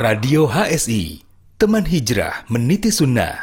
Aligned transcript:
Radio 0.00 0.48
HSI, 0.48 1.20
teman 1.60 1.84
hijrah 1.84 2.48
meniti 2.48 2.88
sunnah. 2.88 3.36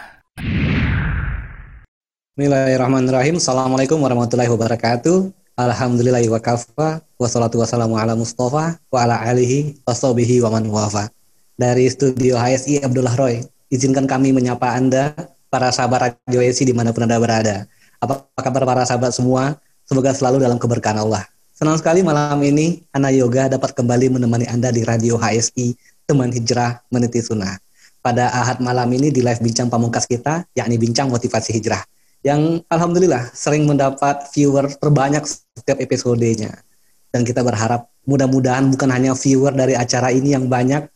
Bismillahirrahmanirrahim. 2.33 3.37
Assalamualaikum 3.37 4.01
warahmatullahi 4.01 4.49
wabarakatuh. 4.49 5.29
Alhamdulillah 5.53 6.25
wa 6.25 6.41
kafa. 6.41 7.05
Wassalatu 7.21 7.61
wassalamu 7.61 7.93
ala 8.01 8.17
Mustafa 8.17 8.73
wa 8.73 8.97
ala 8.97 9.21
alihi 9.21 9.85
wa 9.85 9.93
sahbihi 9.93 10.41
wa 10.41 10.57
man 10.57 10.65
wafa. 10.73 11.13
Dari 11.61 11.85
studio 11.93 12.41
HSI 12.41 12.81
Abdullah 12.81 13.13
Roy, 13.13 13.45
izinkan 13.69 14.09
kami 14.09 14.33
menyapa 14.33 14.73
Anda, 14.73 15.13
para 15.53 15.69
sahabat 15.69 16.17
Radio 16.25 16.41
HSI 16.41 16.73
di 16.73 16.73
mana 16.73 16.89
pun 16.89 17.05
Anda 17.05 17.21
berada. 17.21 17.69
Apa 18.01 18.25
kabar 18.33 18.65
para 18.65 18.81
sahabat 18.81 19.13
semua? 19.13 19.61
Semoga 19.85 20.09
selalu 20.09 20.41
dalam 20.41 20.57
keberkahan 20.57 21.05
Allah. 21.05 21.21
Senang 21.53 21.77
sekali 21.77 22.01
malam 22.01 22.41
ini 22.41 22.81
Ana 22.97 23.13
Yoga 23.13 23.45
dapat 23.45 23.77
kembali 23.77 24.09
menemani 24.09 24.49
Anda 24.49 24.73
di 24.73 24.81
Radio 24.81 25.21
HSI 25.21 25.96
Teman 26.07 26.31
Hijrah 26.31 26.87
Meniti 26.87 27.19
Sunnah. 27.19 27.59
Pada 27.99 28.31
ahad 28.31 28.63
malam 28.63 28.87
ini 28.95 29.11
di 29.11 29.19
live 29.19 29.43
bincang 29.43 29.67
pamungkas 29.67 30.07
kita, 30.07 30.47
yakni 30.55 30.79
bincang 30.79 31.11
motivasi 31.11 31.51
hijrah. 31.59 31.83
Yang 32.23 32.63
Alhamdulillah 32.71 33.35
sering 33.35 33.67
mendapat 33.67 34.31
viewer 34.31 34.71
terbanyak 34.79 35.27
setiap 35.27 35.75
episodenya. 35.83 36.63
Dan 37.11 37.27
kita 37.27 37.43
berharap 37.43 37.91
mudah-mudahan 38.07 38.71
bukan 38.71 38.87
hanya 38.87 39.11
viewer 39.19 39.51
dari 39.51 39.75
acara 39.75 40.07
ini 40.15 40.31
yang 40.31 40.47
banyak. 40.47 40.87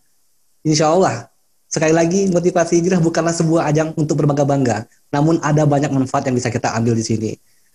Insya 0.63 0.95
Allah, 0.95 1.27
sekali 1.67 1.91
lagi 1.91 2.31
motivasi 2.31 2.79
hijrah 2.79 3.03
bukanlah 3.03 3.35
sebuah 3.35 3.67
ajang 3.67 3.91
untuk 3.99 4.15
berbangga-bangga. 4.23 4.87
Namun 5.11 5.43
ada 5.43 5.67
banyak 5.67 5.91
manfaat 5.91 6.31
yang 6.31 6.39
bisa 6.39 6.47
kita 6.47 6.71
ambil 6.71 6.95
di 6.95 7.03
sini. 7.03 7.31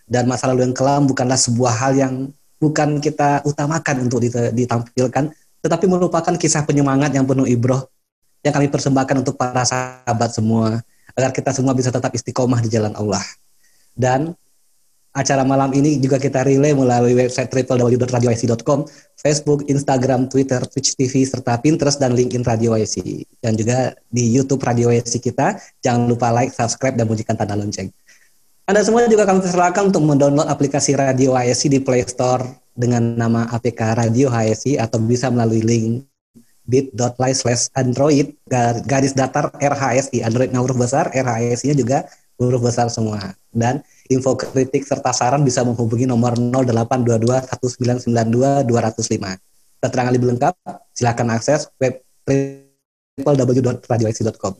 Dan 0.08 0.24
masa 0.24 0.48
lalu 0.48 0.64
yang 0.64 0.72
kelam 0.72 1.05
bukanlah 1.05 1.36
sebuah 1.36 1.84
hal 1.84 1.92
yang 2.00 2.32
bukan 2.56 3.05
kita 3.05 3.44
utamakan 3.44 4.08
untuk 4.08 4.24
ditampilkan, 4.56 5.36
tetapi 5.66 5.91
merupakan 5.91 6.30
kisah 6.38 6.62
penyemangat 6.62 7.11
yang 7.11 7.27
penuh 7.27 7.43
ibroh 7.51 7.83
yang 8.47 8.55
kami 8.55 8.70
persembahkan 8.70 9.27
untuk 9.27 9.34
para 9.34 9.66
sahabat 9.66 10.30
semua, 10.30 10.78
agar 11.19 11.34
kita 11.34 11.50
semua 11.50 11.75
bisa 11.75 11.91
tetap 11.91 12.14
istiqomah 12.14 12.62
di 12.62 12.70
jalan 12.70 12.95
Allah. 12.95 13.19
Dan 13.91 14.31
acara 15.11 15.42
malam 15.42 15.75
ini 15.75 15.98
juga 15.98 16.23
kita 16.23 16.47
relay 16.47 16.70
melalui 16.70 17.19
website 17.19 17.50
www.radioic.com, 17.50 18.86
Facebook, 19.19 19.67
Instagram, 19.67 20.31
Twitter, 20.31 20.62
Twitch 20.70 20.95
TV, 20.95 21.27
serta 21.27 21.58
Pinterest 21.58 21.98
dan 21.98 22.14
LinkedIn 22.14 22.47
Radio 22.47 22.78
IC. 22.78 23.27
Dan 23.42 23.58
juga 23.58 23.98
di 24.06 24.30
YouTube 24.30 24.62
Radio 24.62 24.95
IC 24.95 25.19
kita. 25.19 25.58
Jangan 25.83 26.06
lupa 26.06 26.30
like, 26.30 26.55
subscribe, 26.55 26.95
dan 26.95 27.11
bunyikan 27.11 27.34
tanda 27.34 27.58
lonceng. 27.58 27.91
Anda 28.67 28.83
semua 28.83 29.06
juga 29.06 29.22
kami 29.22 29.47
persilakan 29.47 29.95
untuk 29.95 30.03
mendownload 30.03 30.50
aplikasi 30.50 30.98
Radio 30.98 31.39
HSI 31.39 31.70
di 31.70 31.78
Play 31.78 32.03
Store 32.11 32.42
dengan 32.75 33.14
nama 33.14 33.47
APK 33.55 33.95
Radio 33.95 34.27
HSI 34.27 34.83
atau 34.83 34.98
bisa 34.98 35.31
melalui 35.31 35.62
link 35.62 36.03
bit.ly 36.67 37.31
slash 37.31 37.70
android 37.78 38.34
garis 38.91 39.14
datar 39.14 39.55
RHSI 39.55 40.27
Androidnya 40.27 40.58
huruf 40.58 40.75
besar 40.83 41.14
RHSI-nya 41.14 41.78
juga 41.78 42.11
huruf 42.42 42.58
besar 42.58 42.91
semua. 42.91 43.39
Dan 43.55 43.86
info 44.11 44.34
kritik 44.34 44.83
serta 44.83 45.14
saran 45.14 45.47
bisa 45.47 45.62
menghubungi 45.62 46.11
nomor 46.11 46.34
0822 46.34 47.47
1992 48.03 48.67
205 48.67 49.47
keterangan 49.78 50.11
lebih 50.11 50.34
lengkap 50.34 50.55
silakan 50.91 51.39
akses 51.39 51.70
web 51.78 52.03
www.radioic.com 53.23 54.58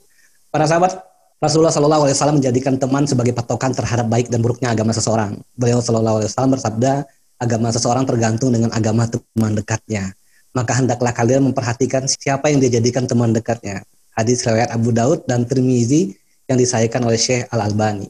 para 0.55 0.65
sahabat 0.71 1.16
Rasulullah 1.37 1.69
Shallallahu 1.69 2.09
Alaihi 2.09 2.17
Wasallam 2.17 2.37
menjadikan 2.41 2.81
teman 2.81 3.05
sebagai 3.05 3.37
patokan 3.37 3.69
terhadap 3.77 4.09
baik 4.09 4.33
dan 4.33 4.41
buruknya 4.41 4.73
agama 4.73 4.97
seseorang. 4.97 5.37
Beliau 5.53 5.85
Shallallahu 5.85 6.25
Alaihi 6.25 6.33
Wasallam 6.33 6.53
bersabda, 6.57 6.93
agama 7.37 7.69
seseorang 7.69 8.09
tergantung 8.09 8.57
dengan 8.57 8.73
agama 8.73 9.05
teman 9.05 9.53
dekatnya. 9.53 10.17
Maka 10.57 10.81
hendaklah 10.81 11.13
kalian 11.13 11.45
memperhatikan 11.53 12.09
siapa 12.09 12.49
yang 12.49 12.65
dijadikan 12.65 13.05
teman 13.05 13.37
dekatnya. 13.37 13.85
Hadis 14.17 14.41
riwayat 14.49 14.73
Abu 14.73 14.97
Daud 14.97 15.29
dan 15.29 15.45
Tirmizi 15.45 16.17
yang 16.49 16.57
disahkan 16.57 17.05
oleh 17.05 17.21
Syekh 17.21 17.45
Al 17.53 17.69
Albani. 17.69 18.09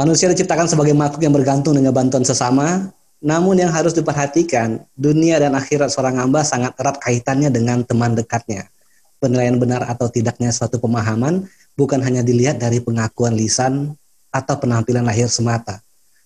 Manusia 0.00 0.32
diciptakan 0.32 0.72
sebagai 0.72 0.96
makhluk 0.96 1.20
yang 1.20 1.36
bergantung 1.36 1.76
dengan 1.76 1.92
bantuan 1.92 2.24
sesama, 2.24 2.88
namun 3.20 3.60
yang 3.60 3.68
harus 3.68 3.92
diperhatikan, 3.92 4.80
dunia 4.96 5.36
dan 5.36 5.52
akhirat 5.52 5.92
seorang 5.92 6.16
hamba 6.16 6.48
sangat 6.48 6.72
erat 6.80 6.96
kaitannya 6.96 7.52
dengan 7.52 7.84
teman 7.84 8.16
dekatnya. 8.16 8.72
Penilaian 9.20 9.60
benar 9.60 9.84
atau 9.84 10.08
tidaknya 10.08 10.48
suatu 10.48 10.80
pemahaman 10.80 11.44
bukan 11.78 12.02
hanya 12.02 12.26
dilihat 12.26 12.58
dari 12.58 12.82
pengakuan 12.82 13.38
lisan 13.38 13.94
atau 14.34 14.54
penampilan 14.58 15.06
lahir 15.06 15.30
semata. 15.30 15.78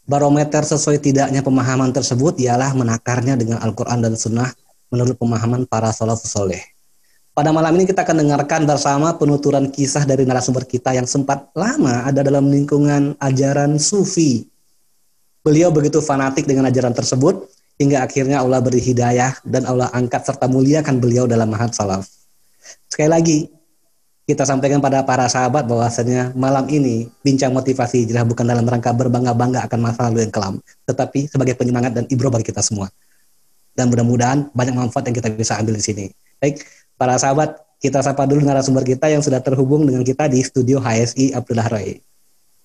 Barometer 0.08 0.64
sesuai 0.64 0.98
tidaknya 0.98 1.44
pemahaman 1.44 1.92
tersebut 1.92 2.40
ialah 2.40 2.72
menakarnya 2.72 3.36
dengan 3.36 3.60
Al-Quran 3.60 4.00
dan 4.00 4.16
Sunnah 4.16 4.50
menurut 4.88 5.14
pemahaman 5.20 5.68
para 5.68 5.92
salafus 5.92 6.32
soleh. 6.32 6.64
Pada 7.32 7.48
malam 7.48 7.72
ini 7.80 7.88
kita 7.88 8.04
akan 8.04 8.24
dengarkan 8.24 8.68
bersama 8.68 9.16
penuturan 9.16 9.72
kisah 9.72 10.04
dari 10.04 10.28
narasumber 10.28 10.68
kita 10.68 10.92
yang 10.92 11.08
sempat 11.08 11.48
lama 11.56 12.04
ada 12.04 12.20
dalam 12.20 12.48
lingkungan 12.48 13.16
ajaran 13.16 13.80
sufi. 13.80 14.48
Beliau 15.40 15.72
begitu 15.72 16.04
fanatik 16.04 16.44
dengan 16.44 16.68
ajaran 16.68 16.92
tersebut 16.92 17.48
hingga 17.80 18.04
akhirnya 18.04 18.44
Allah 18.44 18.60
beri 18.60 18.84
hidayah 18.84 19.40
dan 19.48 19.64
Allah 19.64 19.88
angkat 19.96 20.28
serta 20.28 20.44
muliakan 20.44 21.00
beliau 21.00 21.24
dalam 21.24 21.48
mahat 21.48 21.72
salaf. 21.72 22.04
Sekali 22.92 23.08
lagi, 23.08 23.38
kita 24.32 24.48
sampaikan 24.48 24.80
pada 24.80 25.04
para 25.04 25.28
sahabat 25.28 25.68
bahwasanya 25.68 26.32
malam 26.32 26.64
ini 26.72 27.12
bincang 27.20 27.52
motivasi 27.52 28.08
hijrah 28.08 28.24
bukan 28.24 28.48
dalam 28.48 28.64
rangka 28.64 28.88
berbangga-bangga 28.96 29.68
akan 29.68 29.78
masa 29.84 30.08
lalu 30.08 30.24
yang 30.24 30.32
kelam, 30.32 30.56
tetapi 30.88 31.28
sebagai 31.28 31.52
penyemangat 31.52 31.92
dan 31.92 32.08
ibro 32.08 32.32
bagi 32.32 32.48
kita 32.48 32.64
semua. 32.64 32.88
Dan 33.76 33.92
mudah-mudahan 33.92 34.48
banyak 34.56 34.72
manfaat 34.72 35.04
yang 35.12 35.16
kita 35.20 35.28
bisa 35.36 35.60
ambil 35.60 35.76
di 35.76 35.84
sini. 35.84 36.04
Baik, 36.40 36.64
para 36.96 37.20
sahabat, 37.20 37.60
kita 37.76 38.00
sapa 38.00 38.24
dulu 38.24 38.40
narasumber 38.40 38.88
kita 38.88 39.12
yang 39.12 39.20
sudah 39.20 39.44
terhubung 39.44 39.84
dengan 39.84 40.00
kita 40.00 40.24
di 40.32 40.40
studio 40.40 40.80
HSI 40.80 41.36
Abdullah 41.36 41.68
Roy. 41.68 42.00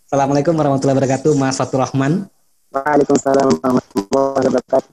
Assalamualaikum 0.08 0.56
warahmatullahi 0.56 1.04
wabarakatuh, 1.04 1.36
Mas 1.36 1.60
Fatur 1.60 1.84
Rahman. 1.84 2.32
Waalaikumsalam 2.72 3.60
warahmatullahi 3.60 4.48
wabarakatuh. 4.56 4.92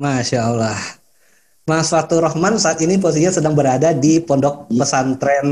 Masya 0.00 0.38
Allah. 0.48 1.01
Mas 1.62 1.94
Fatur 1.94 2.26
Rahman 2.26 2.58
saat 2.58 2.82
ini 2.82 2.98
posisinya 2.98 3.30
sedang 3.30 3.54
berada 3.54 3.94
di 3.94 4.18
Pondok 4.18 4.66
iya. 4.66 4.82
Pesantren 4.82 5.48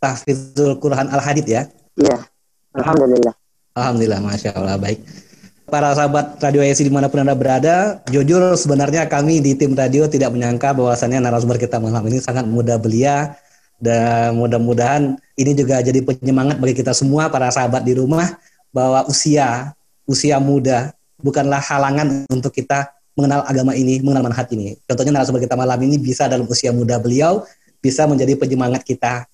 Tahfizul 0.00 0.80
Quran 0.80 1.10
Al 1.12 1.20
Hadid 1.20 1.44
ya? 1.44 1.68
Iya. 2.00 2.24
Alhamdulillah. 2.72 3.34
Alhamdulillah, 3.76 4.20
masya 4.24 4.56
Allah 4.56 4.80
baik. 4.80 5.04
Para 5.68 5.92
sahabat 5.92 6.40
Radio 6.40 6.64
ESI 6.64 6.88
di 6.88 6.92
mana 6.92 7.12
pun 7.12 7.20
anda 7.20 7.36
berada, 7.36 8.00
jujur 8.08 8.56
sebenarnya 8.56 9.04
kami 9.04 9.44
di 9.44 9.52
tim 9.52 9.76
radio 9.76 10.08
tidak 10.08 10.32
menyangka 10.32 10.72
bahwasannya 10.72 11.20
narasumber 11.20 11.60
kita 11.60 11.76
malam 11.76 12.00
ini 12.08 12.24
sangat 12.24 12.48
mudah 12.48 12.80
belia 12.80 13.36
dan 13.76 14.32
mudah-mudahan 14.34 15.20
ini 15.36 15.52
juga 15.52 15.84
jadi 15.84 16.00
penyemangat 16.00 16.56
bagi 16.56 16.72
kita 16.72 16.96
semua 16.96 17.28
para 17.28 17.52
sahabat 17.52 17.84
di 17.84 17.94
rumah 17.94 18.26
bahwa 18.72 19.04
usia 19.06 19.76
usia 20.08 20.40
muda 20.40 20.96
bukanlah 21.20 21.60
halangan 21.60 22.24
untuk 22.32 22.50
kita 22.50 22.90
mengenal 23.18 23.42
agama 23.42 23.74
ini, 23.74 23.98
mengenal 23.98 24.30
manhaj 24.30 24.46
ini. 24.54 24.78
Contohnya 24.86 25.18
narasumber 25.18 25.42
kita 25.42 25.58
malam 25.58 25.82
ini 25.82 25.98
bisa 25.98 26.30
dalam 26.30 26.46
usia 26.46 26.70
muda 26.70 27.02
beliau 27.02 27.42
bisa 27.82 28.06
menjadi 28.06 28.38
penyemangat 28.38 28.86
kita 28.86 29.26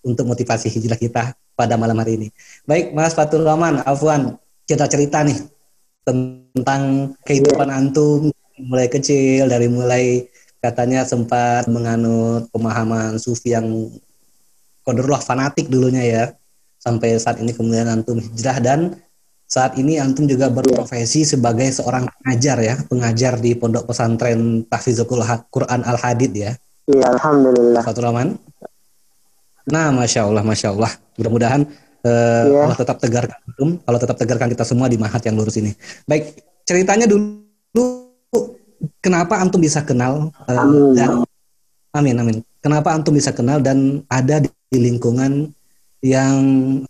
untuk 0.00 0.24
motivasi 0.24 0.72
hijrah 0.72 0.96
kita 0.96 1.36
pada 1.52 1.76
malam 1.76 2.00
hari 2.00 2.16
ini. 2.16 2.28
Baik, 2.64 2.96
Mas 2.96 3.12
Fatul 3.12 3.44
Rahman, 3.44 3.84
Afwan, 3.84 4.40
kita 4.64 4.88
cerita 4.88 5.20
nih 5.20 5.36
tentang 6.06 7.12
kehidupan 7.28 7.68
antum 7.68 8.32
mulai 8.56 8.88
kecil 8.88 9.52
dari 9.52 9.68
mulai 9.68 10.24
katanya 10.64 11.04
sempat 11.04 11.68
menganut 11.68 12.48
pemahaman 12.50 13.20
sufi 13.20 13.52
yang 13.52 13.92
kodrullah 14.86 15.20
fanatik 15.20 15.68
dulunya 15.68 16.02
ya 16.02 16.24
sampai 16.80 17.18
saat 17.18 17.42
ini 17.42 17.52
kemudian 17.52 17.90
antum 17.90 18.22
hijrah 18.22 18.58
dan 18.62 18.96
saat 19.46 19.78
ini 19.78 20.02
antum 20.02 20.26
juga 20.26 20.50
berprofesi 20.50 21.22
sebagai 21.22 21.70
seorang 21.70 22.10
pengajar 22.20 22.58
ya, 22.58 22.74
pengajar 22.90 23.38
di 23.38 23.54
Pondok 23.54 23.86
Pesantren 23.86 24.66
Tahfizul 24.66 25.06
Quran 25.54 25.80
Al 25.86 25.98
Hadid 26.02 26.34
ya. 26.34 26.52
Iya, 26.90 27.06
alhamdulillah. 27.14 27.82
Satu 27.82 28.02
Rahman. 28.02 28.34
Nah, 29.70 29.90
masya 29.94 30.26
Allah, 30.26 30.42
masya 30.42 30.74
Allah. 30.74 30.90
Mudah-mudahan 31.18 31.62
uh, 32.06 32.44
ya. 32.46 32.62
Allah 32.66 32.78
tetap 32.78 32.98
tegarkan 32.98 33.38
antum, 33.46 33.70
Allah 33.86 34.00
tetap 34.02 34.16
tegarkan 34.18 34.48
kita 34.50 34.64
semua 34.66 34.86
di 34.86 34.98
mahat 34.98 35.22
yang 35.26 35.34
lurus 35.38 35.58
ini. 35.58 35.74
Baik, 36.06 36.38
ceritanya 36.66 37.06
dulu 37.06 37.46
kenapa 39.02 39.38
antum 39.42 39.62
bisa 39.62 39.82
kenal 39.82 40.30
uh, 40.46 40.58
amin. 40.58 40.94
dan 40.94 41.10
amin 41.94 42.16
amin. 42.18 42.36
Kenapa 42.62 42.94
antum 42.94 43.14
bisa 43.14 43.30
kenal 43.30 43.62
dan 43.62 44.02
ada 44.10 44.42
di 44.42 44.78
lingkungan 44.78 45.54
yang 46.04 46.42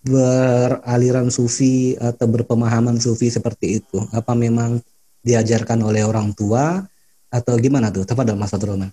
beraliran 0.02 1.30
sufi 1.30 1.94
atau 1.94 2.26
berpemahaman 2.26 2.98
sufi 2.98 3.30
seperti 3.30 3.82
itu? 3.82 4.02
Apa 4.10 4.34
memang 4.34 4.82
diajarkan 5.22 5.82
oleh 5.82 6.02
orang 6.02 6.34
tua 6.34 6.82
atau 7.30 7.54
gimana 7.58 7.90
tuh? 7.94 8.06
Tepat 8.06 8.34
Mas 8.34 8.52
Rahman. 8.54 8.90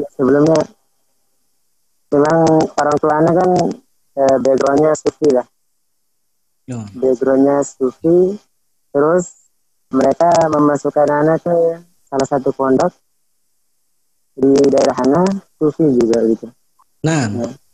Ya, 0.00 0.08
sebelumnya 0.16 0.60
memang 2.10 2.38
orang 2.74 2.96
tuanya 2.98 3.30
kan 3.36 3.50
eh, 4.16 4.36
backgroundnya 4.40 4.92
sufi 4.96 5.28
lah. 5.28 5.46
Ya. 6.64 6.80
Backgroundnya 6.96 7.60
sufi, 7.64 8.38
terus 8.90 9.50
mereka 9.90 10.30
memasukkan 10.48 11.08
anak 11.08 11.42
ke 11.42 11.56
salah 12.10 12.28
satu 12.28 12.50
pondok 12.54 12.94
di 14.38 14.54
daerah 14.70 14.94
sana 14.96 15.22
sufi 15.58 15.84
juga 15.98 16.18
gitu. 16.26 16.46
Nah, 17.04 17.28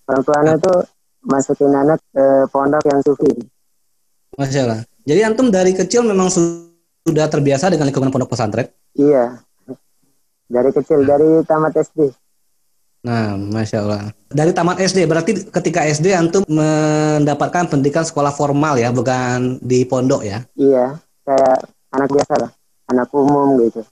orang 0.08 0.22
tuanya 0.24 0.52
itu 0.56 0.74
masukin 1.26 1.75
anak 1.75 1.99
ke 2.14 2.46
pondok 2.55 2.87
yang 2.87 3.02
sufi. 3.02 3.31
Masya 4.38 4.61
Allah. 4.62 4.81
Jadi 5.06 5.20
antum 5.26 5.50
dari 5.50 5.75
kecil 5.75 6.06
memang 6.06 6.31
sudah 6.31 7.26
terbiasa 7.26 7.70
dengan 7.70 7.90
lingkungan 7.90 8.14
pondok 8.14 8.34
pesantren? 8.34 8.70
Iya. 8.94 9.43
Dari 10.46 10.70
kecil, 10.70 11.02
dari 11.02 11.43
tamat 11.43 11.75
SD. 11.75 12.14
Nah, 13.06 13.38
masya 13.38 13.87
Allah. 13.87 14.11
Dari 14.26 14.50
tamat 14.50 14.82
SD, 14.82 15.06
berarti 15.06 15.46
ketika 15.46 15.87
SD 15.87 16.11
antum 16.14 16.43
mendapatkan 16.46 17.70
pendidikan 17.70 18.02
sekolah 18.02 18.34
formal 18.34 18.75
ya, 18.78 18.90
bukan 18.90 19.62
di 19.62 19.87
pondok 19.87 20.26
ya? 20.26 20.43
Iya, 20.58 20.99
kayak 21.23 21.70
anak 21.94 22.11
biasa 22.11 22.34
lah, 22.34 22.50
anak 22.90 23.08
umum 23.14 23.58
gitu. 23.62 23.87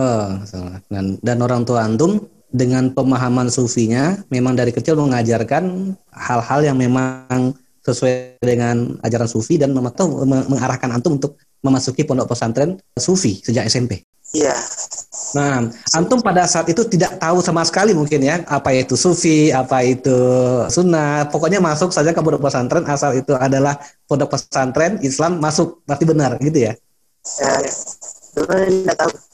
Oh, 0.00 0.40
salah. 0.48 0.80
Dan, 0.88 1.20
dan 1.20 1.38
orang 1.44 1.68
tua 1.68 1.84
antum 1.84 2.24
dengan 2.54 2.94
pemahaman 2.94 3.50
sufinya, 3.50 4.14
memang 4.30 4.54
dari 4.54 4.70
kecil 4.70 4.94
mengajarkan 4.94 5.90
hal-hal 6.14 6.60
yang 6.62 6.78
memang 6.78 7.50
sesuai 7.82 8.38
dengan 8.40 8.94
ajaran 9.02 9.26
sufi 9.26 9.58
dan 9.58 9.74
atau 9.74 10.22
mengarahkan 10.24 10.88
antum 10.94 11.18
untuk 11.18 11.36
memasuki 11.60 12.06
pondok 12.06 12.30
pesantren 12.30 12.78
sufi 12.94 13.42
sejak 13.42 13.66
SMP. 13.66 14.06
Iya. 14.32 14.54
Nah, 15.34 15.66
antum 15.94 16.22
pada 16.22 16.46
saat 16.46 16.70
itu 16.70 16.86
tidak 16.86 17.18
tahu 17.18 17.42
sama 17.42 17.66
sekali 17.66 17.90
mungkin 17.90 18.22
ya 18.22 18.42
apa 18.46 18.70
itu 18.70 18.94
sufi, 18.94 19.50
apa 19.50 19.82
itu 19.82 20.14
sunnah. 20.70 21.26
Pokoknya 21.28 21.58
masuk 21.58 21.90
saja 21.90 22.14
ke 22.14 22.22
pondok 22.22 22.46
pesantren 22.46 22.86
asal 22.86 23.18
itu 23.18 23.34
adalah 23.34 23.76
pondok 24.06 24.38
pesantren 24.38 25.02
Islam 25.02 25.42
masuk 25.42 25.82
berarti 25.84 26.04
benar 26.06 26.38
gitu 26.38 26.70
ya? 26.70 26.72
Ya, 27.42 27.52
dulu 28.38 28.54
tidak 28.62 28.96
tahu. 28.96 29.33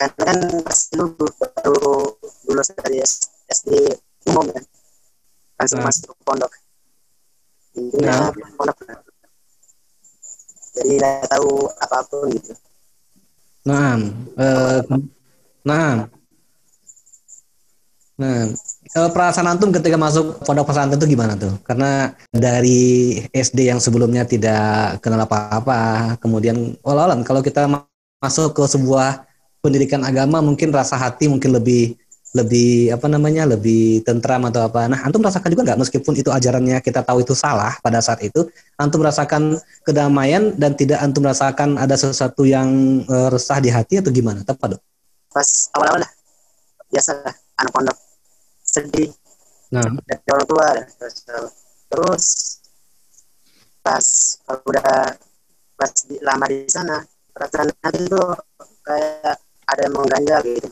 Karena 0.00 0.32
kan 0.32 0.38
pas 0.64 0.80
dulu 0.96 1.28
baru 1.36 1.92
lulus 2.48 2.72
dari 2.72 3.04
SD 3.52 3.68
umum 4.32 4.48
kan, 4.48 4.64
langsung 5.60 5.84
nah. 5.84 5.92
masuk 5.92 6.16
pondok. 6.24 6.48
Intinya 7.76 8.32
nah. 8.32 8.48
pondok. 8.56 8.76
Jadi 10.72 10.96
tidak 10.96 11.28
tahu 11.28 11.68
apa 11.68 11.98
pun 12.08 12.32
gitu. 12.32 12.56
Nah, 13.68 14.00
eh, 14.40 14.80
nah, 15.68 16.08
nah, 18.16 18.38
perasaan 19.12 19.52
antum 19.52 19.68
ketika 19.68 20.00
masuk 20.00 20.40
pondok 20.48 20.72
pesantren 20.72 20.96
itu 20.96 21.12
gimana 21.12 21.36
tuh? 21.36 21.60
Karena 21.60 22.16
dari 22.32 23.20
SD 23.36 23.68
yang 23.68 23.76
sebelumnya 23.84 24.24
tidak 24.24 25.04
kenal 25.04 25.28
apa-apa, 25.28 26.16
kemudian 26.24 26.72
walau 26.80 27.12
kalau 27.20 27.44
kita 27.44 27.68
masuk 28.24 28.56
ke 28.56 28.64
sebuah 28.64 29.28
pendidikan 29.60 30.02
agama 30.04 30.40
mungkin 30.40 30.72
rasa 30.72 30.96
hati 30.96 31.28
mungkin 31.28 31.56
lebih 31.56 31.96
lebih 32.30 32.94
apa 32.94 33.10
namanya 33.10 33.42
lebih 33.42 34.06
tentram 34.06 34.46
atau 34.46 34.62
apa. 34.62 34.86
Nah, 34.86 35.02
antum 35.02 35.18
merasakan 35.18 35.50
juga 35.50 35.66
nggak 35.66 35.80
meskipun 35.82 36.14
itu 36.14 36.30
ajarannya 36.30 36.78
kita 36.78 37.02
tahu 37.02 37.26
itu 37.26 37.34
salah 37.34 37.74
pada 37.82 37.98
saat 37.98 38.22
itu, 38.22 38.46
antum 38.78 39.02
merasakan 39.02 39.58
kedamaian 39.82 40.54
dan 40.54 40.78
tidak 40.78 41.02
antum 41.02 41.26
merasakan 41.26 41.74
ada 41.74 41.98
sesuatu 41.98 42.46
yang 42.46 43.02
uh, 43.10 43.34
resah 43.34 43.58
di 43.58 43.66
hati 43.66 43.98
atau 43.98 44.14
gimana? 44.14 44.46
Tepat 44.46 44.78
dong. 44.78 44.82
Pas 45.34 45.48
awal-awal 45.74 46.06
lah, 46.06 46.10
biasa 46.94 47.10
lah, 47.18 47.34
anak 47.58 47.70
pondok 47.74 47.96
sedih. 48.62 49.10
Nah, 49.74 49.86
dari 50.06 50.30
orang 50.30 50.46
tua 50.46 50.66
terus 51.90 52.26
pas 53.82 54.06
kalau 54.46 54.62
udah 54.70 55.18
pas 55.74 55.90
di, 56.06 56.14
lama 56.22 56.46
di 56.46 56.62
sana 56.70 57.02
perasaan 57.34 57.70
itu 57.98 58.22
kayak 58.86 59.38
ada 59.70 59.80
yang 59.86 59.94
mengganjal 59.94 60.40
gitu 60.44 60.68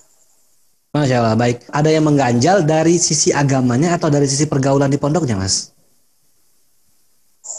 Masya 0.88 1.20
Allah, 1.20 1.36
baik. 1.36 1.68
Ada 1.68 1.92
yang 1.92 2.04
mengganjal 2.08 2.64
dari 2.64 2.96
sisi 2.96 3.28
agamanya 3.28 4.00
atau 4.00 4.08
dari 4.08 4.24
sisi 4.24 4.48
pergaulan 4.48 4.88
di 4.88 4.96
pondoknya, 4.96 5.36
Mas? 5.36 5.76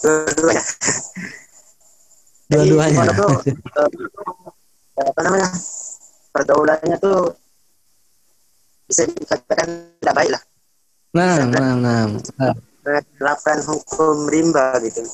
Dua-duanya. 0.01 0.63
Dua-duanya. 2.50 3.01
Eh, 4.97 5.06
apa 5.06 5.19
namanya? 5.21 5.50
Pergaulannya 6.33 6.97
tuh 6.97 7.38
bisa 8.89 9.06
dikatakan 9.06 9.94
tidak 10.01 10.15
baik 10.18 10.30
lah. 10.33 10.42
Nah, 11.13 11.45
nah, 11.45 11.71
nah. 11.77 12.03
Menerapkan 12.81 13.62
hukum 13.62 14.25
rimba 14.25 14.74
gitu. 14.81 15.06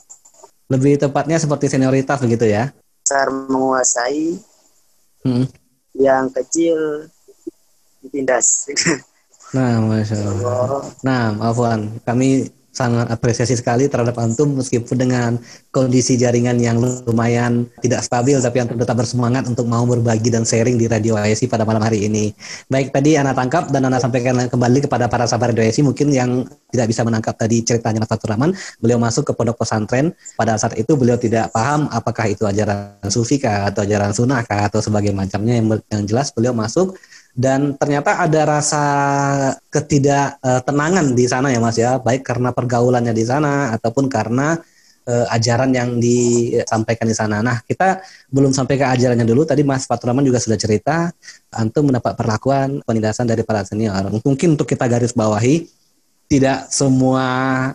Lebih 0.71 1.03
tepatnya 1.03 1.35
seperti 1.35 1.67
senioritas 1.67 2.23
begitu 2.23 2.47
ya? 2.47 2.71
Besar 3.03 3.27
menguasai, 3.29 4.39
hmm. 5.27 5.45
Yang 5.95 6.27
kecil 6.31 7.07
ditindas. 8.03 8.69
Nah, 9.53 9.79
masya 9.79 10.19
Allah. 10.19 10.83
Nah, 11.05 11.31
Afwan, 11.39 11.87
kami 12.03 12.49
sangat 12.75 13.07
apresiasi 13.07 13.55
sekali 13.55 13.87
terhadap 13.87 14.19
antum 14.19 14.51
meskipun 14.51 14.99
dengan 14.99 15.31
kondisi 15.71 16.19
jaringan 16.19 16.59
yang 16.59 16.83
lumayan 17.07 17.71
tidak 17.79 18.03
stabil 18.03 18.35
tapi 18.43 18.59
antum 18.59 18.75
tetap 18.75 18.99
bersemangat 18.99 19.47
untuk 19.47 19.63
mau 19.65 19.87
berbagi 19.87 20.27
dan 20.27 20.43
sharing 20.43 20.75
di 20.75 20.91
Radio 20.91 21.15
ASI 21.15 21.47
pada 21.47 21.63
malam 21.63 21.79
hari 21.79 22.03
ini. 22.05 22.35
Baik 22.67 22.91
tadi 22.91 23.15
anak 23.15 23.39
tangkap 23.39 23.71
dan 23.71 23.87
anak 23.87 24.03
sampaikan 24.03 24.35
kembali 24.51 24.83
kepada 24.83 25.07
para 25.07 25.23
sahabat 25.23 25.55
Radio 25.55 25.63
ASI 25.63 25.87
mungkin 25.87 26.11
yang 26.11 26.43
tidak 26.75 26.91
bisa 26.91 27.01
menangkap 27.07 27.39
tadi 27.39 27.63
ceritanya 27.63 28.03
Mas 28.03 28.11
Fatur 28.11 28.35
Rahman, 28.35 28.51
beliau 28.83 28.99
masuk 28.99 29.23
ke 29.23 29.31
pondok 29.31 29.63
pesantren 29.63 30.11
pada 30.35 30.59
saat 30.59 30.75
itu 30.75 30.99
beliau 30.99 31.15
tidak 31.15 31.55
paham 31.55 31.87
apakah 31.95 32.27
itu 32.27 32.43
ajaran 32.43 32.99
sufi 33.07 33.39
kah 33.39 33.71
atau 33.71 33.87
ajaran 33.87 34.11
sunnah 34.11 34.43
kah 34.43 34.67
atau 34.67 34.83
sebagai 34.83 35.15
macamnya 35.15 35.63
yang, 35.63 35.67
yang 35.87 36.03
jelas 36.03 36.35
beliau 36.35 36.51
masuk 36.51 36.99
dan 37.35 37.75
ternyata 37.75 38.23
ada 38.23 38.41
rasa 38.47 38.83
ketidaktenangan 39.67 41.11
di 41.11 41.25
sana 41.27 41.51
ya 41.51 41.59
Mas 41.59 41.75
ya, 41.75 41.99
baik 41.99 42.23
karena 42.23 42.55
pergaulannya 42.55 43.11
di 43.11 43.27
sana 43.27 43.75
ataupun 43.75 44.07
karena 44.07 44.55
uh, 45.03 45.27
ajaran 45.35 45.75
yang 45.75 45.99
disampaikan 45.99 47.11
di 47.11 47.11
sana. 47.11 47.43
Nah, 47.43 47.59
kita 47.67 47.99
belum 48.31 48.55
sampai 48.55 48.79
ke 48.79 48.87
ajarannya 48.87 49.27
dulu. 49.27 49.43
Tadi 49.43 49.67
Mas 49.67 49.83
Fatur 49.83 50.15
Rahman 50.15 50.23
juga 50.23 50.39
sudah 50.39 50.55
cerita, 50.55 51.11
antum 51.51 51.91
mendapat 51.91 52.15
perlakuan 52.15 52.79
penindasan 52.87 53.27
dari 53.27 53.43
para 53.43 53.67
senior. 53.67 54.07
Mungkin 54.23 54.55
untuk 54.55 54.71
kita 54.71 54.87
garis 54.87 55.11
bawahi, 55.11 55.67
tidak 56.25 56.71
semua 56.73 57.27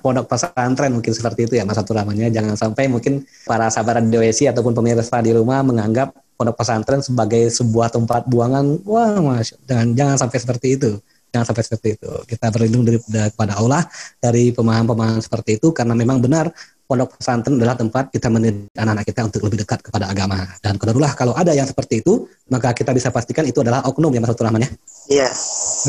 pondok 0.03 0.27
pesantren 0.27 0.91
mungkin 0.91 1.13
seperti 1.15 1.47
itu 1.47 1.55
ya 1.61 1.69
Mas 1.69 1.77
Fatur 1.77 2.01
Rahman 2.01 2.17
ya. 2.17 2.33
Jangan 2.33 2.57
sampai 2.57 2.89
mungkin 2.89 3.29
para 3.45 3.69
sahabat 3.69 4.09
DWC 4.09 4.57
ataupun 4.57 4.73
pemirsa 4.73 5.21
di 5.21 5.37
rumah 5.37 5.61
menganggap 5.61 6.17
pondok 6.41 6.57
pesantren 6.57 7.05
sebagai 7.05 7.53
sebuah 7.53 7.93
tempat 7.93 8.25
buangan. 8.25 8.81
Wah 8.89 9.21
mas 9.21 9.53
jangan 9.69 9.93
jangan 9.93 10.17
sampai 10.17 10.39
seperti 10.41 10.81
itu. 10.81 10.97
Jangan 11.29 11.53
sampai 11.53 11.63
seperti 11.69 11.89
itu. 12.01 12.11
Kita 12.25 12.49
berlindung 12.49 12.89
dari 12.89 12.97
kepada 13.29 13.61
Allah 13.61 13.85
dari 14.17 14.49
pemahaman-pemahaman 14.57 15.21
seperti 15.21 15.61
itu 15.61 15.69
karena 15.77 15.93
memang 15.93 16.25
benar 16.25 16.49
pondok 16.89 17.21
pesantren 17.21 17.55
adalah 17.61 17.77
tempat 17.79 18.11
kita 18.11 18.27
mendidik 18.33 18.67
anak-anak 18.75 19.05
kita 19.07 19.21
untuk 19.29 19.41
lebih 19.47 19.69
dekat 19.69 19.85
kepada 19.85 20.09
agama. 20.09 20.49
Dan 20.65 20.81
kedarulah 20.81 21.13
kalau 21.13 21.37
ada 21.37 21.53
yang 21.53 21.69
seperti 21.69 22.01
itu 22.01 22.25
maka 22.49 22.73
kita 22.73 22.97
bisa 22.97 23.13
pastikan 23.13 23.45
itu 23.45 23.61
adalah 23.61 23.85
oknum 23.85 24.11
ya 24.11 24.25
Mas 24.25 24.33
Rahman 24.33 24.65
ya. 24.65 24.71
Iya 25.13 25.29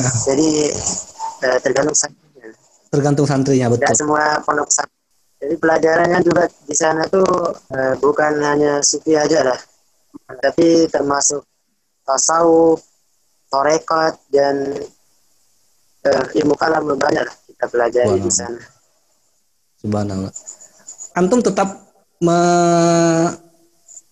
nah. 0.03 0.13
jadi 0.27 0.50
uh, 1.48 1.60
tergantung 1.63 1.96
santrinya. 1.96 2.48
Tergantung 2.91 3.25
santrinya 3.25 3.67
betul. 3.72 3.88
tidak 3.88 3.96
semua 3.96 4.24
pondok 4.43 4.67
pesantren. 4.67 5.00
Jadi 5.41 5.55
pelajarannya 5.58 6.20
juga 6.22 6.43
di 6.70 6.75
sana 6.77 7.01
tuh 7.10 7.25
uh, 7.50 7.96
bukan 7.98 8.46
hanya 8.46 8.77
sufi 8.86 9.17
aja 9.17 9.41
lah 9.41 9.58
tapi 10.39 10.88
termasuk 10.88 11.44
tasawuf, 12.06 12.82
torekat 13.51 14.15
dan 14.32 14.56
uh, 16.08 16.25
ilmu 16.38 16.56
kalam 16.56 16.88
banyak 16.96 17.27
kita 17.51 17.65
pelajari 17.68 18.20
di 18.20 18.32
sana. 18.32 18.60
Subhanallah. 19.82 20.32
Antum 21.18 21.44
tetap 21.44 21.91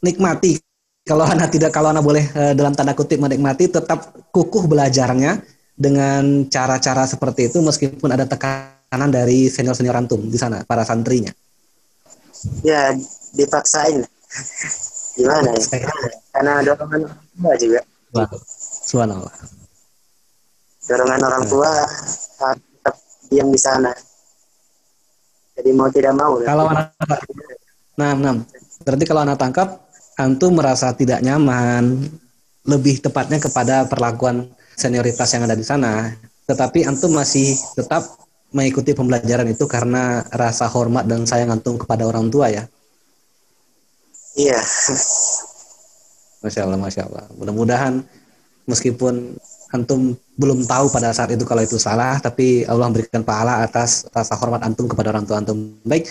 menikmati 0.02 0.58
kalau 1.06 1.26
anak 1.26 1.50
tidak 1.54 1.72
kalau 1.74 1.90
anak 1.90 2.04
boleh 2.04 2.26
uh, 2.36 2.54
dalam 2.54 2.74
tanda 2.76 2.94
kutip 2.94 3.18
menikmati 3.22 3.70
tetap 3.70 4.14
kukuh 4.30 4.68
belajarnya 4.70 5.42
dengan 5.80 6.46
cara-cara 6.52 7.08
seperti 7.08 7.48
itu 7.48 7.64
meskipun 7.64 8.12
ada 8.12 8.28
tekanan 8.28 9.10
dari 9.10 9.48
senior-senior 9.48 9.96
antum 9.96 10.20
di 10.28 10.36
sana 10.36 10.68
para 10.68 10.84
santrinya. 10.84 11.32
Ya, 12.64 12.96
dipaksain 13.36 14.04
gimana 15.20 15.52
ya? 15.52 15.64
Karena 16.32 16.64
dorongan 16.64 17.02
orang 17.04 17.28
tua 17.36 17.54
juga. 17.60 17.80
Subhanallah. 18.88 19.36
Dorongan 20.88 21.22
orang 21.22 21.44
tua 21.46 21.70
harus 22.40 22.64
tetap 22.72 22.96
diam 23.28 23.48
di 23.52 23.60
sana. 23.60 23.92
Jadi 25.60 25.70
mau 25.76 25.92
tidak 25.92 26.16
mau 26.16 26.40
kalau 26.40 26.72
anak 26.72 26.96
nah, 28.00 28.16
nah 28.16 28.40
berarti 28.88 29.04
kalau 29.04 29.28
anak 29.28 29.36
tangkap 29.36 29.84
antum 30.16 30.56
merasa 30.56 30.96
tidak 30.96 31.20
nyaman. 31.20 32.08
Lebih 32.60 33.02
tepatnya 33.02 33.42
kepada 33.42 33.88
perlakuan 33.88 34.46
senioritas 34.78 35.32
yang 35.34 35.48
ada 35.48 35.58
di 35.58 35.66
sana. 35.66 36.12
Tetapi 36.46 36.86
antum 36.86 37.12
masih 37.18 37.56
tetap 37.74 38.04
mengikuti 38.54 38.94
pembelajaran 38.94 39.48
itu 39.50 39.66
karena 39.66 40.22
rasa 40.30 40.70
hormat 40.70 41.06
dan 41.06 41.26
sayang 41.26 41.54
antum 41.54 41.78
kepada 41.78 42.06
orang 42.06 42.30
tua 42.34 42.50
ya 42.50 42.66
Iya. 44.38 44.60
Masya 46.46 46.62
Allah, 46.68 46.80
Masya 46.80 47.02
Allah. 47.10 47.26
Mudah-mudahan 47.36 48.04
meskipun 48.70 49.38
antum 49.74 50.18
belum 50.38 50.66
tahu 50.66 50.90
pada 50.90 51.14
saat 51.14 51.34
itu 51.34 51.44
kalau 51.46 51.62
itu 51.62 51.78
salah, 51.78 52.18
tapi 52.22 52.66
Allah 52.66 52.90
memberikan 52.90 53.26
pahala 53.26 53.62
atas 53.66 54.06
rasa 54.14 54.38
hormat 54.38 54.62
antum 54.66 54.86
kepada 54.90 55.14
orang 55.14 55.26
tua 55.26 55.42
antum. 55.42 55.78
Baik, 55.86 56.10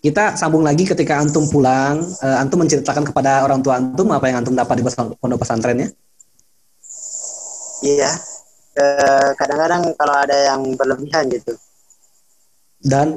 kita 0.00 0.34
sambung 0.36 0.64
lagi 0.64 0.88
ketika 0.88 1.20
antum 1.20 1.46
pulang, 1.48 2.00
uh, 2.24 2.36
antum 2.40 2.60
menceritakan 2.60 3.04
kepada 3.08 3.44
orang 3.44 3.60
tua 3.60 3.78
antum 3.78 4.08
apa 4.12 4.26
yang 4.28 4.40
antum 4.42 4.56
dapat 4.56 4.80
di 4.80 4.84
pondok 5.20 5.38
pesantrennya? 5.40 5.92
Iya, 7.80 8.12
kadang-kadang 9.40 9.96
kalau 9.96 10.14
ada 10.16 10.36
yang 10.36 10.60
berlebihan 10.76 11.32
gitu. 11.32 11.56
Dan, 12.80 13.16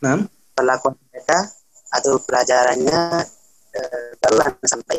nah? 0.00 0.20
perlakuan 0.52 0.96
mereka 1.08 1.48
atau 1.92 2.20
pelajarannya 2.24 3.24
uh, 3.76 4.52
sampai 4.64 4.98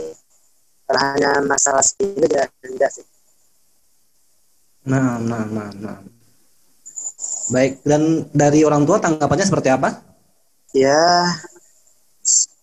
kalau 0.83 0.99
hanya 0.99 1.41
masalah 1.45 1.81
sepuluh 1.81 2.27
ya 2.29 2.45
tidak 2.61 2.91
sih 2.91 3.05
Nah, 4.83 5.15
nah, 5.15 5.47
nah, 5.47 5.71
nah. 5.79 5.97
Baik, 7.51 7.79
dan 7.87 8.27
dari 8.35 8.67
orang 8.67 8.83
tua 8.83 8.99
tanggapannya 8.99 9.47
seperti 9.47 9.71
apa? 9.71 9.95
Ya, 10.75 11.31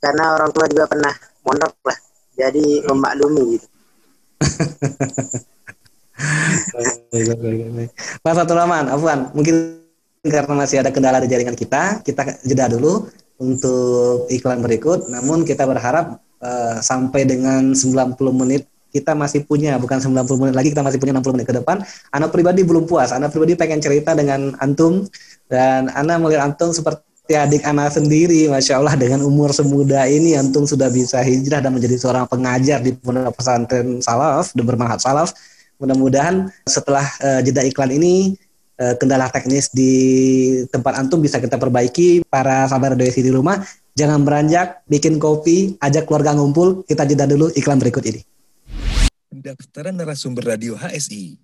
karena 0.04 0.36
orang 0.36 0.52
tua 0.52 0.68
juga 0.68 0.84
pernah 0.88 1.14
mondok 1.44 1.72
lah, 1.84 1.96
jadi 2.36 2.84
memaklumi 2.84 3.56
gitu. 3.56 3.66
Pak 8.20 8.32
Fatul 8.36 8.56
Rahman, 8.56 8.92
Afwan, 8.92 9.32
mungkin 9.32 9.80
karena 10.20 10.52
masih 10.52 10.84
ada 10.84 10.92
kendala 10.92 11.24
di 11.24 11.28
jaringan 11.32 11.56
kita, 11.56 12.04
kita 12.04 12.44
jeda 12.44 12.68
dulu 12.68 13.08
untuk 13.40 14.28
iklan 14.28 14.60
berikut. 14.60 15.08
Namun 15.08 15.48
kita 15.48 15.64
berharap 15.64 16.20
uh, 16.44 16.76
sampai 16.84 17.24
dengan 17.24 17.72
90 17.72 18.14
menit 18.36 18.68
kita 18.90 19.14
masih 19.14 19.46
punya 19.46 19.78
bukan 19.78 20.02
90 20.02 20.26
menit 20.42 20.54
lagi 20.58 20.68
kita 20.74 20.82
masih 20.82 20.98
punya 20.98 21.14
60 21.16 21.34
menit 21.38 21.46
ke 21.48 21.56
depan. 21.56 21.80
Anak 22.12 22.30
pribadi 22.34 22.66
belum 22.66 22.84
puas. 22.84 23.14
Anak 23.14 23.32
pribadi 23.32 23.54
pengen 23.54 23.78
cerita 23.80 24.12
dengan 24.12 24.52
antum 24.58 25.06
dan 25.46 25.88
Ana 25.94 26.18
melihat 26.18 26.50
antum 26.50 26.74
seperti 26.74 27.38
adik 27.38 27.62
anak 27.62 27.94
sendiri, 27.94 28.50
masya 28.50 28.82
Allah 28.82 28.98
dengan 28.98 29.22
umur 29.22 29.54
semuda 29.54 30.02
ini 30.10 30.34
antum 30.34 30.66
sudah 30.66 30.90
bisa 30.90 31.22
hijrah 31.22 31.62
dan 31.62 31.70
menjadi 31.70 31.94
seorang 31.94 32.26
pengajar 32.26 32.82
di 32.82 32.90
pondok 32.90 33.38
pesantren 33.38 34.02
salaf, 34.02 34.50
di 34.50 34.62
bermanhat 34.66 34.98
salaf. 34.98 35.30
Mudah-mudahan 35.78 36.50
setelah 36.66 37.06
uh, 37.22 37.40
jeda 37.40 37.62
iklan 37.62 37.94
ini 37.94 38.34
uh, 38.80 38.96
kendala 38.96 39.28
teknis 39.28 39.68
di 39.70 39.92
tempat 40.72 40.96
antum 40.96 41.20
bisa 41.20 41.36
kita 41.36 41.60
perbaiki. 41.60 42.24
Para 42.26 42.64
sahabat 42.66 42.96
radio 42.96 43.12
di 43.12 43.32
rumah 43.32 43.60
jangan 43.92 44.24
beranjak, 44.24 44.80
bikin 44.88 45.20
kopi, 45.20 45.76
ajak 45.84 46.08
keluarga 46.08 46.32
ngumpul. 46.32 46.82
Kita 46.88 47.04
jeda 47.04 47.28
dulu 47.28 47.52
iklan 47.52 47.76
berikut 47.76 48.02
ini 48.08 48.24
pendaftaran 49.30 49.94
narasumber 49.94 50.42
radio 50.42 50.74
HSI. 50.74 51.38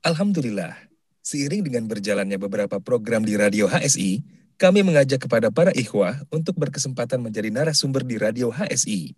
Alhamdulillah, 0.00 0.74
seiring 1.20 1.68
dengan 1.68 1.84
berjalannya 1.84 2.40
beberapa 2.40 2.80
program 2.80 3.20
di 3.20 3.36
radio 3.36 3.68
HSI, 3.68 4.24
kami 4.56 4.80
mengajak 4.80 5.28
kepada 5.28 5.52
para 5.52 5.76
ikhwah 5.76 6.24
untuk 6.32 6.56
berkesempatan 6.56 7.20
menjadi 7.20 7.52
narasumber 7.52 8.00
di 8.00 8.16
radio 8.16 8.48
HSI. 8.48 9.12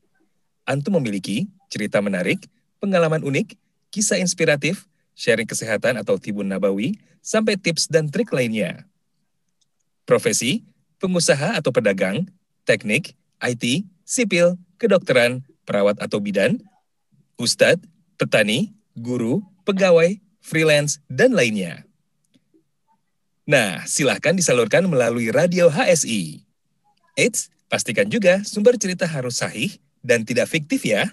Antum 0.67 0.99
memiliki 0.99 1.47
cerita 1.71 2.03
menarik, 2.03 2.45
pengalaman 2.83 3.23
unik, 3.23 3.55
kisah 3.95 4.19
inspiratif, 4.19 4.91
sharing 5.15 5.49
kesehatan 5.49 5.99
atau 5.99 6.19
tibun 6.19 6.51
nabawi, 6.51 6.99
sampai 7.25 7.57
tips 7.57 7.89
dan 7.89 8.11
trik 8.11 8.31
lainnya. 8.35 8.85
Profesi, 10.05 10.67
pengusaha 11.01 11.57
atau 11.57 11.73
pedagang, 11.73 12.29
teknik, 12.69 13.17
IT, 13.41 13.89
sipil, 14.05 14.61
kedokteran, 14.77 15.41
perawat 15.65 15.97
atau 15.99 16.21
bidan, 16.21 16.61
ustadz, 17.41 17.81
petani, 18.21 18.77
guru, 18.95 19.41
pegawai, 19.65 20.21
freelance, 20.45 21.01
dan 21.09 21.33
lainnya. 21.33 21.89
Nah, 23.45 23.85
silahkan 23.85 24.33
disalurkan 24.33 24.85
melalui 24.89 25.29
radio 25.29 25.69
HSI. 25.69 26.45
Eits, 27.17 27.53
pastikan 27.69 28.09
juga 28.09 28.41
sumber 28.45 28.77
cerita 28.81 29.05
harus 29.05 29.41
sahih 29.41 29.77
dan 30.01 30.25
tidak 30.25 30.49
fiktif 30.49 30.85
ya. 30.85 31.13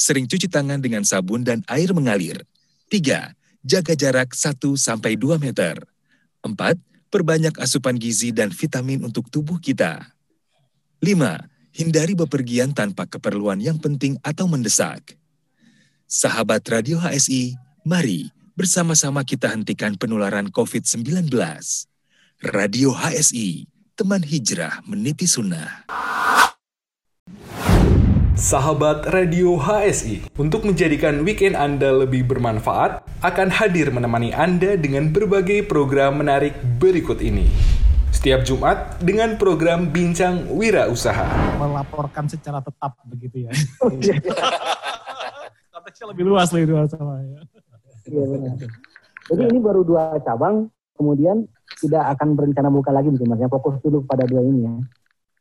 sering 0.00 0.24
cuci 0.24 0.48
tangan 0.48 0.80
dengan 0.80 1.04
sabun 1.04 1.44
dan 1.44 1.60
air 1.68 1.92
mengalir. 1.92 2.40
Tiga, 2.88 3.36
jaga 3.60 3.92
jarak 3.92 4.32
1-2 4.32 4.80
meter. 5.36 5.76
Empat, 6.40 6.80
perbanyak 7.12 7.60
asupan 7.60 8.00
gizi 8.00 8.32
dan 8.32 8.48
vitamin 8.48 9.04
untuk 9.04 9.28
tubuh 9.28 9.60
kita. 9.60 10.00
Lima, 11.04 11.36
hindari 11.76 12.16
bepergian 12.16 12.72
tanpa 12.72 13.04
keperluan 13.04 13.60
yang 13.60 13.76
penting 13.76 14.16
atau 14.24 14.48
mendesak. 14.48 15.20
Sahabat 16.08 16.64
Radio 16.72 16.96
HSI, 16.96 17.60
mari 17.84 18.32
bersama-sama 18.56 19.20
kita 19.22 19.52
hentikan 19.52 20.00
penularan 20.00 20.48
COVID-19. 20.48 21.28
Radio 22.40 22.90
HSI, 22.96 23.68
teman 23.94 24.24
hijrah 24.24 24.80
meniti 24.88 25.28
sunnah. 25.28 25.84
Sahabat 28.40 29.04
Radio 29.12 29.60
HSI, 29.60 30.32
untuk 30.40 30.64
menjadikan 30.64 31.20
weekend 31.28 31.52
Anda 31.52 31.92
lebih 31.92 32.24
bermanfaat, 32.24 33.04
akan 33.20 33.52
hadir 33.52 33.92
menemani 33.92 34.32
Anda 34.32 34.80
dengan 34.80 35.12
berbagai 35.12 35.68
program 35.68 36.24
menarik 36.24 36.56
berikut 36.80 37.20
ini. 37.20 37.52
Setiap 38.08 38.40
Jumat 38.48 38.96
dengan 39.04 39.36
program 39.36 39.92
Bincang 39.92 40.48
Wira 40.56 40.88
Usaha. 40.88 41.28
Melaporkan 41.60 42.32
secara 42.32 42.64
tetap 42.64 42.96
begitu 43.04 43.44
ya. 43.44 43.52
Oh, 43.84 43.92
iya. 43.92 44.16
Konteksnya 45.68 46.08
lebih 46.08 46.24
luas 46.24 46.48
lebih 46.56 46.80
luas 46.80 46.88
sama 46.96 47.20
ya. 47.20 47.44
Iya 48.08 48.24
benar. 48.24 48.56
Jadi 49.28 49.42
ini 49.52 49.58
baru 49.60 49.84
dua 49.84 50.16
cabang, 50.24 50.72
kemudian 50.96 51.44
tidak 51.76 52.16
akan 52.16 52.40
berencana 52.40 52.72
buka 52.72 52.88
lagi 52.88 53.12
mungkin 53.12 53.36
mas. 53.36 53.44
Fokus 53.52 53.76
dulu 53.84 54.00
pada 54.08 54.24
dua 54.24 54.40
ini 54.40 54.64
ya. 54.64 54.72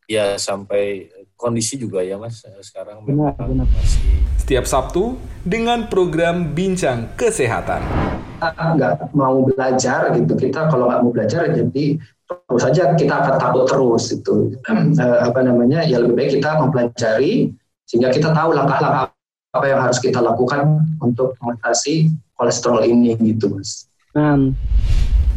Ya 0.09 0.25
sampai 0.35 1.07
kondisi 1.39 1.79
juga 1.79 2.03
ya 2.03 2.19
mas 2.19 2.43
sekarang 2.59 3.07
benar, 3.07 3.31
benar. 3.39 3.63
masih. 3.71 4.03
Setiap 4.35 4.67
Sabtu 4.67 5.15
dengan 5.47 5.87
program 5.87 6.51
Bincang 6.51 7.15
Kesehatan. 7.15 7.79
Nggak 8.43 9.15
mau 9.15 9.47
belajar 9.47 10.11
gitu, 10.11 10.35
kita 10.35 10.67
kalau 10.67 10.91
nggak 10.91 10.99
mau 10.99 11.11
belajar 11.15 11.47
jadi 11.47 11.95
terus 12.29 12.61
saja 12.61 12.93
kita 12.93 13.13
akan 13.25 13.35
takut 13.41 13.65
terus 13.65 14.13
itu 14.13 14.53
uh, 14.69 15.19
apa 15.31 15.39
namanya 15.41 15.81
ya 15.87 15.97
lebih 15.97 16.13
baik 16.13 16.29
kita 16.37 16.61
mempelajari 16.61 17.55
sehingga 17.89 18.13
kita 18.13 18.35
tahu 18.35 18.53
langkah-langkah 18.53 19.09
apa 19.49 19.65
yang 19.65 19.81
harus 19.81 19.97
kita 19.97 20.21
lakukan 20.21 20.85
untuk 21.01 21.33
mengatasi 21.41 22.13
kolesterol 22.37 22.85
ini 22.85 23.17
gitu 23.17 23.49
mas. 23.49 23.89
Um. 24.13 24.53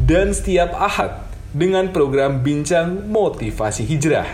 Dan 0.02 0.34
setiap 0.34 0.74
ahad 0.76 1.30
dengan 1.54 1.94
program 1.94 2.42
bincang 2.42 3.06
motivasi 3.08 3.86
hijrah. 3.86 4.26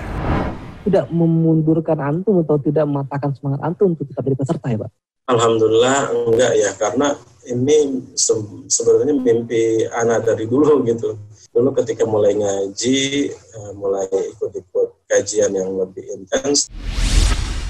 Tidak 0.89 1.13
memundurkan 1.13 2.01
antum 2.01 2.41
atau 2.41 2.57
tidak 2.57 2.89
mematahkan 2.89 3.37
semangat 3.37 3.61
antum 3.61 3.93
untuk 3.93 4.09
tetap 4.09 4.25
jadi 4.25 4.37
peserta 4.41 4.67
ya 4.73 4.79
pak? 4.81 4.91
Alhamdulillah 5.29 5.99
enggak 6.33 6.53
ya 6.57 6.71
karena 6.81 7.13
ini 7.45 8.01
se 8.17 8.33
sebenarnya 8.73 9.13
mimpi 9.13 9.85
anak 9.93 10.25
dari 10.25 10.49
dulu 10.49 10.81
gitu 10.91 11.21
dulu 11.59 11.73
ketika 11.81 12.05
mulai 12.05 12.37
ngaji, 12.37 13.33
uh, 13.35 13.73
mulai 13.75 14.07
ikut-ikut 14.07 14.89
kajian 15.09 15.53
yang 15.57 15.75
lebih 15.75 16.05
intens. 16.13 16.69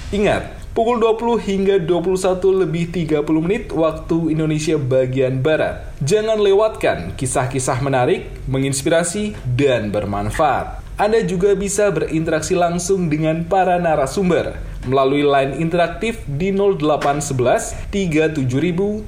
Ingat, 0.09 0.73
pukul 0.73 0.97
20 0.97 1.37
hingga 1.37 1.75
21 1.77 2.65
lebih 2.65 2.89
30 2.89 3.45
menit 3.45 3.63
waktu 3.69 4.33
Indonesia 4.33 4.73
bagian 4.77 5.45
Barat. 5.45 5.85
Jangan 6.01 6.41
lewatkan 6.41 7.13
kisah-kisah 7.13 7.77
menarik, 7.85 8.25
menginspirasi, 8.49 9.37
dan 9.53 9.93
bermanfaat. 9.93 10.78
Anda 10.99 11.23
juga 11.23 11.55
bisa 11.55 11.87
berinteraksi 11.95 12.59
langsung 12.59 13.07
dengan 13.07 13.47
para 13.47 13.79
narasumber 13.79 14.59
melalui 14.83 15.23
line 15.23 15.55
interaktif 15.55 16.19
di 16.27 16.51
0811 16.51 17.87
37074. 17.87 19.07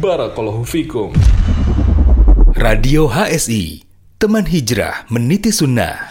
Barakallahu 0.00 0.64
fikum. 0.64 1.12
Radio 2.56 3.04
HSI, 3.04 3.84
teman 4.16 4.48
hijrah 4.48 5.04
meniti 5.12 5.52
sunnah. 5.52 6.08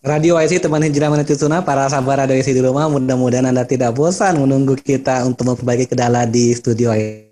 Radio 0.00 0.40
IC 0.40 0.64
teman 0.64 0.80
hijrah 0.80 1.12
meniti 1.12 1.36
sunnah 1.36 1.60
para 1.60 1.84
sahabat 1.92 2.24
Radio 2.24 2.40
IC 2.40 2.56
di 2.56 2.64
rumah 2.64 2.88
mudah-mudahan 2.88 3.44
Anda 3.44 3.68
tidak 3.68 3.92
bosan 3.92 4.40
menunggu 4.40 4.80
kita 4.80 5.20
untuk 5.28 5.52
memperbaiki 5.52 5.92
kendala 5.92 6.24
di 6.24 6.56
studio 6.56 6.96
IC 6.96 7.25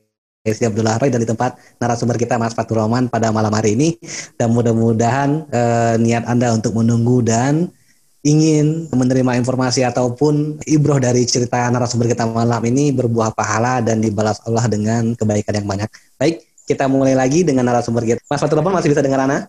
Abdullah 0.45 1.01
Roy 1.01 1.09
dari 1.09 1.25
tempat 1.25 1.57
narasumber 1.81 2.21
kita 2.21 2.37
Mas 2.37 2.53
Fatur 2.53 2.85
Rahman 2.85 3.09
pada 3.09 3.33
malam 3.33 3.49
hari 3.57 3.73
ini 3.81 3.97
dan 4.37 4.53
mudah-mudahan 4.53 5.49
eh, 5.49 5.97
niat 5.97 6.29
Anda 6.29 6.53
untuk 6.53 6.77
menunggu 6.77 7.25
dan 7.25 7.73
ingin 8.21 8.93
menerima 8.93 9.41
informasi 9.41 9.89
ataupun 9.89 10.61
ibroh 10.69 11.01
dari 11.01 11.25
cerita 11.25 11.65
narasumber 11.73 12.13
kita 12.13 12.29
malam 12.29 12.61
ini 12.69 12.93
berbuah 12.93 13.33
pahala 13.33 13.81
dan 13.81 14.05
dibalas 14.05 14.37
Allah 14.45 14.69
dengan 14.69 15.17
kebaikan 15.17 15.65
yang 15.65 15.69
banyak. 15.69 15.89
Baik, 16.21 16.45
kita 16.69 16.93
mulai 16.93 17.17
lagi 17.17 17.41
dengan 17.41 17.65
narasumber 17.65 18.05
kita. 18.05 18.21
Mas 18.29 18.37
Fatur 18.37 18.61
Rahman 18.61 18.77
masih 18.77 18.93
bisa 18.93 19.01
dengar 19.01 19.25
Ana? 19.25 19.49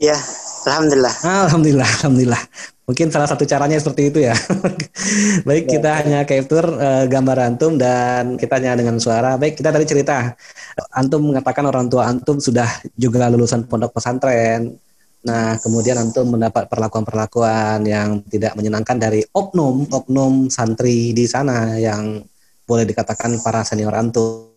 Ya, 0.00 0.16
Alhamdulillah. 0.64 1.14
Alhamdulillah, 1.24 1.88
alhamdulillah. 2.00 2.42
Mungkin 2.90 3.06
salah 3.14 3.30
satu 3.30 3.46
caranya 3.46 3.78
seperti 3.78 4.10
itu 4.10 4.18
ya. 4.26 4.34
Baik, 5.46 5.70
kita 5.70 6.02
hanya 6.02 6.26
capture 6.26 6.66
uh, 6.74 7.06
gambar 7.06 7.38
antum 7.46 7.78
dan 7.78 8.34
kita 8.34 8.58
hanya 8.58 8.74
dengan 8.74 8.98
suara. 8.98 9.38
Baik, 9.38 9.62
kita 9.62 9.70
tadi 9.70 9.86
cerita. 9.86 10.34
Antum 10.90 11.30
mengatakan 11.30 11.70
orang 11.70 11.86
tua 11.86 12.10
antum 12.10 12.42
sudah 12.42 12.66
juga 12.98 13.30
lulusan 13.30 13.70
pondok 13.70 13.94
pesantren. 13.94 14.74
Nah, 15.22 15.54
kemudian 15.62 16.02
antum 16.02 16.34
mendapat 16.34 16.66
perlakuan-perlakuan 16.66 17.86
yang 17.86 18.26
tidak 18.26 18.58
menyenangkan 18.58 18.98
dari 18.98 19.22
oknum-oknum 19.22 20.50
santri 20.50 21.14
di 21.14 21.30
sana 21.30 21.78
yang 21.78 22.26
boleh 22.66 22.82
dikatakan 22.90 23.38
para 23.38 23.62
senior 23.62 23.94
antum. 23.94 24.50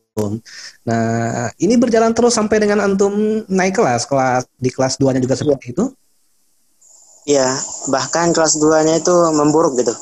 Nah, 0.89 1.53
ini 1.61 1.77
berjalan 1.77 2.17
terus 2.17 2.33
sampai 2.33 2.57
dengan 2.65 2.81
antum 2.81 3.45
naik 3.45 3.77
kelas, 3.77 4.09
kelas 4.09 4.49
di 4.57 4.73
kelas 4.73 4.97
2-nya 4.97 5.21
juga 5.21 5.37
seperti 5.37 5.77
itu? 5.77 5.85
Iya, 7.23 7.47
bahkan 7.87 8.35
kelas 8.35 8.59
2-nya 8.59 8.99
itu 8.99 9.15
memburuk 9.31 9.79
gitu. 9.79 9.95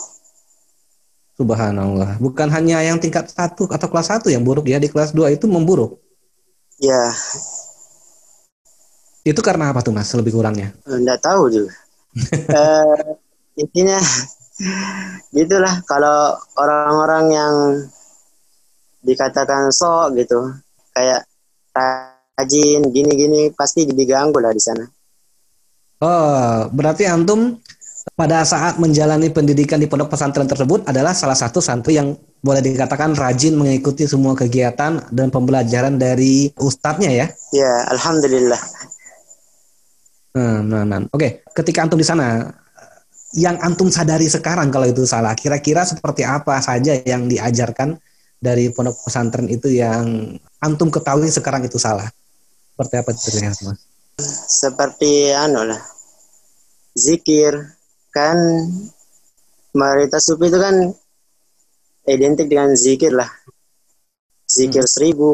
Subhanallah. 1.38 2.18
Bukan 2.18 2.50
hanya 2.50 2.82
yang 2.82 2.98
tingkat 2.98 3.30
satu 3.30 3.70
atau 3.70 3.88
kelas 3.90 4.10
satu 4.10 4.28
yang 4.34 4.42
buruk 4.42 4.66
ya, 4.66 4.82
di 4.82 4.90
kelas 4.90 5.14
2 5.14 5.30
itu 5.34 5.46
memburuk. 5.46 6.02
Iya. 6.82 7.14
Itu 9.22 9.42
karena 9.46 9.70
apa 9.70 9.86
tuh 9.86 9.94
Mas, 9.94 10.10
lebih 10.18 10.34
kurangnya? 10.34 10.74
Enggak 10.90 11.22
tahu 11.22 11.50
juga. 11.54 11.74
eh, 12.58 13.06
intinya 13.58 14.02
gitulah 15.32 15.82
kalau 15.86 16.38
orang-orang 16.58 17.26
yang 17.32 17.54
dikatakan 19.02 19.74
sok 19.74 20.14
gitu 20.20 20.38
kayak 20.94 21.26
rajin 21.74 22.86
gini-gini 22.94 23.50
pasti 23.54 23.86
diganggu 23.86 24.38
lah 24.38 24.54
di 24.54 24.62
sana. 24.62 24.86
Oh, 26.02 26.66
berarti 26.74 27.06
antum 27.06 27.62
pada 28.18 28.42
saat 28.42 28.82
menjalani 28.82 29.30
pendidikan 29.30 29.78
di 29.78 29.86
pondok 29.86 30.10
pesantren 30.18 30.50
tersebut 30.50 30.82
adalah 30.90 31.14
salah 31.14 31.38
satu 31.38 31.62
santri 31.62 32.02
yang 32.02 32.18
boleh 32.42 32.58
dikatakan 32.58 33.14
rajin 33.14 33.54
mengikuti 33.54 34.10
semua 34.10 34.34
kegiatan 34.34 34.98
dan 35.14 35.28
pembelajaran 35.30 36.02
dari 36.02 36.50
ustadznya 36.58 37.12
ya? 37.14 37.28
Ya, 37.54 37.74
alhamdulillah. 37.94 38.62
Nah, 40.34 40.66
nah, 40.66 40.84
nah. 40.90 41.06
Oke, 41.14 41.46
ketika 41.54 41.86
antum 41.86 42.02
di 42.02 42.08
sana, 42.08 42.50
yang 43.38 43.62
antum 43.62 43.94
sadari 43.94 44.26
sekarang 44.26 44.74
kalau 44.74 44.90
itu 44.90 45.06
salah, 45.06 45.38
kira-kira 45.38 45.86
seperti 45.86 46.26
apa 46.26 46.58
saja 46.66 46.98
yang 47.06 47.30
diajarkan 47.30 47.94
dari 48.42 48.74
pondok 48.74 49.06
pesantren 49.06 49.46
itu 49.54 49.70
yang 49.70 50.34
antum 50.58 50.90
ketahui 50.90 51.30
sekarang 51.30 51.62
itu 51.62 51.78
salah? 51.78 52.10
Seperti 52.74 52.96
apa 52.98 53.10
itu 53.14 53.30
Mas? 53.70 53.91
Seperti 54.48 55.34
anu 55.34 55.66
lah. 55.66 55.82
Zikir 56.94 57.58
kan 58.12 58.38
mayoritas 59.72 60.28
sufi 60.28 60.52
itu 60.52 60.60
kan 60.60 60.76
identik 62.06 62.48
dengan 62.52 62.76
zikir 62.76 63.16
lah. 63.16 63.30
Zikir 64.46 64.84
hmm. 64.84 64.94
seribu, 64.94 65.30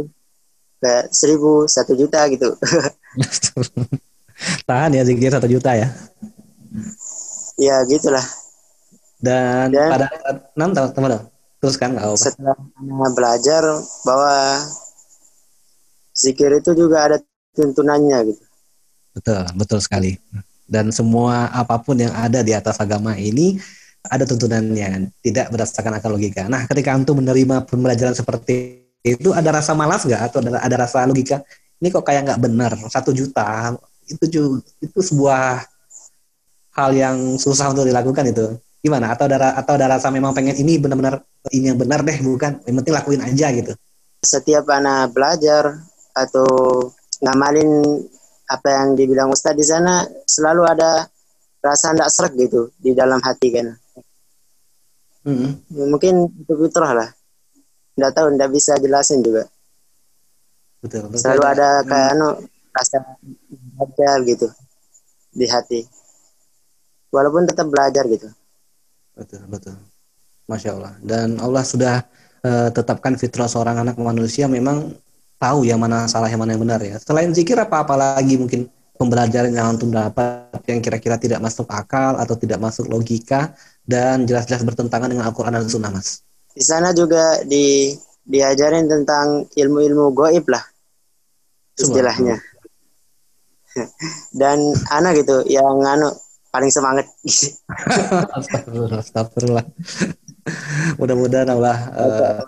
kayak 0.80 1.10
seribu, 1.10 1.65
satu 1.65 1.97
juta 1.97 2.23
gitu. 2.30 2.54
Tahan 4.69 4.93
ya 4.93 5.02
zikir 5.02 5.34
satu 5.34 5.50
juta 5.50 5.73
ya? 5.73 5.89
Ya 7.58 7.82
gitulah. 7.89 8.21
Dan, 9.17 9.73
Dan 9.73 9.89
pada 9.89 10.08
enam 10.54 10.69
tahun 10.78 10.89
teman 10.93 11.12
terus 11.58 11.76
kan 11.76 11.89
nggak 11.89 12.06
apa 12.06 12.17
setelah 12.21 12.58
belajar 13.17 13.65
bahwa 14.06 14.62
zikir 16.13 16.54
itu 16.54 16.78
juga 16.78 17.10
ada 17.10 17.17
tuntunannya 17.58 18.17
gitu 18.30 18.46
betul 19.17 19.41
betul 19.58 19.80
sekali. 19.82 20.15
Dan 20.67 20.91
semua 20.91 21.49
apa 21.49 21.80
pun 21.80 21.97
yang 21.97 22.12
ada 22.13 22.43
di 22.43 22.51
atas 22.51 22.77
agama 22.77 23.15
ini 23.17 23.58
ada 24.06 24.23
tuntunannya 24.23 25.10
tidak 25.25 25.49
berdasarkan 25.49 25.97
akal 25.97 26.13
logika. 26.13 26.45
Nah 26.45 26.69
ketika 26.69 26.93
antum 26.93 27.17
menerima 27.17 27.65
pembelajaran 27.65 28.13
seperti 28.13 28.86
itu 29.01 29.32
ada 29.34 29.49
rasa 29.49 29.73
malas 29.73 30.03
nggak? 30.03 30.21
Atau 30.27 30.43
ada, 30.43 30.60
ada 30.62 30.75
rasa 30.75 31.08
logika 31.08 31.41
ini 31.77 31.88
kok 31.93 32.06
kayak 32.06 32.27
nggak 32.27 32.41
benar? 32.41 32.71
Satu 32.89 33.13
juta? 33.13 33.73
Itu 34.08 34.25
juga 34.30 34.63
itu 34.82 34.99
sebuah 34.99 35.65
hal 36.77 36.91
yang 36.93 37.17
susah 37.38 37.73
untuk 37.73 37.86
dilakukan 37.86 38.25
itu. 38.30 38.58
Gimana? 38.82 39.13
Atau 39.13 39.25
ada 39.30 39.58
atau 39.58 39.73
ada 39.77 39.97
rasa 39.97 40.13
memang 40.13 40.32
pengen 40.34 40.56
ini 40.58 40.77
benar-benar 40.77 41.21
ini 41.53 41.73
yang 41.73 41.80
benar 41.80 42.01
deh 42.01 42.17
bukan? 42.21 42.62
Yang 42.65 42.75
penting 42.82 42.93
lakuin 42.93 43.21
aja 43.23 43.47
gitu. 43.53 43.73
Setiap 44.21 44.65
anak 44.73 45.13
belajar 45.13 45.77
atau 46.17 46.47
ngamalin 47.21 48.01
apa 48.47 48.67
yang 48.71 48.95
dibilang 48.95 49.27
Ustadz 49.31 49.60
di 49.60 49.65
sana 49.67 50.07
selalu 50.23 50.63
ada 50.63 51.03
rasa 51.60 51.91
tidak 51.91 52.10
serak 52.12 52.33
gitu 52.39 52.71
di 52.79 52.95
dalam 52.95 53.19
hati 53.19 53.49
kan. 53.51 53.67
Mm-hmm. 55.27 55.51
mungkin 55.91 56.31
itu 56.39 56.53
fitrah 56.55 56.95
lah. 56.95 57.10
Tidak 57.97 58.12
tahu 58.15 58.31
tidak 58.31 58.49
bisa 58.55 58.79
jelasin 58.79 59.19
juga. 59.19 59.43
Betul, 60.79 61.12
betul. 61.12 61.19
Selalu 61.19 61.43
ada 61.43 61.83
kayak 61.83 62.10
anu 62.15 62.27
rasa 62.71 62.97
belajar 63.75 64.17
gitu 64.23 64.47
di 65.36 65.45
hati. 65.51 65.83
Walaupun 67.12 67.43
tetap 67.43 67.67
belajar 67.67 68.07
gitu. 68.07 68.31
Betul 69.19 69.43
betul. 69.51 69.75
Masya 70.47 70.79
Allah. 70.79 70.93
Dan 71.03 71.36
Allah 71.43 71.63
sudah 71.67 72.07
uh, 72.47 72.69
tetapkan 72.71 73.19
fitrah 73.19 73.51
seorang 73.51 73.83
anak 73.83 73.99
manusia 73.99 74.47
memang 74.47 74.95
tahu 75.38 75.65
yang 75.65 75.78
mana 75.78 76.10
salah 76.10 76.28
yang 76.28 76.41
mana 76.41 76.54
yang 76.58 76.63
benar 76.65 76.82
ya 76.82 76.97
selain 77.02 77.30
zikir 77.34 77.58
apa 77.58 77.86
apa 77.86 77.93
lagi 77.95 78.38
mungkin 78.38 78.69
pembelajaran 78.97 79.54
yang 79.54 79.78
antum 79.78 79.93
dapat 79.93 80.50
yang 80.65 80.82
kira-kira 80.82 81.21
tidak 81.21 81.39
masuk 81.41 81.69
akal 81.69 82.17
atau 82.17 82.34
tidak 82.34 82.58
masuk 82.58 82.89
logika 82.89 83.54
dan 83.86 84.26
jelas-jelas 84.26 84.65
bertentangan 84.65 85.13
dengan 85.13 85.30
Al-Quran 85.30 85.54
dan 85.54 85.69
Sunnah 85.69 85.93
mas 85.93 86.26
di 86.52 86.63
sana 86.65 86.91
juga 86.91 87.45
di 87.45 87.93
diajarin 88.28 88.89
tentang 88.89 89.45
ilmu-ilmu 89.54 90.12
goib 90.12 90.50
lah 90.50 90.65
istilahnya 91.78 92.41
dan 94.41 94.58
anak 94.89 95.21
gitu 95.21 95.45
yang 95.45 95.78
anu 95.86 96.10
paling 96.50 96.71
semangat. 96.73 97.06
astagfirullah, 98.34 99.00
astagfirullah. 99.04 99.65
mudah-mudahan 101.00 101.50
Allah 101.52 101.78
uh, 101.91 102.39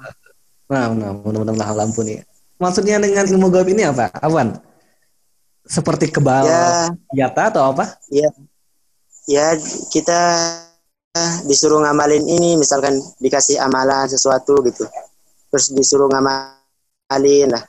nah, 0.71 0.89
nah 0.95 1.11
mudah-mudahan 1.13 1.59
Allah 1.61 1.85
ampuni. 1.85 2.17
Maksudnya 2.59 2.99
dengan 2.99 3.25
ilmu 3.25 3.47
gaib 3.49 3.71
ini 3.71 3.87
apa? 3.87 4.11
Awan? 4.19 4.59
Seperti 5.63 6.11
kebal 6.11 6.43
ya, 6.43 6.91
nyata 7.15 7.55
atau 7.55 7.71
apa? 7.71 7.97
Ya. 8.11 8.27
Ya, 9.29 9.53
kita 9.93 10.19
disuruh 11.45 11.79
ngamalin 11.85 12.25
ini 12.25 12.57
misalkan 12.57 12.97
dikasih 13.21 13.61
amalan 13.61 14.09
sesuatu 14.09 14.59
gitu. 14.65 14.83
Terus 15.49 15.71
disuruh 15.71 16.09
ngamalin 16.11 17.49
lah. 17.53 17.63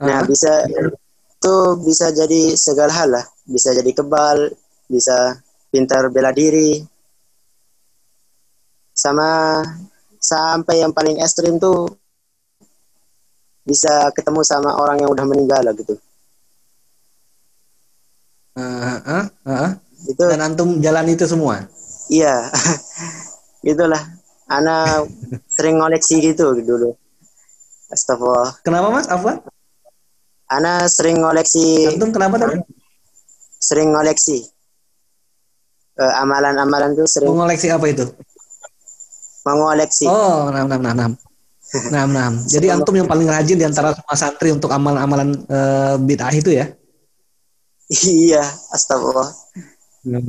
Nah, 0.00 0.06
uh 0.06 0.20
-huh. 0.20 0.28
bisa 0.28 0.64
itu 1.40 1.56
bisa 1.80 2.12
jadi 2.12 2.52
segala 2.52 2.92
hal 2.92 3.08
lah 3.16 3.24
bisa 3.48 3.72
jadi 3.72 3.96
kebal 3.96 4.52
bisa 4.92 5.40
pintar 5.72 6.12
bela 6.12 6.36
diri 6.36 6.84
sama 8.92 9.64
sampai 10.20 10.84
yang 10.84 10.92
paling 10.92 11.16
ekstrim 11.24 11.56
tuh 11.56 11.96
bisa 13.64 14.08
ketemu 14.16 14.40
sama 14.42 14.76
orang 14.76 15.00
yang 15.00 15.10
udah 15.12 15.24
meninggal 15.28 15.60
lah 15.60 15.74
gitu. 15.76 15.94
Uh, 18.56 18.98
uh, 19.06 19.24
uh. 19.46 19.70
itu 20.04 20.22
dan 20.26 20.40
antum 20.42 20.80
jalan 20.80 21.06
itu 21.12 21.24
semua? 21.28 21.68
Iya. 22.10 22.50
Gitulah 23.66 24.00
Ana 24.50 25.06
sering 25.54 25.78
ngoleksi 25.78 26.18
gitu 26.18 26.56
dulu. 26.58 26.96
Astagfirullah. 27.90 28.62
Kenapa 28.66 28.88
mas? 28.90 29.06
Apa? 29.06 29.44
Ana 30.50 30.90
sering 30.90 31.22
ngoleksi 31.22 31.94
antum 31.94 32.10
kenapa 32.10 32.42
tadi 32.42 32.58
sering 33.60 33.94
ngoleksi. 33.94 34.42
Uh, 36.00 36.14
amalan-amalan 36.24 36.96
tuh 36.96 37.06
sering 37.06 37.30
mengoleksi 37.30 37.68
apa 37.70 37.86
itu? 37.86 38.08
Mengoleksi. 39.46 40.08
Oh 40.10 40.48
enam 40.50 40.66
enam 40.66 40.82
enam 40.82 41.12
enam 41.70 42.08
enam 42.10 42.32
jadi 42.52 42.74
antum 42.74 42.94
yang 42.96 43.06
paling 43.06 43.30
rajin 43.30 43.56
di 43.58 43.66
antara 43.66 43.94
semua 43.94 44.16
santri 44.18 44.50
untuk 44.50 44.70
amalan-amalan 44.70 45.38
uh, 45.46 45.94
bid'ah 46.02 46.34
itu 46.34 46.50
ya? 46.54 46.66
Iya 47.90 48.46
astagfirullah. 48.70 49.30
Nah, 50.06 50.22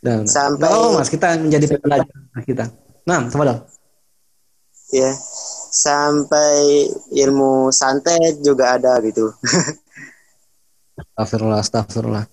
nah. 0.00 0.18
sampai 0.24 0.68
oh 0.72 0.96
mas. 0.96 1.12
Kita 1.12 1.36
menjadi 1.36 1.76
pelajar 1.76 2.08
kita. 2.44 2.64
Nah 3.04 3.28
coba 3.28 3.44
dong. 3.52 3.60
Ya 4.90 5.12
sampai 5.70 6.88
ilmu 7.14 7.68
santet 7.70 8.40
juga 8.40 8.80
ada 8.80 8.96
gitu. 9.04 9.28
Astagfirullah, 11.00 11.60
astagfirullah. 11.60 12.24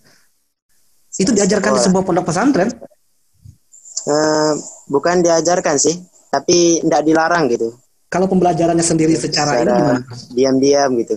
Itu 1.17 1.33
diajarkan 1.33 1.75
di 1.75 1.81
sebuah 1.81 2.03
pondok 2.05 2.29
pesantren? 2.29 2.69
Uh, 4.07 4.53
bukan 4.87 5.19
diajarkan 5.19 5.75
sih, 5.75 5.97
tapi 6.31 6.79
tidak 6.85 7.03
dilarang 7.03 7.49
gitu. 7.51 7.73
Kalau 8.07 8.31
pembelajarannya 8.31 8.83
sendiri 8.83 9.19
secara, 9.19 9.59
secara 9.59 9.63
ini 9.63 9.71
gimana? 9.71 9.99
Diam-diam 10.31 10.89
gitu. 11.03 11.15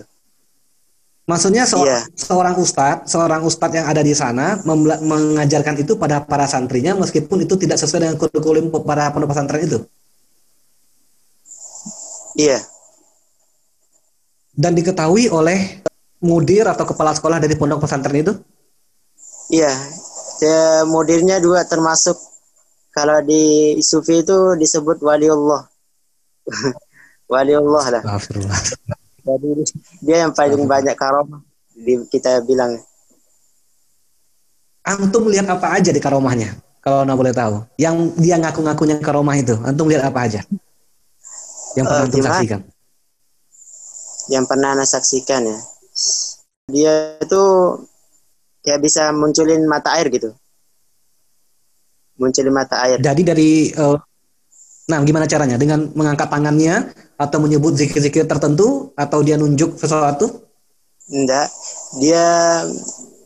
Maksudnya 1.31 1.63
iya. 1.63 2.03
seorang 2.11 2.59
ustadz, 2.59 3.07
seorang 3.07 3.47
ustadz 3.47 3.79
yang 3.79 3.87
ada 3.87 4.03
di 4.03 4.11
sana 4.11 4.59
mengajarkan 4.99 5.79
itu 5.79 5.95
pada 5.95 6.19
para 6.19 6.43
santrinya 6.43 6.91
meskipun 6.99 7.47
itu 7.47 7.55
tidak 7.55 7.79
sesuai 7.79 8.03
dengan 8.03 8.17
kurikulum 8.19 8.67
para 8.83 9.07
pondok 9.15 9.31
pesantren 9.31 9.63
itu. 9.63 9.79
Iya. 12.35 12.59
Dan 14.51 14.75
diketahui 14.75 15.31
oleh 15.31 15.79
mudir 16.19 16.67
atau 16.67 16.83
kepala 16.83 17.15
sekolah 17.15 17.39
dari 17.39 17.55
pondok 17.55 17.87
pesantren 17.87 18.19
itu? 18.19 18.33
Iya, 19.51 19.71
ya, 20.43 20.83
mudirnya 20.83 21.39
juga 21.39 21.63
termasuk 21.63 22.19
kalau 22.91 23.23
di 23.23 23.79
sufi 23.79 24.19
itu 24.19 24.59
disebut 24.59 24.99
waliullah. 24.99 25.70
Waliullah 27.31 27.85
lah. 27.99 28.03
Jadi 29.21 29.49
dia 30.01 30.25
yang 30.25 30.33
paling 30.33 30.65
banyak 30.65 30.95
karomah 30.97 31.41
di 31.73 32.01
kita 32.09 32.41
bilang. 32.45 32.77
Antum 34.81 35.29
lihat 35.29 35.45
apa 35.45 35.77
aja 35.77 35.93
di 35.93 36.01
karomahnya? 36.01 36.57
Kalau 36.81 37.05
anda 37.05 37.13
boleh 37.13 37.29
tahu. 37.29 37.61
Yang 37.77 38.17
dia 38.17 38.41
ngaku-ngakunya 38.41 38.97
karomah 38.97 39.37
itu, 39.37 39.53
antum 39.61 39.85
lihat 39.85 40.09
apa 40.09 40.25
aja? 40.25 40.41
Yang 41.77 41.85
pernah 41.85 42.01
uh, 42.01 42.05
antum 42.09 42.21
saksikan? 42.25 42.61
Yang 44.25 44.45
pernah 44.49 44.69
anda 44.73 44.85
saksikan 44.89 45.41
ya. 45.45 45.59
Dia 46.71 46.93
itu 47.21 47.41
kayak 48.65 48.81
bisa 48.81 49.09
munculin 49.11 49.65
mata 49.65 49.97
air 49.97 50.07
gitu 50.13 50.31
munculin 52.17 52.53
mata 52.53 52.85
air 52.85 53.01
jadi 53.01 53.21
dari 53.33 53.73
uh, 53.73 53.97
nah 54.91 54.99
gimana 55.07 55.23
caranya? 55.23 55.55
Dengan 55.55 55.87
mengangkat 55.95 56.27
tangannya 56.27 56.91
atau 57.15 57.39
menyebut 57.39 57.79
zikir-zikir 57.79 58.27
tertentu 58.27 58.91
atau 58.99 59.23
dia 59.23 59.39
nunjuk 59.39 59.79
sesuatu? 59.79 60.51
Enggak. 61.07 61.47
Dia 62.03 62.25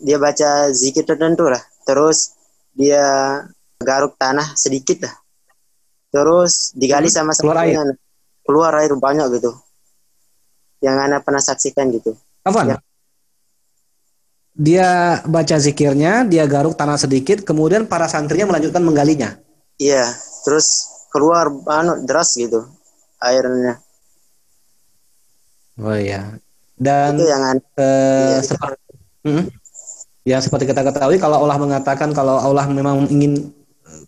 dia 0.05 0.17
baca 0.21 0.69
zikir 0.69 1.01
tertentu 1.01 1.49
lah. 1.49 1.61
Terus 1.89 2.37
dia 2.77 3.01
garuk 3.81 4.13
tanah 4.21 4.53
sedikit 4.53 5.09
lah. 5.09 5.15
Terus 6.13 6.71
digali 6.77 7.09
hmm, 7.09 7.17
sama 7.17 7.31
keluar 7.33 7.65
air. 7.65 7.97
keluar 8.45 8.71
air 8.77 8.93
banyak 8.93 9.41
gitu. 9.41 9.51
Yang 10.85 10.95
anak 11.09 11.21
pernah 11.25 11.41
saksikan 11.41 11.89
gitu. 11.89 12.13
Apa 12.45 12.61
ya. 12.61 12.77
Dia 14.55 15.19
baca 15.27 15.59
zikirnya, 15.59 16.23
dia 16.23 16.47
garuk 16.47 16.79
tanah 16.79 16.95
sedikit, 16.95 17.43
kemudian 17.43 17.91
para 17.91 18.07
santrinya 18.07 18.55
melanjutkan 18.55 18.79
menggalinya. 18.87 19.35
Iya, 19.75 20.07
terus 20.47 20.94
keluar 21.15 21.47
anu 21.47 22.03
deras 22.03 22.35
gitu 22.35 22.67
airnya. 23.23 23.79
Oh 25.79 25.95
iya. 25.95 26.35
Dan 26.75 27.15
itu 27.15 27.31
yang 27.31 27.43
uh, 27.47 27.55
iya, 27.79 28.39
seperti 28.43 28.83
hmm, 29.23 29.45
ya 30.27 30.37
seperti 30.43 30.67
kita 30.67 30.83
ketahui 30.83 31.15
kalau 31.15 31.39
Allah 31.47 31.55
mengatakan 31.55 32.11
kalau 32.11 32.35
Allah 32.35 32.67
memang 32.67 33.07
ingin 33.07 33.47
eh, 33.87 34.03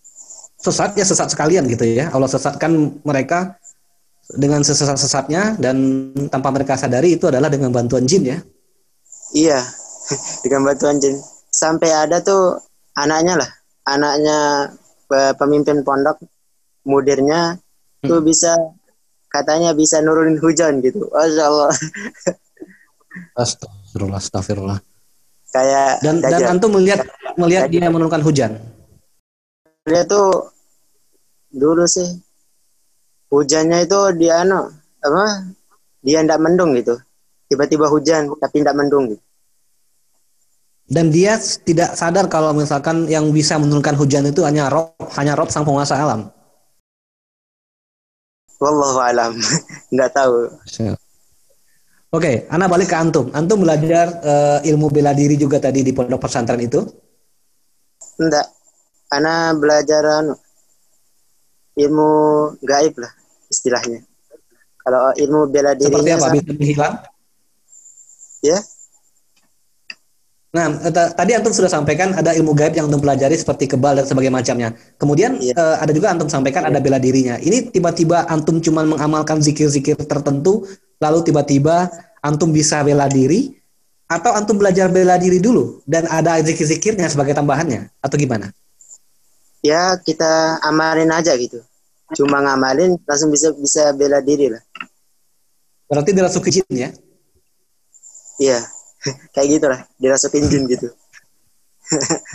sesat 0.60 0.92
ya 1.00 1.08
sesat 1.08 1.32
sekalian 1.32 1.64
gitu 1.64 1.88
ya. 1.88 2.12
Allah 2.12 2.28
sesatkan 2.28 3.00
mereka 3.00 3.56
dengan 4.28 4.60
sesat-sesatnya 4.60 5.56
dan 5.56 5.76
tanpa 6.28 6.52
mereka 6.52 6.76
sadari 6.76 7.16
itu 7.16 7.32
adalah 7.32 7.48
dengan 7.48 7.72
bantuan 7.72 8.04
jin 8.04 8.36
ya. 8.36 8.38
Iya, 9.32 9.64
dengan 10.44 10.68
bantuan 10.68 11.00
jin 11.00 11.16
sampai 11.48 11.88
ada 11.88 12.20
tuh 12.20 12.60
anaknya 12.92 13.40
lah 13.40 13.50
anaknya 13.88 14.68
pemimpin 15.40 15.80
pondok 15.80 16.20
mudirnya 16.86 17.58
hmm. 18.02 18.08
tuh 18.08 18.20
bisa 18.22 18.54
katanya 19.30 19.72
bisa 19.72 20.02
nurunin 20.02 20.38
hujan 20.38 20.80
gitu. 20.82 21.06
Masya 21.10 21.44
Allah 21.46 21.70
Astagfirullah 23.34 24.20
Astagfirullah 24.20 24.78
kayak 25.48 26.04
dan 26.04 26.20
dan 26.20 26.44
antum 26.44 26.76
melihat 26.76 27.08
melihat 27.40 27.66
dia 27.72 27.88
menurunkan 27.88 28.20
hujan? 28.20 28.60
Dia 29.88 30.04
tuh 30.04 30.52
dulu 31.48 31.88
sih 31.88 32.20
hujannya 33.32 33.88
itu 33.88 34.00
dia 34.20 34.44
ano 34.44 34.68
apa 35.00 35.54
dia 36.04 36.20
ndak 36.20 36.40
mendung 36.40 36.76
gitu. 36.76 36.96
Tiba-tiba 37.48 37.88
hujan 37.88 38.28
tapi 38.36 38.60
ndak 38.60 38.76
mendung 38.76 39.16
gitu. 39.16 39.22
Dan 40.88 41.12
dia 41.12 41.36
tidak 41.68 42.00
sadar 42.00 42.32
kalau 42.32 42.56
misalkan 42.56 43.04
yang 43.12 43.28
bisa 43.28 43.60
menurunkan 43.60 43.92
hujan 43.92 44.24
itu 44.24 44.40
hanya 44.40 44.72
Rob, 44.72 44.96
hanya 45.20 45.36
Rob 45.36 45.52
sang 45.52 45.68
penguasa 45.68 46.00
alam. 46.00 46.32
Wallahu 48.58 48.98
alam, 48.98 49.32
nggak 49.94 50.10
tahu. 50.10 50.50
Oke, 50.58 50.96
okay, 52.10 52.36
Ana 52.50 52.66
balik 52.66 52.90
ke 52.90 52.96
antum. 52.98 53.30
Antum 53.30 53.62
belajar 53.62 54.18
uh, 54.24 54.58
ilmu 54.64 54.90
bela 54.90 55.14
diri 55.14 55.38
juga 55.38 55.62
tadi 55.62 55.86
di 55.86 55.94
pondok 55.94 56.18
pesantren 56.18 56.58
itu? 56.58 56.82
Enggak, 58.18 58.50
Ana 59.14 59.54
belajar 59.54 60.02
anu, 60.24 60.34
ilmu 61.78 62.10
gaib 62.64 62.98
lah 62.98 63.12
istilahnya. 63.46 64.02
Kalau 64.82 65.12
ilmu 65.14 65.40
bela 65.52 65.76
diri 65.78 65.92
seperti 65.92 66.10
apa? 66.16 66.26
Bisa 66.34 66.50
menghilang? 66.50 66.94
Ya, 68.42 68.58
Nah, 70.48 70.64
tadi 71.12 71.36
antum 71.36 71.52
sudah 71.52 71.68
sampaikan 71.68 72.16
ada 72.16 72.32
ilmu 72.32 72.56
gaib 72.56 72.72
yang 72.72 72.88
antum 72.88 73.04
pelajari 73.04 73.36
seperti 73.36 73.68
kebal 73.68 74.00
dan 74.00 74.08
sebagainya 74.08 74.32
macamnya. 74.32 74.68
Kemudian 74.96 75.36
yeah. 75.44 75.52
uh, 75.52 75.76
ada 75.76 75.92
juga 75.92 76.08
antum 76.08 76.24
sampaikan 76.24 76.64
yeah. 76.64 76.72
ada 76.72 76.80
bela 76.80 76.96
dirinya. 76.96 77.36
Ini 77.36 77.68
tiba-tiba 77.68 78.24
antum 78.32 78.56
cuma 78.64 78.80
mengamalkan 78.80 79.44
zikir-zikir 79.44 80.00
tertentu, 80.08 80.64
lalu 81.04 81.20
tiba-tiba 81.20 81.92
antum 82.24 82.48
bisa 82.48 82.80
bela 82.80 83.12
diri, 83.12 83.60
atau 84.08 84.32
antum 84.32 84.56
belajar 84.56 84.88
bela 84.88 85.20
diri 85.20 85.36
dulu 85.36 85.84
dan 85.84 86.08
ada 86.08 86.40
zikir-zikirnya 86.40 87.12
sebagai 87.12 87.36
tambahannya, 87.36 87.92
atau 88.00 88.16
gimana? 88.16 88.48
Ya 89.60 90.00
kita 90.00 90.64
amalin 90.64 91.12
aja 91.12 91.36
gitu. 91.36 91.60
Cuma 92.16 92.40
ngamalin 92.40 92.96
langsung 93.04 93.28
bisa 93.28 93.52
bisa 93.52 93.92
bela 93.92 94.24
diri 94.24 94.48
lah. 94.48 94.64
Berarti 95.92 96.16
dirasuki 96.16 96.56
jin 96.56 96.64
ya? 96.72 96.88
Iya 98.40 98.77
kayak 99.34 99.48
gitu 99.58 99.66
lah 99.70 99.80
dirasukin 100.00 100.44
jin 100.48 100.64
gitu 100.66 100.88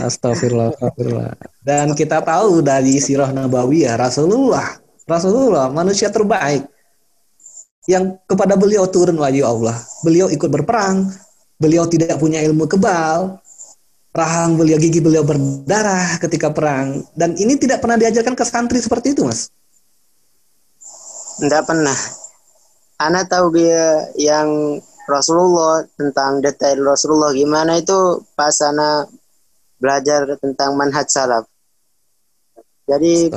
Astagfirullah, 0.02 0.74
astagfirullah. 0.74 1.38
Dan 1.62 1.94
kita 1.94 2.26
tahu 2.26 2.66
dari 2.66 2.98
sirah 2.98 3.30
Nabawiyah 3.30 4.02
Rasulullah, 4.02 4.82
Rasulullah 5.06 5.70
manusia 5.70 6.10
terbaik 6.10 6.66
yang 7.86 8.18
kepada 8.26 8.58
beliau 8.58 8.90
turun 8.90 9.14
wahyu 9.20 9.46
Allah. 9.46 9.78
Beliau 10.02 10.26
ikut 10.34 10.50
berperang, 10.50 11.06
beliau 11.62 11.86
tidak 11.86 12.18
punya 12.18 12.42
ilmu 12.42 12.66
kebal, 12.66 13.38
rahang 14.14 14.56
beliau 14.56 14.78
gigi 14.78 15.02
beliau 15.02 15.26
berdarah 15.26 16.22
ketika 16.22 16.54
perang 16.54 17.02
dan 17.18 17.34
ini 17.34 17.58
tidak 17.58 17.82
pernah 17.82 17.98
diajarkan 17.98 18.38
ke 18.38 18.46
santri 18.46 18.80
seperti 18.80 19.18
itu, 19.18 19.26
Mas. 19.26 19.50
Tidak 21.42 21.64
pernah. 21.66 21.98
Anak 23.02 23.26
tahu 23.28 23.58
dia 23.58 24.06
yang 24.16 24.80
Rasulullah 25.04 25.84
tentang 26.00 26.40
detail 26.40 26.80
Rasulullah 26.84 27.36
gimana 27.36 27.80
itu 27.80 28.24
pas 28.40 28.56
ana 28.64 29.04
belajar 29.80 30.24
tentang 30.40 30.80
manhaj 30.80 31.08
salaf. 31.12 31.44
Jadi 32.88 33.32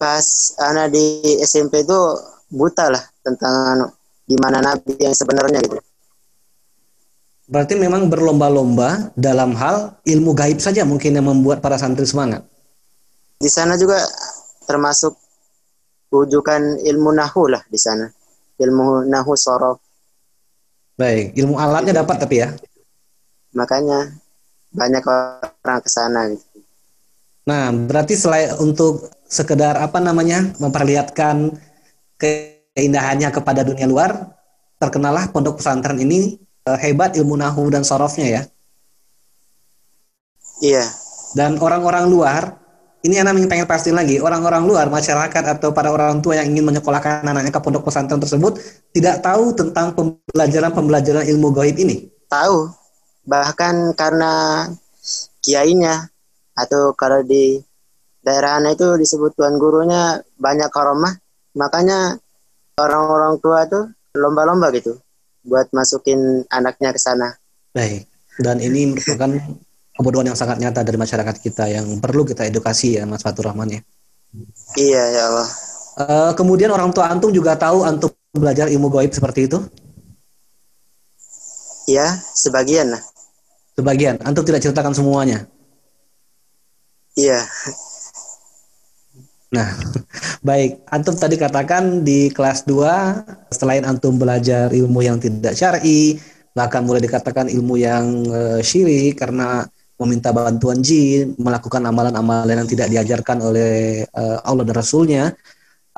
pas 0.00 0.26
ana 0.60 0.88
di 0.88 1.20
SMP 1.44 1.84
itu 1.84 2.00
buta 2.48 2.88
lah 2.88 3.04
tentang 3.20 3.54
anu, 3.76 3.86
gimana 4.24 4.64
nabi 4.64 4.96
yang 4.96 5.12
sebenarnya 5.12 5.60
gitu. 5.64 5.80
Berarti 7.48 7.80
memang 7.80 8.12
berlomba-lomba 8.12 9.12
dalam 9.16 9.56
hal 9.56 9.96
ilmu 10.04 10.36
gaib 10.36 10.60
saja 10.60 10.84
mungkin 10.84 11.16
yang 11.16 11.32
membuat 11.32 11.64
para 11.64 11.80
santri 11.80 12.04
semangat. 12.04 12.44
Di 13.40 13.48
sana 13.48 13.80
juga 13.80 14.04
termasuk 14.68 15.16
rujukan 16.12 16.84
ilmu 16.84 17.10
nahu 17.16 17.48
lah 17.48 17.64
di 17.72 17.80
sana. 17.80 18.04
Ilmu 18.60 19.08
nahu 19.08 19.32
sorof. 19.32 19.87
Baik, 20.98 21.38
ilmu 21.38 21.54
alatnya 21.54 22.02
dapat 22.02 22.16
tapi 22.18 22.42
ya. 22.42 22.50
Makanya 23.54 24.18
banyak 24.74 25.04
orang 25.06 25.80
ke 25.80 25.90
sana 25.90 26.26
gitu. 26.34 26.58
Nah, 27.46 27.72
berarti 27.72 28.18
selain 28.18 28.52
untuk 28.60 29.08
sekedar 29.24 29.78
apa 29.78 30.02
namanya 30.02 30.52
memperlihatkan 30.60 31.54
keindahannya 32.20 33.30
kepada 33.32 33.64
dunia 33.64 33.88
luar, 33.88 34.36
terkenalah 34.76 35.32
pondok 35.32 35.62
pesantren 35.62 35.96
ini 36.02 36.36
uh, 36.68 36.76
hebat 36.76 37.16
ilmu 37.16 37.40
nahu 37.40 37.72
dan 37.72 37.86
sorofnya 37.86 38.26
ya. 38.28 38.42
Iya. 40.60 40.84
Dan 41.32 41.56
orang-orang 41.62 42.10
luar, 42.10 42.58
ini 43.06 43.14
anak 43.22 43.38
pengen 43.46 43.68
pastiin 43.70 43.94
lagi, 43.94 44.18
orang-orang 44.18 44.66
luar, 44.66 44.86
masyarakat 44.90 45.44
atau 45.58 45.70
para 45.70 45.94
orang 45.94 46.18
tua 46.18 46.42
yang 46.42 46.50
ingin 46.50 46.66
menyekolahkan 46.66 47.22
anaknya 47.22 47.54
ke 47.54 47.60
pondok 47.62 47.86
pesantren 47.86 48.18
tersebut 48.18 48.58
tidak 48.90 49.22
tahu 49.22 49.54
tentang 49.54 49.94
pembelajaran-pembelajaran 49.94 51.24
ilmu 51.30 51.54
gaib 51.54 51.78
ini. 51.78 52.10
Tahu, 52.26 52.66
bahkan 53.22 53.94
karena 53.94 54.66
kiainya 55.38 56.10
atau 56.58 56.90
kalau 56.98 57.22
di 57.22 57.62
daerah 58.18 58.58
itu 58.66 58.98
disebut 58.98 59.38
tuan 59.38 59.56
gurunya 59.62 60.18
banyak 60.36 60.68
karomah 60.74 61.14
makanya 61.54 62.18
orang-orang 62.76 63.38
tua 63.38 63.64
tuh 63.70 63.94
lomba-lomba 64.18 64.74
gitu 64.74 64.98
buat 65.46 65.70
masukin 65.70 66.44
anaknya 66.50 66.90
ke 66.90 67.00
sana. 67.00 67.30
Baik. 67.72 68.10
Dan 68.38 68.62
ini 68.62 68.94
merupakan 68.94 69.30
kebodohan 69.98 70.30
yang 70.30 70.38
sangat 70.38 70.62
nyata 70.62 70.86
dari 70.86 70.94
masyarakat 70.94 71.36
kita 71.42 71.66
yang 71.66 71.98
perlu 71.98 72.22
kita 72.22 72.46
edukasi 72.46 72.94
ya 72.96 73.02
Mas 73.02 73.26
Fatur 73.26 73.50
Rahman 73.50 73.74
ya. 73.74 73.80
Iya 74.78 75.02
ya 75.10 75.22
Allah. 75.26 75.48
Uh, 75.98 76.32
kemudian 76.38 76.70
orang 76.70 76.94
tua 76.94 77.10
antum 77.10 77.34
juga 77.34 77.58
tahu 77.58 77.82
antum 77.82 78.14
belajar 78.30 78.70
ilmu 78.70 78.86
gaib 78.94 79.10
seperti 79.10 79.50
itu? 79.50 79.58
Iya, 81.90 82.20
sebagian 82.38 82.94
lah. 82.94 83.02
Sebagian. 83.74 84.22
Antum 84.22 84.46
tidak 84.46 84.62
ceritakan 84.62 84.94
semuanya. 84.94 85.48
Iya. 87.18 87.42
Nah, 89.50 89.72
baik. 90.48 90.84
Antum 90.92 91.16
tadi 91.16 91.40
katakan 91.40 92.04
di 92.04 92.28
kelas 92.30 92.68
2 92.68 93.50
selain 93.50 93.82
antum 93.88 94.20
belajar 94.20 94.70
ilmu 94.70 95.00
yang 95.00 95.16
tidak 95.16 95.56
syar'i, 95.56 96.20
bahkan 96.52 96.84
mulai 96.84 97.00
dikatakan 97.00 97.48
ilmu 97.48 97.74
yang 97.80 98.04
uh, 98.28 98.60
syirik 98.60 99.16
karena 99.16 99.64
meminta 99.98 100.30
bantuan 100.30 100.78
jin, 100.78 101.34
melakukan 101.36 101.82
amalan-amalan 101.82 102.62
yang 102.64 102.70
tidak 102.70 102.88
diajarkan 102.88 103.42
oleh 103.42 104.06
uh, 104.14 104.38
Allah 104.46 104.62
dan 104.62 104.76
Rasulnya, 104.78 105.34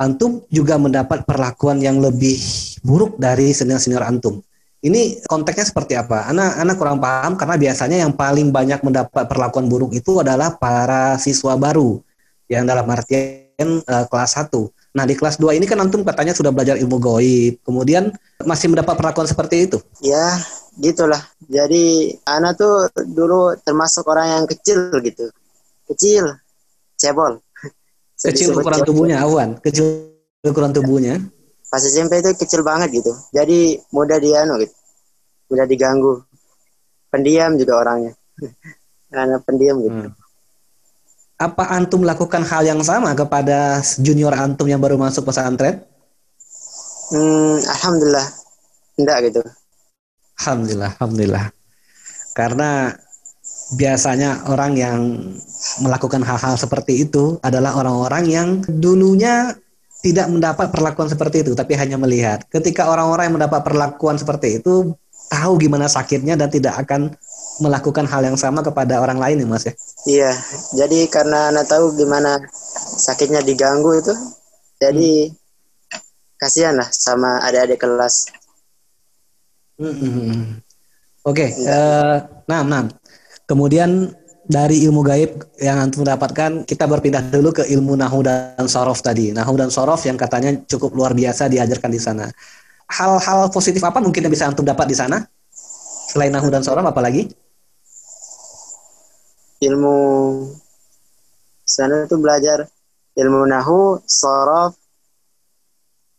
antum 0.01 0.41
juga 0.49 0.81
mendapat 0.81 1.21
perlakuan 1.23 1.77
yang 1.77 2.01
lebih 2.01 2.41
buruk 2.81 3.21
dari 3.21 3.53
senior-senior 3.53 4.01
antum. 4.01 4.41
Ini 4.81 5.21
konteksnya 5.29 5.69
seperti 5.69 5.93
apa? 5.93 6.25
Anak 6.25 6.57
anak 6.57 6.75
kurang 6.81 6.97
paham 6.97 7.37
karena 7.37 7.53
biasanya 7.53 7.97
yang 8.01 8.17
paling 8.17 8.49
banyak 8.49 8.81
mendapat 8.81 9.29
perlakuan 9.29 9.69
buruk 9.69 9.93
itu 9.93 10.17
adalah 10.17 10.57
para 10.57 11.21
siswa 11.21 11.53
baru 11.53 12.01
yang 12.49 12.65
dalam 12.65 12.89
artian 12.89 13.85
uh, 13.85 14.09
kelas 14.09 14.41
1. 14.41 14.49
Nah, 14.91 15.07
di 15.07 15.15
kelas 15.15 15.39
2 15.39 15.55
ini 15.55 15.63
kan 15.63 15.79
antum 15.79 16.03
katanya 16.03 16.35
sudah 16.35 16.51
belajar 16.51 16.75
ilmu 16.75 16.99
goib, 16.99 17.63
kemudian 17.63 18.11
masih 18.43 18.67
mendapat 18.67 18.99
perlakuan 18.99 19.23
seperti 19.23 19.71
itu. 19.71 19.79
Ya, 20.03 20.35
gitulah. 20.75 21.23
Jadi 21.47 22.11
anak 22.27 22.59
tuh 22.59 22.91
dulu 23.07 23.55
termasuk 23.63 24.03
orang 24.11 24.35
yang 24.35 24.45
kecil 24.51 24.91
gitu. 24.99 25.31
Kecil, 25.87 26.35
cebol. 26.99 27.39
Kecil 28.27 28.51
ukuran 28.51 28.83
tubuhnya, 28.83 29.23
Awan. 29.23 29.55
Kecil 29.63 30.11
ukuran 30.43 30.75
tubuhnya 30.75 31.23
pas 31.71 31.79
SMP 31.79 32.19
itu 32.19 32.35
kecil 32.35 32.67
banget 32.67 32.91
gitu 32.99 33.15
jadi 33.31 33.79
mudah 33.95 34.19
dianu 34.19 34.59
gitu 34.59 34.75
mudah 35.47 35.63
diganggu 35.63 36.19
pendiam 37.07 37.55
juga 37.55 37.79
orangnya 37.79 38.11
karena 39.15 39.39
pendiam 39.39 39.79
gitu 39.79 40.11
hmm. 40.11 40.11
Apa 41.41 41.73
antum 41.73 42.05
melakukan 42.05 42.45
hal 42.45 42.61
yang 42.61 42.85
sama 42.85 43.17
kepada 43.17 43.81
junior 43.97 44.29
antum 44.37 44.69
yang 44.69 44.77
baru 44.77 44.93
masuk 45.01 45.25
pesantren? 45.25 45.81
Hmm, 47.09 47.57
alhamdulillah. 47.65 48.27
Enggak 49.01 49.17
gitu. 49.25 49.41
Alhamdulillah 50.37 50.91
alhamdulillah. 51.01 51.45
Karena 52.37 52.93
biasanya 53.73 54.45
orang 54.53 54.77
yang 54.77 54.99
melakukan 55.81 56.21
hal-hal 56.21 56.55
seperti 56.55 57.09
itu 57.09 57.41
adalah 57.41 57.73
orang-orang 57.73 58.23
yang 58.29 58.49
dulunya 58.69 59.57
tidak 60.01 60.29
mendapat 60.33 60.73
perlakuan 60.73 61.09
seperti 61.09 61.45
itu, 61.45 61.51
tapi 61.53 61.77
hanya 61.77 61.97
melihat. 61.97 62.41
Ketika 62.49 62.89
orang-orang 62.89 63.29
yang 63.29 63.35
mendapat 63.37 63.61
perlakuan 63.61 64.17
seperti 64.17 64.61
itu 64.61 64.97
tahu 65.29 65.53
gimana 65.61 65.85
sakitnya 65.85 66.35
dan 66.35 66.49
tidak 66.49 66.75
akan 66.85 67.13
melakukan 67.61 68.09
hal 68.09 68.25
yang 68.25 68.35
sama 68.35 68.65
kepada 68.65 68.97
orang 68.97 69.21
lain 69.21 69.45
ya 69.45 69.47
mas 69.47 69.63
ya. 69.69 69.73
Iya, 70.09 70.31
jadi 70.73 70.99
karena 71.07 71.53
anak 71.53 71.69
tahu 71.69 71.93
gimana 71.93 72.41
sakitnya 72.97 73.45
diganggu 73.45 74.01
itu, 74.01 74.13
jadi 74.81 75.29
hmm. 75.29 76.01
kasihan 76.41 76.73
lah 76.73 76.89
sama 76.89 77.37
adik-adik 77.45 77.77
kelas. 77.77 78.33
Hmm. 79.77 79.93
hmm, 79.93 80.11
hmm. 80.11 80.43
Oke, 81.21 81.45
okay. 81.45 81.49
uh, 81.69 81.69
eh, 81.69 82.17
nah, 82.49 82.65
nah. 82.65 82.89
Kemudian 83.45 84.09
dari 84.41 84.81
ilmu 84.89 85.05
gaib 85.05 85.37
yang 85.61 85.77
antum 85.77 86.01
dapatkan, 86.01 86.65
kita 86.65 86.89
berpindah 86.89 87.29
dulu 87.29 87.53
ke 87.53 87.69
ilmu 87.69 87.93
nahu 87.93 88.25
dan 88.25 88.65
sorof 88.65 89.05
tadi. 89.05 89.29
Nahu 89.29 89.53
dan 89.53 89.69
sorof 89.69 90.01
yang 90.09 90.17
katanya 90.17 90.57
cukup 90.65 90.97
luar 90.97 91.13
biasa 91.13 91.45
diajarkan 91.45 91.91
di 91.93 92.01
sana. 92.01 92.25
Hal-hal 92.89 93.53
positif 93.53 93.85
apa 93.85 94.01
mungkin 94.01 94.25
yang 94.25 94.33
bisa 94.33 94.49
antum 94.49 94.65
dapat 94.65 94.89
di 94.89 94.97
sana? 94.97 95.21
Selain 96.09 96.33
nahu 96.33 96.49
dan 96.49 96.65
sorof, 96.65 96.83
apa 96.83 96.99
lagi? 97.05 97.29
Ilmu 99.61 99.97
sana 101.61 102.03
itu 102.09 102.17
belajar 102.17 102.65
ilmu 103.13 103.45
nahu, 103.45 104.01
sorof, 104.09 104.73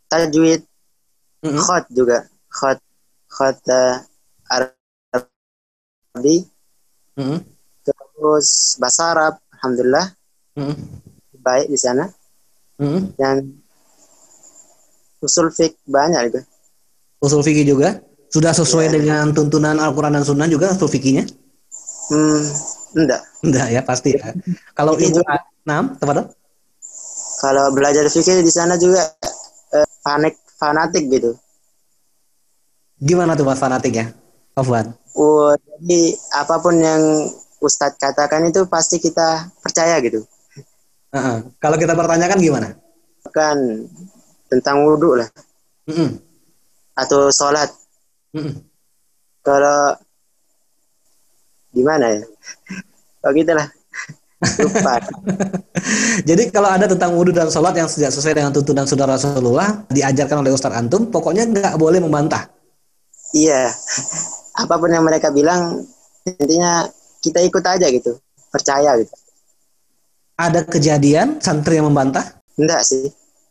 tajwid, 0.07 0.63
mm 1.43 1.51
-hmm. 1.51 1.59
khot 1.59 1.85
juga, 1.91 2.31
khot, 2.47 2.79
khot 3.27 3.59
uh, 3.69 3.99
Arabi, 4.49 6.47
mm 7.19 7.27
-hmm 7.27 7.53
terus 8.23 8.79
bahasa 8.79 9.03
Arab 9.11 9.35
alhamdulillah. 9.59 10.07
Hmm. 10.53 10.77
baik 11.43 11.75
di 11.75 11.79
sana. 11.81 12.07
Hmm. 12.79 13.15
dan 13.15 13.47
usul 15.23 15.55
fik 15.55 15.79
banyak 15.87 16.35
itu 16.35 16.41
usul 17.23 17.47
fikih 17.47 17.63
juga? 17.69 18.03
Sudah 18.33 18.51
sesuai 18.57 18.91
ya. 18.91 18.93
dengan 18.97 19.31
tuntunan 19.31 19.77
Al-Quran 19.77 20.19
dan 20.19 20.25
Sunnah 20.27 20.49
juga 20.51 20.73
usul 20.75 20.91
fikihnya 20.91 21.27
hmm, 22.11 22.43
enggak 22.97 23.21
enggak 23.45 23.67
ya 23.73 23.81
pasti 23.85 24.17
ya 24.17 24.33
kalau 24.77 24.97
ilmu 24.97 25.23
enam 25.67 25.85
tepat 25.97 26.33
kalau 27.43 27.75
belajar 27.75 28.07
fikih 28.07 28.45
di 28.45 28.53
sana 28.53 28.79
juga 28.79 29.03
eh, 29.75 29.89
fanatik 30.05 30.39
fanatik 30.57 31.05
gitu 31.11 31.35
gimana 33.03 33.35
tuh 33.35 33.49
mas 33.49 33.59
fanatik 33.59 33.93
ya 33.95 34.07
Afwan 34.53 34.95
Oh, 35.13 35.53
jadi 35.53 36.17
apa 36.41 36.57
pun 36.65 36.81
yang 36.81 37.29
Ustadz 37.61 38.01
katakan 38.01 38.49
itu 38.49 38.65
pasti 38.65 38.97
kita 38.97 39.53
percaya 39.61 40.01
gitu. 40.01 40.25
Uh 41.13 41.17
-uh. 41.17 41.37
Kalau 41.61 41.77
kita 41.77 41.93
pertanyakan 41.93 42.41
gimana? 42.41 42.69
Kan 43.29 43.87
tentang 44.49 44.89
wudhu 44.89 45.21
lah. 45.21 45.29
Mm 45.85 45.95
-mm. 45.95 46.11
Atau 46.97 47.29
sholat. 47.29 47.69
Mm 48.33 48.41
-mm. 48.41 48.55
Kalau 49.45 50.01
gimana 51.73 52.21
ya? 52.21 52.23
Oh 53.25 53.33
lah. 53.33 53.69
Lupa. 54.43 54.95
Jadi 56.29 56.51
kalau 56.51 56.67
ada 56.67 56.91
tentang 56.91 57.15
wudhu 57.15 57.31
dan 57.31 57.47
sholat 57.47 57.79
yang 57.79 57.87
tidak 57.87 58.11
sesuai 58.11 58.35
dengan 58.35 58.51
tuntunan 58.51 58.87
saudara 58.87 59.15
Rasulullah 59.15 59.87
diajarkan 59.87 60.43
oleh 60.43 60.51
Ustadz 60.51 60.75
Antum, 60.75 61.09
pokoknya 61.15 61.47
nggak 61.47 61.75
boleh 61.79 62.03
membantah. 62.03 62.51
Iya, 63.33 63.71
apa 64.59 64.75
pun 64.77 64.91
yang 64.93 65.07
mereka 65.07 65.33
bilang 65.33 65.81
intinya 66.27 66.85
kita 67.25 67.41
ikut 67.41 67.65
aja 67.65 67.87
gitu 67.89 68.21
percaya 68.53 68.95
gitu 69.01 69.15
ada 70.37 70.61
kejadian 70.67 71.41
santri 71.41 71.81
yang 71.81 71.89
membantah 71.89 72.37
enggak 72.61 72.85
sih 72.85 73.09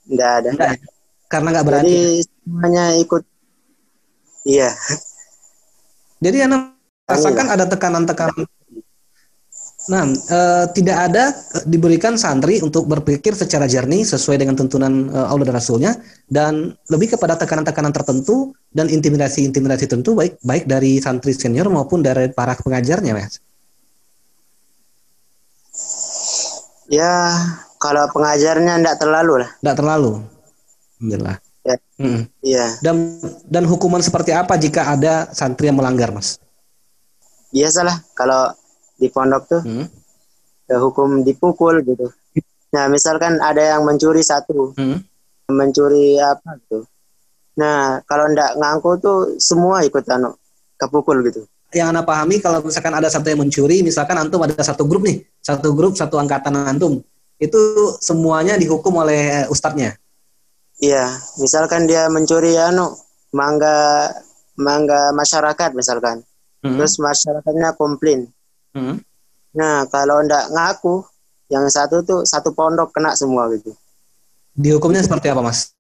enggak 0.07 0.31
ada 0.43 0.49
enggak. 0.53 0.69
Ya? 0.69 0.77
karena 1.31 1.47
enggak 1.55 1.65
berani 1.65 1.87
jadi 1.89 2.05
semuanya 2.27 2.85
ikut 3.01 3.23
iya 4.45 4.69
jadi 6.21 6.37
anak 6.45 6.77
rasakan 7.09 7.47
ada 7.53 7.65
tekanan-tekanan 7.69 8.45
Nah, 9.89 10.05
e, 10.05 10.39
tidak 10.77 10.97
ada 11.09 11.33
diberikan 11.65 12.13
santri 12.13 12.61
untuk 12.61 12.85
berpikir 12.85 13.33
secara 13.33 13.65
jernih 13.65 14.05
sesuai 14.05 14.37
dengan 14.37 14.53
tuntunan 14.53 15.09
e, 15.09 15.17
Allah 15.25 15.41
dan 15.41 15.57
Rasulnya 15.57 15.91
dan 16.29 16.77
lebih 16.85 17.17
kepada 17.17 17.33
tekanan-tekanan 17.41 17.89
tertentu 17.89 18.53
dan 18.69 18.93
intimidasi-intimidasi 18.93 19.89
tentu 19.89 20.13
baik 20.13 20.37
baik 20.45 20.69
dari 20.69 21.01
santri 21.01 21.33
senior 21.33 21.65
maupun 21.73 22.05
dari 22.05 22.29
para 22.29 22.53
pengajarnya, 22.61 23.17
Mas. 23.17 23.41
Ya, 26.91 27.33
kalau 27.81 28.05
pengajarnya 28.13 28.77
tidak 28.77 28.97
terlalu 29.01 29.33
lah. 29.41 29.49
Tidak 29.65 29.75
terlalu. 29.81 30.11
Alhamdulillah. 31.01 31.37
Ya. 31.65 31.75
Hmm. 31.97 32.21
Iya. 32.45 32.65
Dan 32.85 33.17
dan 33.49 33.63
hukuman 33.65 34.05
seperti 34.05 34.29
apa 34.29 34.61
jika 34.61 34.93
ada 34.93 35.25
santri 35.33 35.73
yang 35.73 35.81
melanggar, 35.81 36.13
Mas? 36.13 36.37
Biasalah 37.51 37.95
kalau 38.15 38.51
di 38.95 39.07
pondok 39.11 39.43
tuh 39.47 39.61
hmm. 39.61 39.85
ya, 40.71 40.77
hukum 40.79 41.23
dipukul 41.27 41.83
gitu. 41.83 42.07
Nah 42.71 42.87
misalkan 42.87 43.37
ada 43.43 43.75
yang 43.75 43.83
mencuri 43.83 44.23
satu, 44.23 44.71
hmm. 44.75 44.97
mencuri 45.51 46.15
apa 46.17 46.55
gitu. 46.63 46.87
Nah 47.59 47.99
kalau 48.07 48.31
ndak 48.31 48.55
ngaku 48.55 48.89
tuh 49.03 49.19
semua 49.37 49.83
ikut 49.83 50.07
anu 50.07 50.31
kepukul 50.79 51.19
gitu. 51.27 51.43
Yang 51.71 51.87
anda 51.95 52.03
pahami 52.03 52.43
kalau 52.43 52.59
misalkan 52.63 52.91
ada 52.91 53.07
satu 53.07 53.31
yang 53.31 53.43
mencuri, 53.43 53.79
misalkan 53.79 54.19
antum 54.19 54.43
ada 54.43 54.59
satu 54.59 54.83
grup 54.83 55.07
nih, 55.07 55.23
satu 55.39 55.71
grup 55.71 55.95
satu 55.95 56.19
angkatan 56.19 56.67
antum, 56.67 56.99
itu 57.39 57.61
semuanya 58.03 58.59
dihukum 58.59 58.99
oleh 58.99 59.47
ustadznya. 59.47 59.95
Iya, 60.83 61.07
misalkan 61.39 61.87
dia 61.87 62.11
mencuri 62.11 62.59
anu 62.59 62.91
mangga 63.31 64.11
mangga 64.59 65.15
masyarakat 65.15 65.71
misalkan, 65.71 66.27
hmm. 66.61 66.77
terus 66.77 66.95
masyarakatnya 67.01 67.75
komplain, 67.75 68.29
Hmm. 68.71 69.03
Nah, 69.51 69.83
kalau 69.91 70.23
ndak 70.23 70.47
ngaku, 70.55 71.03
yang 71.51 71.67
satu 71.67 71.99
tuh 72.07 72.23
satu 72.23 72.55
pondok 72.55 72.95
kena 72.95 73.11
semua 73.19 73.51
gitu. 73.51 73.75
Dihukumnya 74.55 75.03
seperti 75.03 75.27
apa, 75.27 75.43
Mas? 75.43 75.75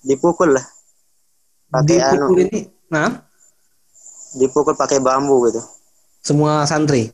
Dipukul 0.00 0.56
lah. 0.56 0.64
Pakai 1.68 2.00
anu. 2.00 2.32
ini, 2.40 2.72
nah? 2.88 3.20
Dipukul 4.36 4.72
pakai 4.72 4.96
bambu 4.96 5.44
gitu. 5.48 5.60
Semua 6.24 6.64
santri. 6.64 7.12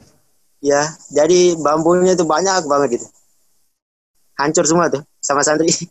Ya, 0.63 0.95
jadi 1.11 1.59
bambunya 1.59 2.15
itu 2.15 2.23
banyak 2.23 2.63
banget 2.71 3.03
gitu. 3.03 3.07
Hancur 4.39 4.63
semua 4.63 4.87
tuh 4.87 5.03
sama 5.19 5.43
santri. 5.43 5.67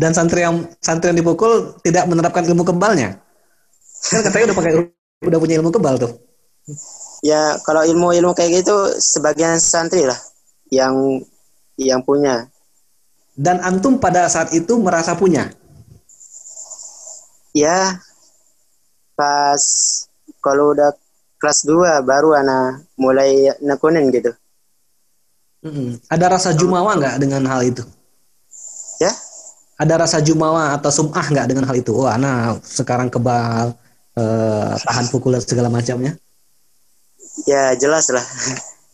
Dan 0.00 0.12
santri 0.12 0.44
yang 0.44 0.68
santri 0.84 1.08
yang 1.12 1.18
dipukul 1.18 1.80
tidak 1.80 2.04
menerapkan 2.04 2.44
ilmu 2.44 2.68
kebalnya. 2.68 3.16
Kan 4.02 4.20
katanya 4.26 4.50
udah 4.50 4.56
pakai 4.58 4.72
udah 5.22 5.38
punya 5.38 5.54
ilmu 5.62 5.70
kebal 5.70 5.94
tuh. 5.98 6.12
Ya 7.22 7.58
kalau 7.62 7.86
ilmu-ilmu 7.86 8.34
kayak 8.34 8.66
gitu 8.66 8.74
sebagian 8.98 9.62
santri 9.62 10.02
lah 10.02 10.18
yang 10.74 11.22
yang 11.78 12.02
punya. 12.02 12.50
Dan 13.38 13.62
antum 13.62 13.96
pada 13.96 14.26
saat 14.26 14.50
itu 14.52 14.76
merasa 14.82 15.14
punya? 15.14 15.48
Ya 17.54 18.02
pas 19.14 19.62
kalau 20.42 20.74
udah 20.74 20.90
kelas 21.38 21.66
2 21.66 22.02
baru 22.02 22.34
anak 22.38 22.86
mulai 22.98 23.54
nekunin 23.62 24.10
gitu. 24.10 24.34
Hmm. 25.62 25.94
Ada 26.10 26.26
rasa 26.38 26.50
jumawa 26.58 26.98
nggak 26.98 27.16
dengan 27.22 27.46
hal 27.46 27.62
itu? 27.62 27.86
Ya? 28.98 29.14
Ada 29.78 30.06
rasa 30.06 30.18
jumawa 30.18 30.74
atau 30.74 30.90
sumah 30.90 31.22
nggak 31.22 31.46
dengan 31.46 31.66
hal 31.70 31.78
itu? 31.78 31.94
Oh, 31.94 32.10
anak 32.10 32.62
sekarang 32.66 33.10
kebal, 33.10 33.74
eh, 34.16 34.72
tahan 34.76 35.06
pukulan 35.08 35.40
segala 35.40 35.72
macamnya 35.72 36.16
ya 37.48 37.72
jelas 37.76 38.12
lah 38.12 38.24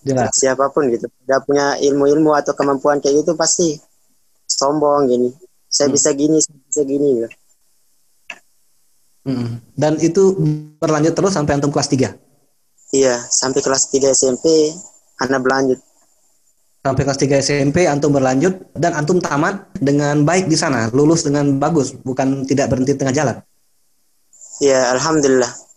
jelas. 0.06 0.30
siapa 0.40 0.70
pun 0.70 0.86
gitu 0.90 1.10
udah 1.26 1.38
punya 1.42 1.66
ilmu-ilmu 1.82 2.34
atau 2.34 2.54
kemampuan 2.54 3.02
kayak 3.02 3.24
gitu 3.24 3.34
pasti 3.34 3.78
sombong 4.46 5.10
gini 5.10 5.28
saya 5.68 5.92
hmm. 5.92 5.96
bisa 5.96 6.10
gini 6.16 6.38
saya 6.40 6.58
bisa 6.64 6.82
gini 6.86 7.08
gitu. 7.18 7.28
hmm. 9.28 9.50
dan 9.76 9.92
itu 10.00 10.22
berlanjut 10.80 11.12
terus 11.12 11.34
sampai 11.34 11.58
antum 11.58 11.74
kelas 11.74 11.90
3 11.90 12.14
iya 12.94 13.20
sampai 13.28 13.60
kelas 13.60 13.92
3 13.92 14.14
SMP 14.16 14.72
anak 15.20 15.40
berlanjut 15.44 15.78
sampai 16.78 17.02
kelas 17.04 17.20
3 17.20 17.44
SMP 17.44 17.76
antum 17.84 18.14
berlanjut 18.14 18.54
dan 18.72 18.96
antum 18.96 19.20
tamat 19.20 19.68
dengan 19.76 20.24
baik 20.24 20.48
di 20.48 20.56
sana 20.56 20.88
lulus 20.94 21.26
dengan 21.26 21.60
bagus 21.60 21.92
bukan 21.92 22.48
tidak 22.48 22.72
berhenti 22.72 22.96
tengah 22.96 23.12
jalan 23.12 23.36
iya 24.62 24.90
alhamdulillah 24.94 25.68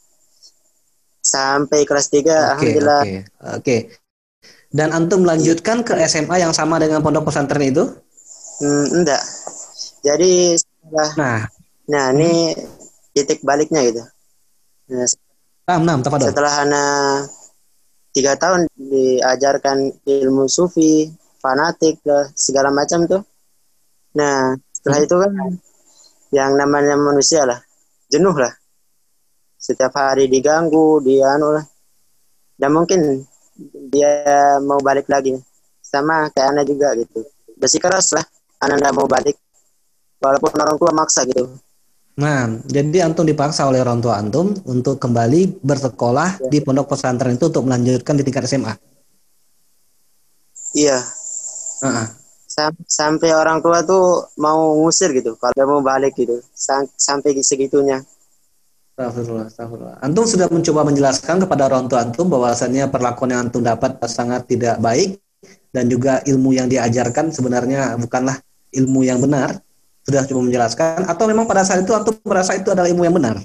sampai 1.21 1.85
kelas 1.85 2.07
3 2.09 2.17
okay, 2.17 2.33
alhamdulillah. 2.33 3.01
Oke. 3.01 3.11
Okay. 3.13 3.21
Okay. 3.61 3.79
Dan 4.71 4.95
antum 4.95 5.23
melanjutkan 5.23 5.83
ke 5.83 5.99
SMA 6.07 6.41
yang 6.41 6.55
sama 6.55 6.79
dengan 6.79 7.03
pondok 7.03 7.27
pesantren 7.29 7.63
itu? 7.63 7.91
Hmm, 8.63 8.87
enggak. 9.03 9.21
Jadi 10.01 10.57
setelah 10.57 11.09
Nah, 11.19 11.39
nah 11.91 12.05
ini 12.15 12.55
titik 13.11 13.43
baliknya 13.43 13.83
gitu. 13.83 14.01
Nah, 14.91 15.07
nah, 15.67 15.99
nah, 15.99 16.19
setelah 16.23 16.53
anak 16.63 17.27
tiga 18.15 18.39
tahun 18.39 18.67
diajarkan 18.75 20.03
ilmu 20.03 20.47
sufi, 20.47 21.11
fanatik, 21.43 21.99
segala 22.31 22.71
macam 22.71 23.07
tuh. 23.07 23.23
Nah, 24.15 24.55
setelah 24.71 24.99
hmm. 25.03 25.07
itu 25.07 25.15
kan 25.19 25.31
yang 26.31 26.51
namanya 26.55 26.95
manusia 26.95 27.43
lah, 27.43 27.59
jenuh 28.07 28.35
lah 28.35 28.51
setiap 29.61 29.93
hari 29.93 30.25
diganggu 30.25 30.97
dia 31.05 31.37
anu 31.37 31.53
lah 31.53 31.65
dan 32.57 32.73
mungkin 32.73 33.21
dia 33.93 34.57
mau 34.65 34.81
balik 34.81 35.05
lagi 35.05 35.37
sama 35.85 36.33
kayak 36.33 36.57
anak 36.57 36.65
juga 36.65 36.97
gitu 36.97 37.21
bersikeras 37.61 38.17
lah 38.17 38.25
anak 38.65 38.81
nggak 38.81 38.95
mau 38.97 39.05
balik 39.05 39.37
walaupun 40.17 40.57
orang 40.57 40.77
tua 40.81 40.91
maksa 40.97 41.21
gitu 41.29 41.45
Nah, 42.11 42.43
jadi 42.67 43.07
antum 43.07 43.23
dipaksa 43.23 43.65
oleh 43.65 43.79
orang 43.79 44.03
tua 44.03 44.19
antum 44.19 44.51
untuk 44.67 44.99
kembali 44.99 45.63
bersekolah 45.63 46.43
ya. 46.43 46.49
di 46.51 46.59
pondok 46.59 46.91
pesantren 46.91 47.39
itu 47.39 47.47
untuk 47.47 47.63
melanjutkan 47.63 48.19
di 48.19 48.23
tingkat 48.27 48.51
SMA. 48.51 48.75
Iya. 50.75 50.99
Uh 51.81 51.87
-uh. 51.87 52.07
Sam 52.51 52.75
sampai 52.83 53.31
orang 53.31 53.63
tua 53.63 53.79
tuh 53.87 54.27
mau 54.35 54.75
ngusir 54.83 55.15
gitu, 55.15 55.39
kalau 55.39 55.79
mau 55.79 55.81
balik 55.81 56.19
gitu, 56.19 56.43
Sam 56.51 56.83
sampai 56.99 57.31
segitunya. 57.39 58.03
Astagfirullah, 59.09 59.47
astagfirullah. 59.49 59.95
Antum 60.05 60.25
sudah 60.29 60.47
mencoba 60.51 60.81
menjelaskan 60.85 61.35
kepada 61.41 61.71
orang 61.71 61.89
tua 61.89 62.05
antum 62.05 62.27
bahwasannya 62.29 62.85
perlakuan 62.93 63.29
yang 63.33 63.41
antum 63.49 63.65
dapat 63.65 63.97
sangat 64.05 64.45
tidak 64.45 64.77
baik 64.77 65.17
dan 65.73 65.87
juga 65.87 66.21
ilmu 66.27 66.53
yang 66.53 66.67
diajarkan 66.69 67.33
sebenarnya 67.33 67.97
bukanlah 67.97 68.37
ilmu 68.75 69.01
yang 69.07 69.17
benar. 69.23 69.57
Sudah 70.01 70.25
coba 70.25 70.41
menjelaskan 70.45 71.05
atau 71.05 71.25
memang 71.29 71.45
pada 71.45 71.61
saat 71.65 71.85
itu 71.85 71.93
antum 71.93 72.13
merasa 72.25 72.57
itu 72.57 72.69
adalah 72.69 72.89
ilmu 72.89 73.05
yang 73.05 73.15
benar? 73.15 73.37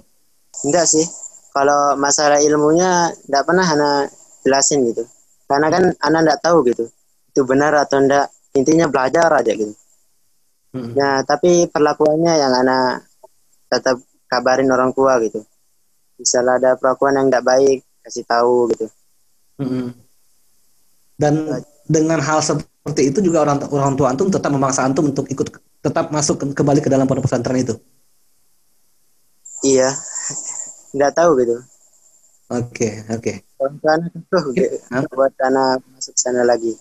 Enggak 0.64 0.88
sih. 0.88 1.04
Kalau 1.52 1.96
masalah 1.96 2.40
ilmunya 2.40 3.12
tidak 3.24 3.42
pernah 3.48 3.64
anak 3.64 4.12
jelasin 4.44 4.84
gitu. 4.92 5.04
Karena 5.48 5.72
kan 5.72 5.82
anak 6.04 6.20
tidak 6.24 6.38
tahu 6.44 6.56
gitu. 6.68 6.84
Itu 7.32 7.40
benar 7.48 7.72
atau 7.76 8.00
enggak. 8.00 8.28
Intinya 8.56 8.88
belajar 8.88 9.28
aja 9.32 9.52
gitu. 9.52 9.72
Hmm. 10.76 10.92
Nah, 10.92 11.24
tapi 11.24 11.68
perlakuannya 11.72 12.32
yang 12.36 12.52
anak 12.52 13.08
tetap 13.72 13.96
kabarin 14.36 14.68
orang 14.68 14.92
tua 14.92 15.16
gitu. 15.24 15.40
Misalnya 16.20 16.60
ada 16.60 16.70
perlakuan 16.76 17.16
yang 17.16 17.26
tidak 17.28 17.44
baik 17.44 17.78
kasih 18.04 18.24
tahu 18.28 18.70
gitu. 18.76 18.86
Mm-hmm. 19.56 19.88
dan 21.16 21.64
dengan 21.88 22.20
hal 22.20 22.44
seperti 22.44 23.08
itu 23.08 23.24
juga 23.24 23.40
orang 23.40 23.56
orang 23.72 23.96
tua 23.96 24.12
antum 24.12 24.28
tetap 24.28 24.52
memaksa 24.52 24.84
antum 24.84 25.08
untuk 25.08 25.24
ikut 25.32 25.48
tetap 25.80 26.12
masuk 26.12 26.52
kembali 26.52 26.84
ke 26.84 26.92
dalam 26.92 27.08
pondok 27.08 27.24
pesantren 27.24 27.64
itu? 27.64 27.72
Iya. 29.64 29.96
Nggak 30.92 31.12
tahu 31.16 31.40
gitu. 31.40 31.56
Oke 32.52 33.02
okay, 33.08 33.16
oke 33.16 33.32
okay. 33.58 34.22
tuh 34.30 34.44
gitu, 34.54 34.76
buat 35.16 35.34
anak 35.40 35.82
masuk 35.96 36.14
sana 36.14 36.46
lagi 36.46 36.78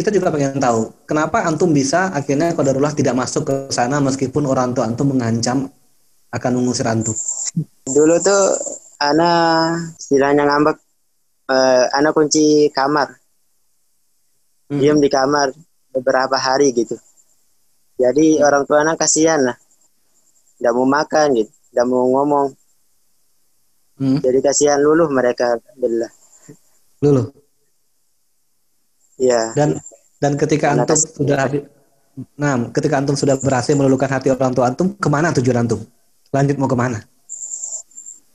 kita 0.00 0.08
juga 0.08 0.32
pengen 0.32 0.56
tahu 0.56 0.88
kenapa 1.04 1.44
antum 1.44 1.68
bisa 1.76 2.08
akhirnya 2.16 2.56
kodarullah 2.56 2.96
tidak 2.96 3.12
masuk 3.12 3.44
ke 3.44 3.54
sana 3.68 4.00
meskipun 4.00 4.48
orang 4.48 4.72
tua 4.72 4.88
antum 4.88 5.12
mengancam 5.12 5.68
akan 6.32 6.50
mengusir 6.56 6.88
antum. 6.88 7.12
Dulu 7.84 8.16
tuh 8.24 8.56
ana 8.96 9.30
istilahnya 9.98 10.48
ngambek 10.48 10.76
uh, 11.52 11.84
ana 11.92 12.16
kunci 12.16 12.72
kamar. 12.72 13.12
Hmm. 14.70 14.78
Diam 14.78 15.02
di 15.02 15.10
kamar 15.10 15.50
beberapa 15.90 16.38
hari 16.38 16.70
gitu. 16.70 16.94
Jadi 17.98 18.38
hmm. 18.38 18.46
orang 18.46 18.62
tua 18.64 18.86
anak 18.86 18.96
kasihan 18.96 19.42
lah. 19.42 19.58
Tidak 20.56 20.72
mau 20.76 20.86
makan 20.86 21.40
gitu, 21.40 21.52
tidak 21.72 21.86
mau 21.90 22.04
ngomong. 22.08 22.46
Hmm. 24.00 24.18
Jadi 24.22 24.38
kasihan 24.40 24.80
luluh 24.80 25.12
mereka, 25.12 25.60
alhamdulillah. 25.60 26.12
Luluh. 27.04 27.26
Iya. 29.20 29.52
Dan 29.52 29.76
dan 30.16 30.32
ketika 30.40 30.72
antum 30.72 30.96
sudah 30.96 31.36
habis, 31.44 31.62
nah 32.40 32.56
ketika 32.72 32.96
antum 32.96 33.16
sudah 33.16 33.36
berhasil 33.36 33.76
meluluhkan 33.76 34.08
hati 34.08 34.32
orang 34.32 34.56
tua 34.56 34.72
antum, 34.72 34.96
ke 34.96 35.08
mana 35.12 35.32
tujuan 35.36 35.64
antum? 35.64 35.84
Lanjut 36.32 36.56
mau 36.56 36.68
ke 36.70 36.78
mana? 36.78 37.04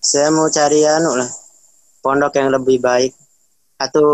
Saya 0.06 0.30
mau 0.30 0.46
cari 0.54 0.86
anu 0.86 1.18
lah, 1.18 1.30
pondok 2.06 2.38
yang 2.38 2.54
lebih 2.54 2.78
baik 2.78 3.18
atau 3.82 4.08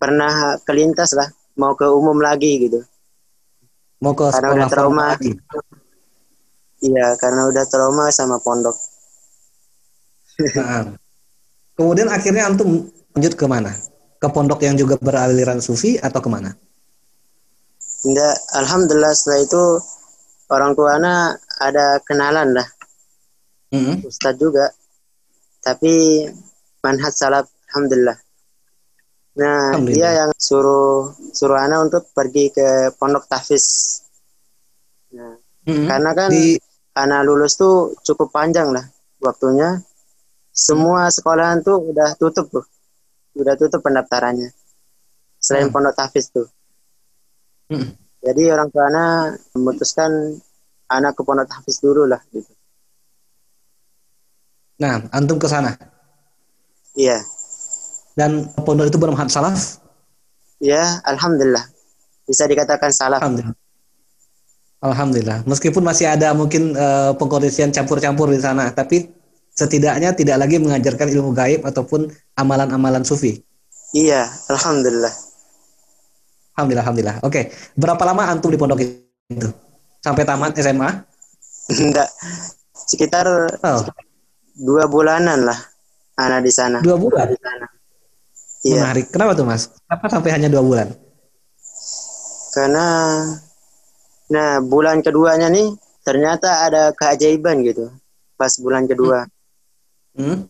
pernah 0.00 0.58
kelintas 0.66 1.14
lah 1.14 1.28
mau 1.54 1.78
ke 1.78 1.86
umum 1.86 2.18
lagi 2.18 2.66
gitu 2.66 2.82
mau 4.02 4.12
ke 4.12 4.26
karena 4.28 4.36
sekolah 4.36 4.58
udah 4.58 4.68
trauma 4.68 5.06
lagi. 5.14 5.30
iya 6.82 7.14
karena 7.16 7.48
udah 7.48 7.64
trauma 7.70 8.10
sama 8.10 8.36
pondok 8.42 8.76
Nah, 10.34 10.98
kemudian 11.78 12.10
akhirnya 12.10 12.50
antum 12.50 12.90
lanjut 13.14 13.38
ke 13.38 13.46
mana? 13.46 13.70
Ke 14.24 14.32
pondok 14.32 14.64
yang 14.64 14.72
juga 14.80 14.96
beraliran 14.96 15.60
sufi 15.60 16.00
atau 16.00 16.24
ke 16.24 16.32
mana? 16.32 16.48
enggak 18.08 18.36
alhamdulillah 18.56 19.12
setelah 19.12 19.40
itu 19.44 19.64
orang 20.52 20.72
tua 20.76 20.96
anak 21.00 21.40
ada 21.60 22.00
kenalan 22.04 22.56
lah 22.56 22.68
Mm-mm. 23.72 24.04
ustadz 24.08 24.40
juga 24.40 24.72
tapi 25.60 26.24
manhaj 26.84 27.12
salaf 27.16 27.48
alhamdulillah 27.68 28.16
nah 29.36 29.76
Alhamdulillah. 29.76 30.08
dia 30.08 30.20
yang 30.24 30.30
suruh 30.36 31.12
suruh 31.32 31.60
anak 31.60 31.92
untuk 31.92 32.02
pergi 32.16 32.48
ke 32.48 32.68
pondok 32.96 33.28
tahfiz 33.28 34.00
nah 35.12 35.36
Mm-mm. 35.68 35.84
karena 35.88 36.10
kan 36.16 36.30
Di 36.32 36.56
anak 36.96 37.20
lulus 37.28 37.60
tuh 37.60 37.92
cukup 38.04 38.32
panjang 38.32 38.72
lah 38.72 38.88
waktunya 39.20 39.80
semua 40.54 41.12
sekolahan 41.12 41.60
tuh 41.60 41.92
udah 41.92 42.14
tutup 42.20 42.46
tuh 42.52 42.64
udah 43.34 43.54
tutup 43.58 43.82
pendaftarannya 43.82 44.50
selain 45.38 45.68
Hmm. 45.68 45.74
pondok 45.74 45.94
tahfiz 45.94 46.30
tuh 46.30 46.48
Mm. 47.64 47.96
jadi 48.20 48.52
orang 48.52 48.68
tua 48.68 48.84
anak 48.92 49.40
memutuskan 49.56 50.10
anak 50.86 51.16
ke 51.16 51.22
pondok 51.24 51.48
tahfiz 51.48 51.80
dulu 51.80 52.04
lah 52.04 52.20
gitu 52.28 52.52
nah, 54.78 55.00
antum 55.10 55.40
ke 55.40 55.48
sana 55.48 55.72
iya 56.94 57.24
dan 58.14 58.46
pondok 58.62 58.92
itu 58.92 58.98
bermanhaj 59.00 59.26
salaf. 59.32 59.80
ya 60.62 61.00
alhamdulillah 61.02 61.64
bisa 62.24 62.46
dikatakan 62.46 62.88
salah 62.94 63.18
Alhamdulillah. 63.20 63.56
Alhamdulillah. 64.84 65.48
Meskipun 65.48 65.80
masih 65.80 66.12
ada 66.12 66.36
mungkin 66.36 66.76
eh, 66.76 67.12
pengkondisian 67.16 67.72
campur-campur 67.72 68.28
di 68.28 68.36
sana, 68.36 68.68
tapi 68.68 69.08
setidaknya 69.54 70.12
tidak 70.12 70.36
lagi 70.42 70.58
mengajarkan 70.58 71.08
ilmu 71.14 71.30
gaib 71.32 71.62
ataupun 71.62 72.10
amalan-amalan 72.34 73.06
sufi. 73.06 73.40
iya 73.94 74.26
alhamdulillah 74.50 75.14
Alhamdulillah, 76.54 76.86
alhamdulillah. 76.86 77.16
Oke, 77.26 77.50
berapa 77.74 77.98
lama 78.06 78.30
antum 78.30 78.46
di 78.46 78.54
pondok 78.54 78.78
itu? 78.78 79.48
Sampai 79.98 80.22
tamat 80.22 80.54
SMA? 80.54 80.86
enggak 81.66 82.06
sekitar 82.76 83.26
Oh, 83.58 83.82
dua 84.54 84.86
bulanan 84.86 85.48
lah 85.48 85.56
anak 86.14 86.44
di 86.46 86.52
sana 86.52 86.78
dua 86.78 86.94
bulan. 86.94 87.26
di 87.26 87.38
sana 87.42 87.66
iya 88.62 88.82
Menarik. 88.86 89.06
Kenapa 89.10 89.32
tuh 89.34 89.46
mas? 89.48 89.66
Kenapa 89.82 90.06
sampai 90.12 90.30
hanya 90.30 90.46
dua 90.46 90.62
bulan? 90.62 90.88
karena 92.54 92.86
nah 94.30 94.62
bulan 94.62 95.02
keduanya 95.02 95.50
nih 95.50 95.74
ternyata 96.06 96.70
ada 96.70 96.94
keajaiban 96.94 97.66
gitu 97.66 97.90
pas 98.38 98.54
bulan 98.62 98.86
kedua 98.86 99.26
Hmm? 100.14 100.46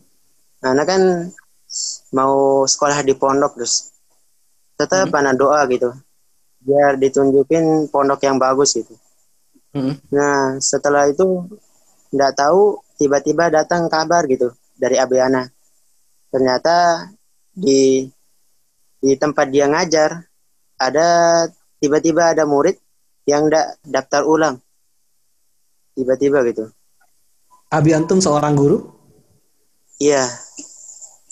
anak 0.64 0.86
kan 0.88 1.02
mau 2.12 2.64
sekolah 2.64 3.04
di 3.04 3.12
pondok 3.16 3.56
terus 3.60 3.92
tetap 4.76 5.08
Hmm. 5.12 5.20
anak 5.20 5.34
doa 5.36 5.60
gitu 5.68 5.90
biar 6.64 6.96
ditunjukin 6.96 7.88
pondok 7.92 8.24
yang 8.24 8.36
bagus 8.40 8.76
gitu 8.76 8.94
Hmm. 9.74 9.98
nah 10.08 10.54
setelah 10.62 11.10
itu 11.10 11.48
nggak 12.14 12.32
tahu 12.38 12.78
tiba-tiba 12.94 13.50
datang 13.50 13.90
kabar 13.90 14.22
gitu 14.30 14.54
dari 14.78 14.96
Abiana 14.96 15.50
ternyata 16.30 17.08
di 17.50 18.06
di 19.02 19.12
tempat 19.18 19.50
dia 19.50 19.66
ngajar 19.66 20.24
ada 20.78 21.08
tiba-tiba 21.82 22.32
ada 22.32 22.46
murid 22.46 22.78
yang 23.26 23.50
nggak 23.50 23.82
daftar 23.84 24.22
ulang 24.24 24.56
tiba-tiba 25.94 26.42
gitu 26.46 26.70
Abi 27.68 27.90
antum 27.90 28.22
seorang 28.22 28.54
guru? 28.54 28.78
Iya. 30.04 30.24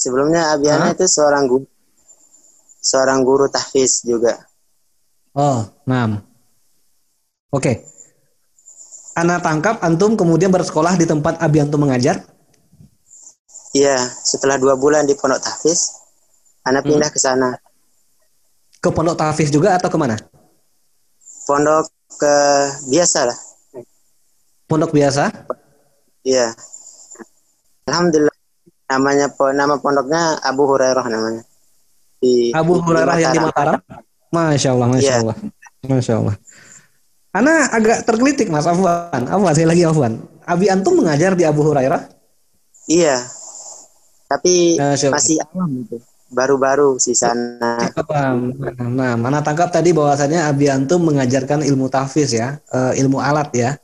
Sebelumnya 0.00 0.56
Abiana 0.56 0.96
itu 0.96 1.04
seorang 1.04 1.44
guru 1.44 1.68
seorang 2.82 3.20
guru 3.22 3.46
tahfiz 3.52 4.02
juga. 4.02 4.34
Oh, 5.36 5.68
enam. 5.86 6.24
Oke. 7.52 7.84
Anak 9.12 9.44
tangkap 9.44 9.76
antum 9.84 10.16
kemudian 10.16 10.48
bersekolah 10.48 10.96
di 10.96 11.04
tempat 11.04 11.36
Abi 11.38 11.60
antum 11.60 11.84
mengajar. 11.84 12.24
Iya, 13.76 13.96
setelah 14.24 14.56
dua 14.60 14.76
bulan 14.76 15.04
di 15.08 15.16
pondok 15.16 15.40
tahfiz, 15.40 15.92
anak 16.64 16.84
Hmm. 16.84 16.96
pindah 16.96 17.10
ke 17.12 17.20
sana. 17.20 17.50
Ke 18.82 18.88
pondok 18.88 19.16
tahfiz 19.20 19.52
juga 19.52 19.76
atau 19.76 19.88
ke 19.92 19.96
mana? 20.00 20.16
Pondok 21.44 21.88
ke 22.16 22.34
biasa 22.88 23.28
lah. 23.28 23.38
Pondok 24.68 24.92
biasa? 24.92 25.28
Iya. 26.24 26.56
Alhamdulillah 27.88 28.31
namanya 28.92 29.32
po- 29.32 29.56
nama 29.56 29.80
pondoknya 29.80 30.36
Abu 30.44 30.68
Hurairah 30.68 31.06
namanya. 31.08 31.42
Di 32.20 32.52
Abu 32.52 32.76
di 32.78 32.84
Hurairah 32.84 33.16
yang 33.18 33.32
di 33.32 33.40
Mataram? 33.40 33.80
Masya 34.28 34.68
Allah, 34.76 34.86
Masya 34.92 35.08
Iya. 35.08 35.16
Allah. 35.24 35.36
Masya 35.82 36.14
Allah. 36.20 36.34
Ana 37.32 37.54
agak 37.72 38.04
tergelitik 38.04 38.52
Mas 38.52 38.68
Afwan. 38.68 39.24
Afwan, 39.24 39.52
saya 39.56 39.66
lagi 39.72 39.88
Afwan. 39.88 40.20
Abi 40.44 40.68
antum 40.68 41.00
mengajar 41.00 41.32
di 41.32 41.48
Abu 41.48 41.64
Hurairah? 41.64 42.12
Iya. 42.86 43.16
Tapi 44.28 44.76
Masya 44.76 45.08
Allah. 45.08 45.16
masih 45.16 45.36
awam 45.40 45.70
itu. 45.80 45.96
Baru-baru 46.32 46.96
di 46.96 47.12
sana. 47.12 47.76
Nah, 48.88 49.20
mana 49.20 49.44
tangkap 49.44 49.68
tadi 49.68 49.92
bahwasannya 49.92 50.48
Abi 50.48 50.64
Antum 50.64 51.04
mengajarkan 51.04 51.60
ilmu 51.60 51.92
tahfiz 51.92 52.32
ya, 52.32 52.56
eh, 52.72 52.96
ilmu 53.04 53.20
alat 53.20 53.52
ya. 53.52 53.76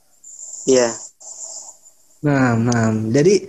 Iya. 0.64 0.88
Nah, 2.24 2.56
nah, 2.56 2.88
jadi 3.12 3.44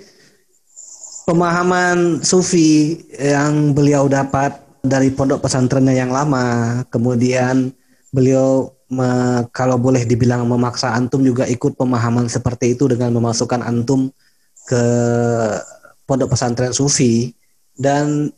pemahaman 1.30 2.26
sufi 2.26 2.98
yang 3.14 3.78
beliau 3.78 4.10
dapat 4.10 4.58
dari 4.82 5.14
pondok 5.14 5.46
pesantrennya 5.46 5.94
yang 5.94 6.10
lama, 6.10 6.82
kemudian 6.90 7.70
beliau 8.10 8.74
me- 8.90 9.46
kalau 9.54 9.78
boleh 9.78 10.10
dibilang 10.10 10.50
memaksa 10.50 10.90
antum 10.90 11.22
juga 11.22 11.46
ikut 11.46 11.78
pemahaman 11.78 12.26
seperti 12.26 12.74
itu 12.74 12.90
dengan 12.90 13.14
memasukkan 13.14 13.62
antum 13.62 14.10
ke 14.66 14.84
pondok 16.10 16.34
pesantren 16.34 16.74
sufi 16.74 17.38
dan 17.78 18.34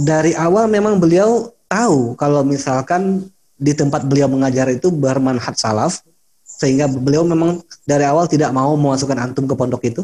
dari 0.00 0.32
awal 0.32 0.64
memang 0.64 0.96
beliau 0.96 1.52
tahu 1.68 2.16
kalau 2.16 2.40
misalkan 2.40 3.28
di 3.60 3.76
tempat 3.76 4.08
beliau 4.08 4.32
mengajar 4.32 4.72
itu 4.72 4.88
bermanhaj 4.88 5.60
salaf 5.60 6.00
sehingga 6.40 6.88
beliau 6.88 7.20
memang 7.20 7.60
dari 7.84 8.08
awal 8.08 8.24
tidak 8.24 8.48
mau 8.56 8.72
memasukkan 8.72 9.20
antum 9.20 9.44
ke 9.44 9.52
pondok 9.52 9.84
itu. 9.84 10.02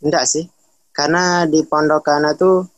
Enggak 0.00 0.24
sih. 0.24 0.48
Karena 0.92 1.48
di 1.48 1.64
pondok 1.64 2.04
Kana 2.04 2.36
tuh 2.36 2.68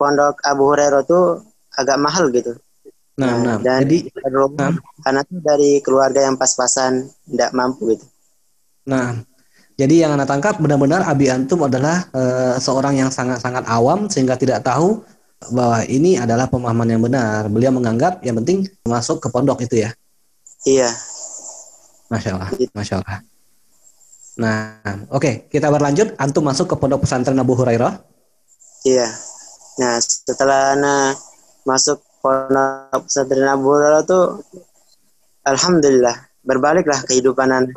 pondok 0.00 0.40
Abu 0.44 0.72
Hurairah 0.72 1.04
tuh 1.04 1.44
agak 1.76 1.98
mahal 2.00 2.32
gitu. 2.32 2.56
Nah, 3.18 3.34
nah, 3.42 3.58
dan 3.58 3.82
jadi 3.82 4.08
rumah 4.30 4.78
karena 5.02 5.26
tuh 5.26 5.42
dari 5.42 5.82
keluarga 5.82 6.22
yang 6.22 6.38
pas-pasan 6.38 7.10
enggak 7.26 7.50
mampu 7.50 7.98
gitu. 7.98 8.06
nah, 8.86 9.20
jadi 9.74 10.06
yang 10.06 10.14
anda 10.14 10.22
tangkap 10.22 10.62
benar-benar 10.62 11.02
Abi 11.02 11.26
Antum 11.26 11.66
adalah 11.66 12.06
eh, 12.14 12.56
seorang 12.62 12.94
yang 12.94 13.10
sangat-sangat 13.10 13.66
awam 13.66 14.06
sehingga 14.06 14.38
tidak 14.38 14.62
tahu 14.62 15.02
bahwa 15.54 15.86
ini 15.86 16.18
adalah 16.18 16.50
pemahaman 16.50 16.98
yang 16.98 17.02
benar. 17.02 17.46
Beliau 17.46 17.70
menganggap 17.70 18.22
yang 18.26 18.38
penting 18.42 18.66
masuk 18.86 19.22
ke 19.22 19.30
pondok 19.30 19.62
itu 19.62 19.82
ya. 19.82 19.90
Iya. 20.66 20.90
Masya 22.10 22.30
Allah, 22.34 22.50
Masya 22.74 22.94
Allah. 23.02 23.18
Nah, 24.38 24.78
oke, 25.10 25.50
kita 25.50 25.66
berlanjut. 25.66 26.14
Antum 26.14 26.46
masuk 26.46 26.70
ke 26.70 26.74
pondok 26.78 27.02
pesantren 27.02 27.38
Abu 27.42 27.58
Hurairah. 27.58 27.98
Iya. 28.86 29.10
Nah, 29.82 29.98
setelah 29.98 30.78
Ana 30.78 31.10
masuk 31.66 31.98
pondok 32.22 33.10
pesantren 33.10 33.50
Abu 33.50 33.74
Hurairah 33.74 34.06
tuh 34.06 34.38
alhamdulillah 35.42 36.14
berbaliklah 36.46 37.02
kehidupan 37.02 37.50
Ana. 37.50 37.74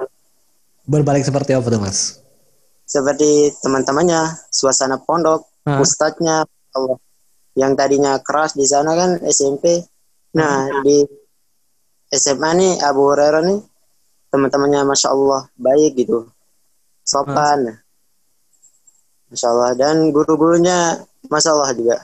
Berbalik 0.85 1.25
seperti 1.25 1.57
apa 1.57 1.65
tuh, 1.65 1.81
Mas? 1.81 2.21
Seperti 2.85 3.49
teman-temannya, 3.63 4.49
suasana 4.53 5.01
pondok, 5.01 5.49
Hah? 5.65 5.81
ustadznya, 5.81 6.45
Allah. 6.77 6.97
Yang 7.57 7.71
tadinya 7.73 8.21
keras 8.21 8.53
di 8.53 8.69
sana 8.69 8.93
kan 8.93 9.17
SMP. 9.25 9.81
Nah, 10.37 10.69
di 10.85 11.03
SMA 12.11 12.49
nih 12.53 12.73
Abu 12.85 13.07
Hurairah 13.07 13.43
nih 13.49 13.59
teman-temannya 14.31 14.87
masya 14.87 15.11
Allah 15.11 15.47
baik 15.59 15.99
gitu, 15.99 16.27
sopan. 17.05 17.81
Masya 19.31 19.47
Allah 19.47 19.71
dan 19.79 20.11
guru-gurunya 20.11 20.99
masya 21.31 21.55
Allah 21.55 21.71
juga 21.71 21.97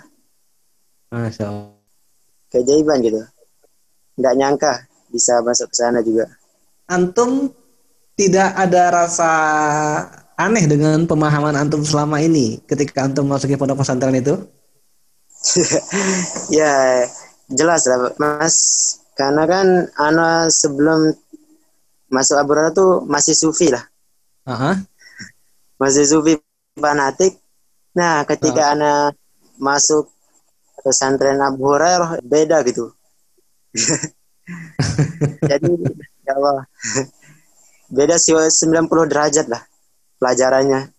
Masya 1.12 1.44
Allah. 1.48 1.76
keajaiban 2.48 3.04
gitu. 3.04 3.20
Nggak 4.16 4.36
nyangka 4.40 4.74
bisa 5.12 5.44
masuk 5.44 5.68
ke 5.72 5.76
sana 5.76 6.00
juga. 6.00 6.28
Antum 6.88 7.52
tidak 8.16 8.56
ada 8.56 9.04
rasa 9.04 9.32
aneh 10.40 10.66
dengan 10.70 11.04
pemahaman 11.04 11.58
antum 11.58 11.84
selama 11.84 12.24
ini 12.24 12.64
ketika 12.64 13.04
antum 13.04 13.28
masuki 13.28 13.60
pondok 13.60 13.84
pesantren 13.84 14.16
itu? 14.16 14.36
ya 16.60 17.04
jelas 17.52 17.88
lah 17.88 18.12
mas 18.20 18.56
karena 19.16 19.44
kan 19.48 19.68
anak 19.96 20.52
sebelum 20.52 21.14
masuk 22.12 22.36
Abrara 22.40 22.72
tuh 22.72 23.04
masih 23.08 23.36
sufi 23.36 23.72
lah 23.72 23.84
Aha. 24.48 24.80
masih 25.76 26.08
sufi 26.08 26.40
fanatik 26.80 27.36
nah 27.92 28.24
ketika 28.24 28.72
uh. 28.72 28.74
anak 28.74 29.20
masuk 29.60 30.08
pesantren 30.80 31.44
Abu 31.44 31.68
Hurairah 31.68 32.24
beda 32.24 32.64
gitu 32.64 32.96
jadi 35.52 35.68
ya 36.24 36.32
Allah 36.40 36.64
beda 37.92 38.16
sih 38.16 38.32
90 38.32 38.88
derajat 39.12 39.52
lah 39.52 39.68
pelajarannya 40.24 40.96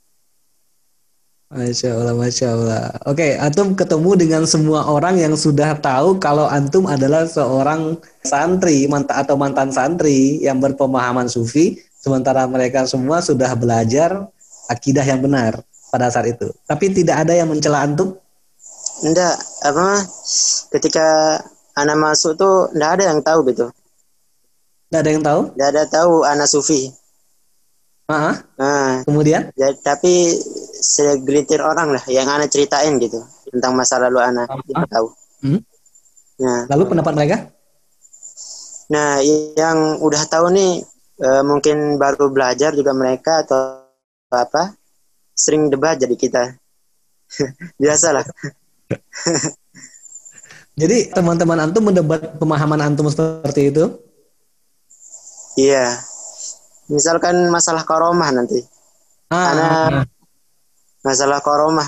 Masya 1.49 1.96
Allah, 1.96 2.12
Masya 2.12 2.46
Allah. 2.53 2.92
Oke, 3.09 3.32
Antum 3.40 3.72
ketemu 3.72 4.20
dengan 4.20 4.44
semua 4.44 4.84
orang 4.84 5.16
yang 5.16 5.32
sudah 5.32 5.80
tahu 5.80 6.20
kalau 6.20 6.44
Antum 6.44 6.84
adalah 6.84 7.24
seorang 7.24 7.96
santri 8.20 8.84
manta 8.84 9.16
atau 9.16 9.32
mantan 9.40 9.72
santri 9.72 10.44
yang 10.44 10.61
berpemahaman 10.61 11.24
sufi, 11.24 11.80
sementara 12.09 12.48
mereka 12.48 12.88
semua 12.88 13.20
sudah 13.20 13.52
belajar 13.52 14.24
akidah 14.72 15.04
yang 15.04 15.20
benar 15.20 15.61
pada 15.92 16.09
saat 16.09 16.32
itu. 16.32 16.48
Tapi 16.64 16.88
tidak 16.96 17.28
ada 17.28 17.36
yang 17.36 17.52
mencela 17.52 17.84
Antum? 17.84 18.16
Enggak, 19.04 19.36
apa 19.61 20.02
ketika 20.72 21.38
anak 21.76 21.96
masuk 22.00 22.34
tuh 22.34 22.72
enggak 22.72 22.90
ada 22.96 23.04
yang 23.12 23.20
tahu 23.20 23.40
gitu. 23.52 23.66
Enggak 24.88 25.00
ada 25.04 25.11
yang 25.12 25.24
tahu? 25.24 25.40
Enggak 25.52 25.70
ada 25.76 25.82
tahu 25.84 26.12
anak 26.24 26.48
sufi. 26.48 26.88
Uh-huh. 28.09 28.36
Nah, 28.56 29.04
kemudian? 29.04 29.52
Ya, 29.52 29.68
tapi 29.84 30.32
segelintir 30.80 31.61
orang 31.61 31.92
lah 31.92 32.04
yang 32.09 32.24
anak 32.24 32.48
ceritain 32.48 32.96
gitu 32.96 33.20
tentang 33.52 33.76
masa 33.76 34.00
lalu 34.00 34.24
anak 34.24 34.48
uh-huh. 34.48 34.88
tahu. 34.88 35.06
Hmm? 35.44 35.61
Nah, 36.40 36.64
lalu 36.72 36.88
pendapat 36.88 37.12
mereka? 37.12 37.36
Nah, 38.88 39.20
yang 39.61 40.00
udah 40.00 40.24
tahu 40.24 40.48
nih 40.56 40.80
e, 41.19 41.29
mungkin 41.43 41.99
baru 41.99 42.31
belajar 42.31 42.73
juga 42.73 42.95
mereka 42.95 43.43
atau 43.43 43.85
apa 44.31 44.75
sering 45.35 45.69
debat 45.69 45.99
jadi 45.99 46.14
kita 46.14 46.43
biasalah. 47.83 48.25
jadi 50.81 51.12
teman-teman 51.12 51.69
antum 51.69 51.91
mendebat 51.91 52.39
pemahaman 52.39 52.81
antum 52.81 53.11
seperti 53.11 53.75
itu? 53.75 53.85
Iya 55.59 55.99
misalkan 56.89 57.53
masalah 57.53 57.85
koromah 57.85 58.33
nanti 58.33 58.64
ah. 59.29 59.53
Ana 59.53 59.69
masalah 61.05 61.45
koromah 61.45 61.87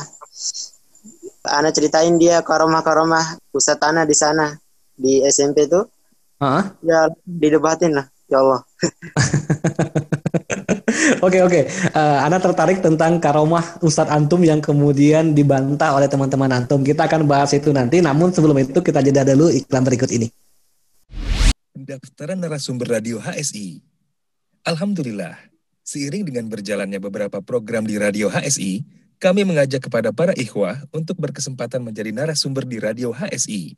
Ana 1.40 1.72
ceritain 1.72 2.20
dia 2.20 2.44
koromah 2.44 2.84
koromah 2.84 3.40
pusat 3.48 3.80
tanah 3.80 4.04
di 4.04 4.12
sana 4.12 4.52
di 4.92 5.24
SMP 5.24 5.64
tuh 5.66 5.88
ah. 6.44 6.68
ya 6.84 7.08
didebatin 7.24 7.96
lah 7.96 8.06
ya 8.30 8.38
Allah 8.40 8.60
Oke 11.20 11.38
oke, 11.44 11.68
uh, 11.92 12.24
Ana 12.24 12.40
tertarik 12.40 12.80
tentang 12.80 13.20
karomah 13.20 13.76
Ustadz 13.84 14.10
Antum 14.10 14.40
yang 14.40 14.58
kemudian 14.58 15.36
dibantah 15.36 15.92
oleh 15.92 16.08
teman-teman 16.08 16.50
Antum. 16.50 16.80
Kita 16.80 17.06
akan 17.06 17.28
bahas 17.28 17.52
itu 17.52 17.70
nanti. 17.70 18.00
Namun 18.00 18.32
sebelum 18.32 18.56
itu 18.58 18.80
kita 18.80 19.04
jeda 19.04 19.22
dulu 19.22 19.52
iklan 19.52 19.84
berikut 19.84 20.08
ini. 20.10 20.32
Pendaftaran 21.76 22.40
narasumber 22.40 22.98
radio 22.98 23.20
HSI 23.20 23.90
Alhamdulillah, 24.60 25.40
seiring 25.88 26.28
dengan 26.28 26.44
berjalannya 26.52 27.00
beberapa 27.00 27.40
program 27.40 27.88
di 27.88 27.96
Radio 27.96 28.28
HSI, 28.28 28.84
kami 29.16 29.48
mengajak 29.48 29.88
kepada 29.88 30.12
para 30.12 30.36
ikhwah 30.36 30.84
untuk 30.92 31.16
berkesempatan 31.16 31.80
menjadi 31.80 32.12
narasumber 32.12 32.68
di 32.68 32.76
Radio 32.76 33.08
HSI. 33.08 33.72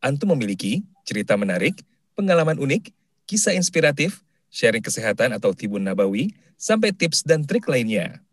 Antum 0.00 0.32
memiliki 0.32 0.88
cerita 1.04 1.36
menarik, 1.36 1.84
pengalaman 2.16 2.56
unik, 2.56 2.96
kisah 3.26 3.52
inspiratif, 3.58 4.22
sharing 4.48 4.82
kesehatan 4.82 5.34
atau 5.34 5.52
tibun 5.52 5.82
nabawi, 5.82 6.32
sampai 6.56 6.94
tips 6.94 7.26
dan 7.26 7.44
trik 7.44 7.68
lainnya. 7.68 8.24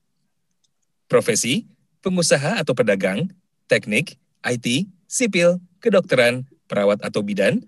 Profesi, 1.12 1.68
pengusaha 2.00 2.62
atau 2.62 2.72
pedagang, 2.72 3.28
teknik, 3.68 4.16
IT, 4.46 4.88
sipil, 5.10 5.60
kedokteran, 5.84 6.48
perawat 6.70 7.04
atau 7.04 7.20
bidan, 7.20 7.60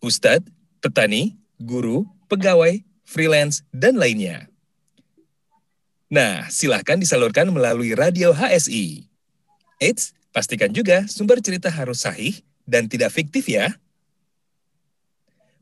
ustadz, 0.00 0.48
petani, 0.80 1.36
guru, 1.60 2.08
pegawai, 2.26 2.80
freelance, 3.04 3.62
dan 3.70 4.00
lainnya. 4.00 4.48
Nah, 6.08 6.46
silahkan 6.52 7.00
disalurkan 7.00 7.48
melalui 7.50 7.96
radio 7.96 8.30
HSI. 8.30 9.08
Eits, 9.82 10.14
pastikan 10.30 10.70
juga 10.70 11.08
sumber 11.10 11.40
cerita 11.40 11.72
harus 11.72 12.04
sahih 12.04 12.38
dan 12.68 12.86
tidak 12.86 13.12
fiktif 13.12 13.48
ya. 13.48 13.72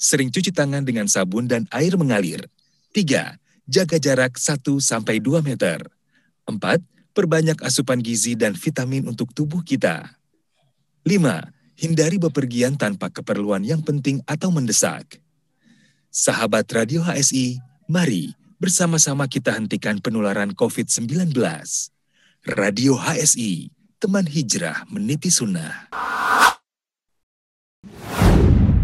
sering 0.00 0.32
cuci 0.32 0.48
tangan 0.48 0.80
dengan 0.80 1.04
sabun 1.04 1.44
dan 1.44 1.68
air 1.68 1.92
mengalir. 2.00 2.48
Tiga, 2.96 3.36
jaga 3.68 4.00
jarak 4.00 4.40
1-2 4.40 4.80
meter. 5.44 5.84
Empat, 6.48 6.80
perbanyak 7.12 7.60
asupan 7.60 8.00
gizi 8.00 8.32
dan 8.32 8.56
vitamin 8.56 9.04
untuk 9.04 9.36
tubuh 9.36 9.60
kita. 9.60 10.08
Lima, 11.04 11.52
hindari 11.76 12.16
bepergian 12.16 12.80
tanpa 12.80 13.12
keperluan 13.12 13.60
yang 13.60 13.84
penting 13.84 14.24
atau 14.24 14.48
mendesak. 14.48 15.20
Sahabat 16.08 16.66
Radio 16.72 17.04
HSI, 17.04 17.60
mari 17.86 18.34
bersama-sama 18.58 19.28
kita 19.30 19.54
hentikan 19.54 20.00
penularan 20.00 20.56
COVID-19. 20.56 21.36
Radio 22.56 22.96
HSI, 22.96 23.68
teman 24.00 24.24
hijrah 24.24 24.88
meniti 24.88 25.28
sunnah. 25.28 25.92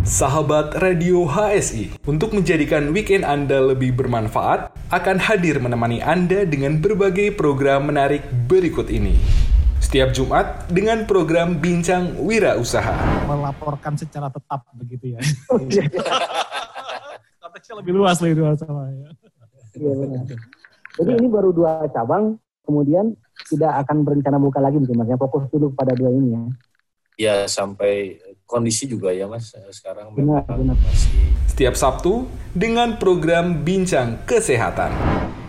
Sahabat 0.06 0.78
Radio 0.78 1.26
HSI, 1.26 1.98
untuk 2.06 2.30
menjadikan 2.30 2.94
weekend 2.94 3.26
Anda 3.26 3.58
lebih 3.58 3.90
bermanfaat, 3.98 4.70
akan 4.94 5.18
hadir 5.18 5.58
menemani 5.58 5.98
Anda 5.98 6.46
dengan 6.46 6.78
berbagai 6.78 7.34
program 7.34 7.90
menarik 7.90 8.22
berikut 8.46 8.86
ini. 8.86 9.18
Setiap 9.82 10.14
Jumat 10.14 10.70
dengan 10.70 11.10
program 11.10 11.58
Bincang 11.58 12.22
Wira 12.22 12.54
Usaha. 12.54 12.94
Melaporkan 13.26 13.98
secara 13.98 14.30
tetap 14.30 14.62
begitu 14.78 15.18
ya. 15.18 15.20
Konteksnya 17.42 17.74
lebih 17.82 17.98
luas 17.98 18.22
lebih 18.22 18.46
luas 18.46 18.62
sama 18.62 18.86
ya. 18.86 19.10
Iya 19.74 19.90
benar. 19.90 20.22
Jadi 21.02 21.10
ini 21.18 21.26
baru 21.26 21.50
dua 21.50 21.82
cabang, 21.90 22.38
kemudian 22.62 23.10
tidak 23.50 23.82
akan 23.82 24.06
berencana 24.06 24.38
buka 24.38 24.62
lagi 24.62 24.78
mungkin 24.78 25.02
mas. 25.02 25.10
Ya 25.10 25.18
fokus 25.18 25.50
dulu 25.50 25.74
pada 25.74 25.98
dua 25.98 26.14
ini 26.14 26.30
ya. 26.30 26.42
Ya 27.16 27.36
sampai 27.50 28.22
kondisi 28.46 28.86
juga 28.86 29.10
ya 29.10 29.26
mas 29.26 29.50
sekarang 29.74 30.14
benar, 30.14 30.46
benar. 30.46 30.78
masih. 30.78 31.10
Setiap 31.50 31.74
Sabtu 31.74 32.30
dengan 32.54 32.94
program 32.96 33.66
Bincang 33.66 34.22
Kesehatan. 34.22 34.94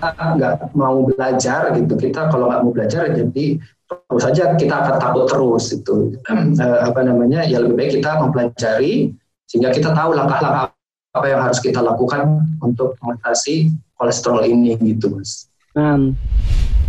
Kita 0.02 0.26
nggak 0.38 0.74
mau 0.74 1.06
belajar 1.06 1.74
gitu. 1.78 1.94
Kita 1.94 2.34
kalau 2.34 2.50
nggak 2.50 2.62
mau 2.66 2.74
belajar 2.74 3.14
jadi 3.14 3.62
terus 3.88 4.24
saja 4.26 4.52
kita 4.60 4.76
akan 4.84 4.96
takut 5.00 5.26
terus 5.32 5.72
itu 5.72 6.20
uh, 6.28 6.80
apa 6.92 7.00
namanya 7.08 7.48
ya 7.48 7.64
lebih 7.64 7.80
baik 7.80 8.04
kita 8.04 8.20
mempelajari 8.20 9.16
sehingga 9.48 9.72
kita 9.72 9.96
tahu 9.96 10.12
langkah-langkah 10.12 10.76
apa 11.16 11.26
yang 11.26 11.40
harus 11.40 11.64
kita 11.64 11.80
lakukan 11.80 12.44
untuk 12.60 13.00
mengatasi 13.00 13.72
kolesterol 13.96 14.44
ini 14.44 14.76
gitu 14.84 15.16
mas. 15.16 15.48
Nah. 15.74 16.14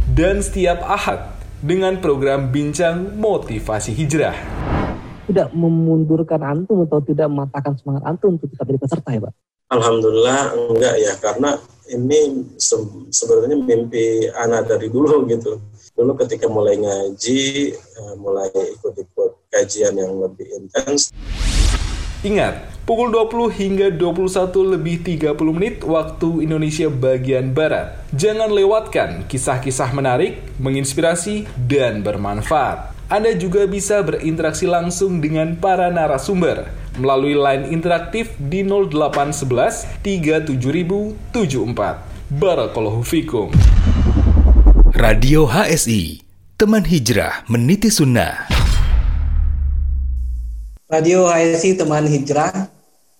Dan 0.08 0.40
setiap 0.40 0.80
ahad 0.88 1.36
dengan 1.60 2.00
program 2.00 2.48
Bincang 2.48 3.18
Motivasi 3.20 3.92
Hijrah. 3.92 4.36
Tidak 5.28 5.52
memundurkan 5.52 6.40
antum 6.40 6.88
atau 6.88 7.04
tidak 7.04 7.28
mematahkan 7.28 7.76
semangat 7.76 8.02
antum 8.08 8.40
untuk 8.40 8.48
tetap 8.48 8.64
jadi 8.64 8.80
peserta 8.80 9.10
ya 9.12 9.20
Pak? 9.28 9.34
Alhamdulillah 9.68 10.56
enggak 10.56 10.94
ya, 10.96 11.12
karena 11.20 11.60
ini 11.92 12.48
se 12.56 12.72
sebenarnya 13.12 13.60
mimpi 13.60 14.24
anak 14.32 14.72
dari 14.72 14.88
dulu 14.88 15.28
gitu. 15.28 15.60
Dulu 15.92 16.16
ketika 16.24 16.48
mulai 16.48 16.80
ngaji, 16.80 17.76
eh, 17.76 18.14
mulai 18.16 18.48
ikut-ikut 18.48 19.52
kajian 19.52 19.92
yang 19.92 20.16
lebih 20.16 20.48
intens. 20.56 21.12
Ingat, 22.24 22.82
pukul 22.82 23.14
20 23.14 23.46
hingga 23.52 23.94
21 23.94 24.74
lebih 24.74 25.06
30 25.06 25.54
menit 25.54 25.86
waktu 25.86 26.48
Indonesia 26.48 26.90
bagian 26.90 27.54
Barat. 27.54 28.08
Jangan 28.10 28.50
lewatkan 28.50 29.28
kisah-kisah 29.30 29.94
menarik, 29.94 30.42
menginspirasi, 30.58 31.46
dan 31.68 32.02
bermanfaat. 32.02 32.97
Anda 33.08 33.32
juga 33.32 33.64
bisa 33.64 34.04
berinteraksi 34.04 34.68
langsung 34.68 35.24
dengan 35.24 35.56
para 35.56 35.88
narasumber 35.88 36.68
melalui 37.00 37.32
line 37.32 37.72
interaktif 37.72 38.36
di 38.36 38.60
0811 38.60 40.04
37074. 40.04 41.16
Barakallahu 42.36 43.00
fikum. 43.00 43.48
Radio 44.92 45.48
HSI, 45.48 46.20
teman 46.60 46.84
hijrah 46.84 47.48
meniti 47.48 47.88
sunnah. 47.88 48.44
Radio 50.92 51.32
HSI 51.32 51.80
teman 51.80 52.04
hijrah 52.04 52.68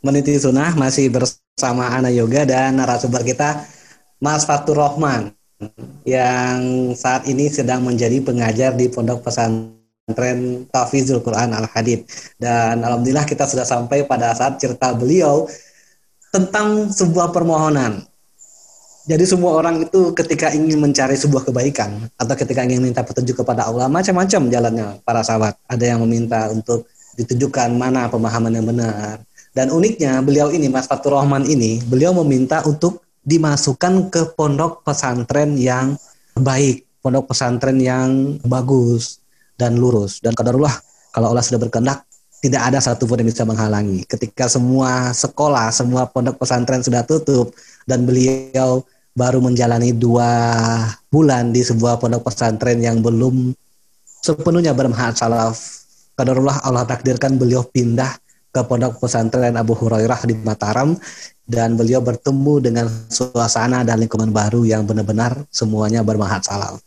meniti 0.05 0.37
sunnah 0.37 0.77
masih 0.77 1.09
bersama 1.09 1.97
Ana 1.97 2.13
Yoga 2.13 2.45
dan 2.45 2.77
narasumber 2.77 3.25
kita 3.25 3.65
Mas 4.21 4.45
Fatur 4.45 4.85
Rohman 4.85 5.33
yang 6.05 6.93
saat 6.93 7.25
ini 7.25 7.49
sedang 7.49 7.89
menjadi 7.89 8.21
pengajar 8.21 8.77
di 8.77 8.93
Pondok 8.93 9.25
Pesantren 9.25 9.78
Tafizul 10.73 11.21
Quran 11.21 11.53
Al 11.53 11.69
Hadid 11.69 12.09
dan 12.41 12.81
alhamdulillah 12.81 13.29
kita 13.29 13.45
sudah 13.45 13.69
sampai 13.69 14.09
pada 14.09 14.33
saat 14.33 14.57
cerita 14.57 14.97
beliau 14.97 15.45
tentang 16.33 16.89
sebuah 16.89 17.29
permohonan. 17.29 18.09
Jadi 19.09 19.25
semua 19.25 19.57
orang 19.57 19.89
itu 19.89 20.13
ketika 20.13 20.53
ingin 20.53 20.81
mencari 20.81 21.17
sebuah 21.17 21.49
kebaikan 21.49 22.13
atau 22.21 22.35
ketika 22.37 22.61
ingin 22.65 22.85
minta 22.85 23.01
petunjuk 23.01 23.41
kepada 23.41 23.65
Allah 23.69 23.89
macam-macam 23.89 24.53
jalannya 24.53 25.01
para 25.01 25.25
sahabat. 25.25 25.57
Ada 25.65 25.97
yang 25.97 26.05
meminta 26.05 26.53
untuk 26.53 26.89
ditunjukkan 27.17 27.73
mana 27.73 28.13
pemahaman 28.13 28.53
yang 28.53 28.69
benar. 28.69 29.25
Dan 29.57 29.73
uniknya 29.73 30.21
beliau 30.21 30.53
ini 30.53 30.69
Mas 30.69 30.85
Fatur 30.85 31.17
Rahman 31.17 31.49
ini 31.49 31.81
beliau 31.89 32.13
meminta 32.21 32.61
untuk 32.69 33.05
dimasukkan 33.25 34.13
ke 34.13 34.37
pondok 34.37 34.85
pesantren 34.85 35.57
yang 35.57 35.97
baik, 36.37 36.85
pondok 37.01 37.33
pesantren 37.33 37.81
yang 37.81 38.37
bagus 38.45 39.25
dan 39.59 39.77
lurus. 39.77 40.23
Dan 40.23 40.33
kadarullah 40.33 40.73
kalau 41.11 41.35
Allah 41.35 41.43
sudah 41.43 41.59
berkehendak 41.59 42.07
tidak 42.39 42.63
ada 42.71 42.79
satupun 42.79 43.19
yang 43.21 43.29
bisa 43.29 43.43
menghalangi. 43.43 44.07
Ketika 44.07 44.47
semua 44.47 45.11
sekolah, 45.11 45.75
semua 45.75 46.07
pondok 46.07 46.39
pesantren 46.39 46.81
sudah 46.87 47.03
tutup 47.03 47.51
dan 47.83 48.07
beliau 48.07 48.87
baru 49.19 49.43
menjalani 49.43 49.91
dua 49.91 50.31
bulan 51.11 51.51
di 51.51 51.67
sebuah 51.67 51.99
pondok 51.99 52.31
pesantren 52.31 52.79
yang 52.79 53.03
belum 53.03 53.51
sepenuhnya 54.23 54.71
bermanfaat 54.71 55.19
salaf. 55.19 55.59
Kadarullah 56.15 56.63
Allah 56.63 56.87
takdirkan 56.87 57.35
beliau 57.35 57.67
pindah 57.67 58.15
ke 58.55 58.61
pondok 58.63 59.03
pesantren 59.03 59.59
Abu 59.59 59.75
Hurairah 59.75 60.23
di 60.23 60.39
Mataram 60.39 60.95
dan 61.43 61.75
beliau 61.75 61.99
bertemu 61.99 62.55
dengan 62.63 62.87
suasana 63.11 63.83
dan 63.83 63.99
lingkungan 63.99 64.31
baru 64.31 64.63
yang 64.63 64.87
benar-benar 64.87 65.43
semuanya 65.51 66.07
bermanfaat 66.07 66.43
salaf. 66.47 66.79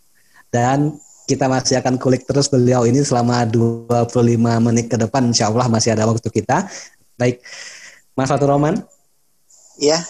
Dan 0.47 0.95
kita 1.31 1.47
masih 1.47 1.79
akan 1.79 1.95
kulik 1.95 2.27
terus 2.27 2.51
beliau 2.51 2.83
ini 2.83 2.99
selama 2.99 3.47
25 3.47 4.11
menit 4.59 4.91
ke 4.91 4.99
depan 4.99 5.31
insya 5.31 5.47
Allah 5.47 5.71
masih 5.71 5.95
ada 5.95 6.03
waktu 6.03 6.27
kita. 6.27 6.67
Baik, 7.15 7.39
Mas 8.19 8.27
Fatur 8.27 8.51
Roman. 8.51 8.75
Iya. 9.79 10.03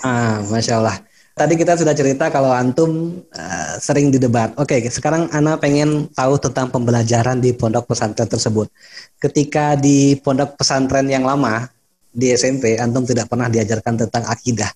Ah, 0.00 0.40
Masya 0.48 0.80
Allah. 0.80 0.96
Tadi 1.36 1.52
kita 1.52 1.76
sudah 1.76 1.92
cerita 1.92 2.32
kalau 2.32 2.48
antum 2.48 3.20
uh, 3.28 3.74
sering 3.76 4.08
didebat. 4.08 4.56
Oke, 4.56 4.80
okay, 4.80 4.88
sekarang 4.88 5.28
Ana 5.36 5.60
pengen 5.60 6.08
tahu 6.16 6.40
tentang 6.40 6.72
pembelajaran 6.72 7.44
di 7.44 7.52
pondok 7.52 7.92
pesantren 7.92 8.24
tersebut. 8.24 8.72
Ketika 9.20 9.76
di 9.76 10.16
pondok 10.16 10.56
pesantren 10.56 11.04
yang 11.04 11.28
lama 11.28 11.68
di 12.08 12.32
SMP, 12.32 12.80
antum 12.80 13.04
tidak 13.04 13.28
pernah 13.28 13.52
diajarkan 13.52 14.08
tentang 14.08 14.24
akidah. 14.24 14.72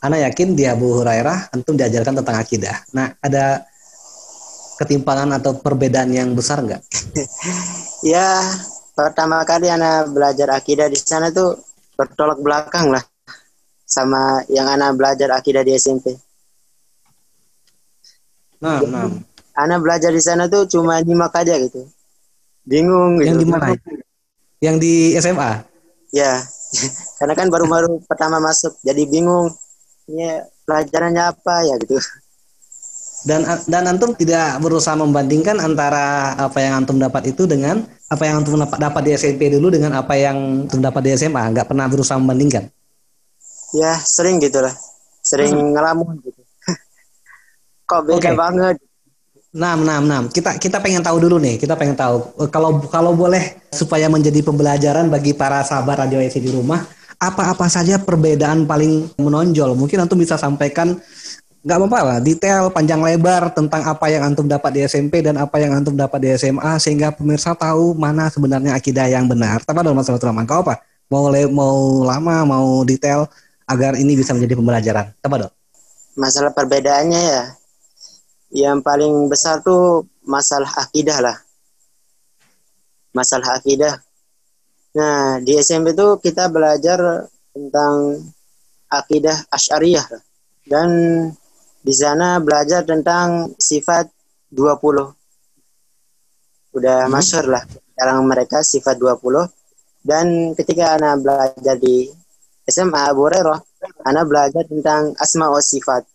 Ana 0.00 0.24
yakin 0.24 0.56
di 0.56 0.64
Abu 0.64 1.04
Hurairah 1.04 1.52
antum 1.52 1.76
diajarkan 1.76 2.24
tentang 2.24 2.36
akidah. 2.40 2.76
Nah, 2.96 3.12
ada 3.20 3.68
ketimpangan 4.78 5.30
atau 5.38 5.54
perbedaan 5.58 6.10
yang 6.10 6.34
besar 6.34 6.62
nggak? 6.62 6.82
ya, 8.14 8.42
pertama 8.94 9.42
kali 9.46 9.70
Ana 9.70 10.06
belajar 10.06 10.50
akidah 10.54 10.90
di 10.90 10.98
sana 10.98 11.30
tuh 11.30 11.58
bertolak 11.94 12.42
belakang 12.42 12.90
lah 12.90 13.02
sama 13.84 14.42
yang 14.50 14.66
anak 14.66 14.98
belajar 14.98 15.30
akidah 15.34 15.62
di 15.62 15.78
SMP. 15.78 16.18
Nah, 18.58 18.80
nah. 18.88 19.10
Anak 19.54 19.86
belajar 19.86 20.10
di 20.10 20.18
sana 20.18 20.50
tuh 20.50 20.66
cuma 20.66 20.98
nyimak 20.98 21.30
aja 21.38 21.54
gitu. 21.60 21.86
Bingung 22.66 23.22
gitu. 23.22 23.30
Yang 23.30 23.38
di 23.38 23.46
mana? 23.46 23.66
Yang 24.58 24.76
di 24.82 24.94
SMA? 25.20 25.50
Ya, 26.10 26.42
karena 27.22 27.34
kan 27.38 27.46
baru-baru 27.52 28.02
pertama 28.08 28.42
masuk, 28.42 28.74
jadi 28.82 29.06
bingung. 29.06 29.52
Ya, 30.10 30.48
pelajarannya 30.66 31.22
apa 31.32 31.54
ya 31.64 31.74
gitu. 31.80 31.96
Dan 33.24 33.48
dan 33.64 33.82
antum 33.88 34.12
tidak 34.12 34.60
berusaha 34.60 34.92
membandingkan 34.92 35.56
antara 35.56 36.36
apa 36.36 36.60
yang 36.60 36.84
antum 36.84 37.00
dapat 37.00 37.32
itu 37.32 37.48
dengan 37.48 37.80
apa 38.12 38.22
yang 38.28 38.44
antum 38.44 38.60
dapat 38.60 38.76
dapat 38.76 39.02
di 39.08 39.10
SMP 39.16 39.48
dulu 39.48 39.72
dengan 39.72 39.96
apa 39.96 40.12
yang 40.12 40.68
antum 40.68 40.84
dapat 40.84 41.00
di 41.08 41.10
SMA, 41.16 41.40
nggak 41.56 41.72
pernah 41.72 41.88
berusaha 41.88 42.20
membandingkan 42.20 42.68
ya 43.74 43.98
sering 43.98 44.38
gitu 44.38 44.62
lah 44.62 44.72
sering 45.20 45.50
hmm. 45.50 45.74
ngelamun 45.74 46.22
gitu 46.22 46.40
kok 47.90 48.00
beda 48.06 48.18
okay. 48.22 48.34
banget 48.38 48.78
Nah, 49.54 49.78
nah, 49.78 50.02
nah. 50.02 50.26
Kita 50.26 50.58
kita 50.58 50.82
pengen 50.82 50.98
tahu 50.98 51.22
dulu 51.22 51.38
nih. 51.38 51.62
Kita 51.62 51.78
pengen 51.78 51.94
tahu 51.94 52.42
kalau 52.50 52.82
kalau 52.90 53.14
boleh 53.14 53.54
supaya 53.70 54.10
menjadi 54.10 54.42
pembelajaran 54.42 55.06
bagi 55.06 55.30
para 55.30 55.62
sahabat 55.62 56.02
radio 56.02 56.18
IC 56.18 56.42
di 56.42 56.50
rumah, 56.50 56.82
apa-apa 57.22 57.70
saja 57.70 58.02
perbedaan 58.02 58.66
paling 58.66 59.14
menonjol? 59.14 59.78
Mungkin 59.78 60.02
antum 60.02 60.18
bisa 60.18 60.34
sampaikan 60.34 60.98
nggak 61.64 61.78
apa-apa 61.80 62.20
detail 62.20 62.68
panjang 62.68 63.00
lebar 63.00 63.48
tentang 63.56 63.80
apa 63.88 64.12
yang 64.12 64.20
antum 64.28 64.44
dapat 64.44 64.70
di 64.76 64.80
SMP 64.84 65.24
dan 65.24 65.40
apa 65.40 65.56
yang 65.56 65.72
antum 65.72 65.96
dapat 65.96 66.20
di 66.20 66.28
SMA 66.36 66.76
sehingga 66.76 67.08
pemirsa 67.08 67.56
tahu 67.56 67.96
mana 67.96 68.28
sebenarnya 68.28 68.76
akidah 68.76 69.08
yang 69.08 69.24
benar. 69.24 69.64
Tapi 69.64 69.80
dalam 69.80 69.96
masalah 69.96 70.20
Rahman, 70.20 70.44
kau 70.44 70.60
apa? 70.60 70.84
Mau 71.08 71.32
mau 71.52 72.04
lama, 72.04 72.36
mau 72.44 72.84
detail? 72.84 73.28
agar 73.64 73.96
ini 73.96 74.16
bisa 74.16 74.36
menjadi 74.36 74.54
pembelajaran? 74.56 75.06
Apa 75.24 75.36
dok? 75.48 75.52
Masalah 76.14 76.52
perbedaannya 76.54 77.20
ya, 77.20 77.44
yang 78.54 78.78
paling 78.84 79.26
besar 79.26 79.64
tuh 79.64 80.06
masalah 80.22 80.70
akidah 80.78 81.18
lah. 81.18 81.36
Masalah 83.10 83.58
akidah. 83.58 83.98
Nah, 84.94 85.42
di 85.42 85.58
SMP 85.58 85.90
tuh 85.90 86.22
kita 86.22 86.46
belajar 86.46 87.26
tentang 87.50 88.22
akidah 88.86 89.42
Asy'ariyah 89.50 90.06
dan 90.70 90.88
di 91.84 91.92
sana 91.92 92.40
belajar 92.40 92.88
tentang 92.88 93.52
sifat 93.60 94.08
20. 94.48 96.80
Udah 96.80 97.04
hmm. 97.04 97.12
masyur 97.12 97.44
lah 97.52 97.64
sekarang 97.94 98.26
mereka 98.26 98.58
sifat 98.64 98.98
20 98.98 99.48
dan 100.04 100.52
ketika 100.52 100.96
anak 100.96 101.24
belajar 101.24 101.76
di 101.80 102.12
SMA 102.64 103.12
Abu 103.12 103.28
Hurairah, 103.28 103.60
Ana 104.08 104.24
belajar 104.24 104.64
tentang 104.64 105.12
asma 105.20 105.52
wa 105.52 105.60
sifat. 105.60 106.08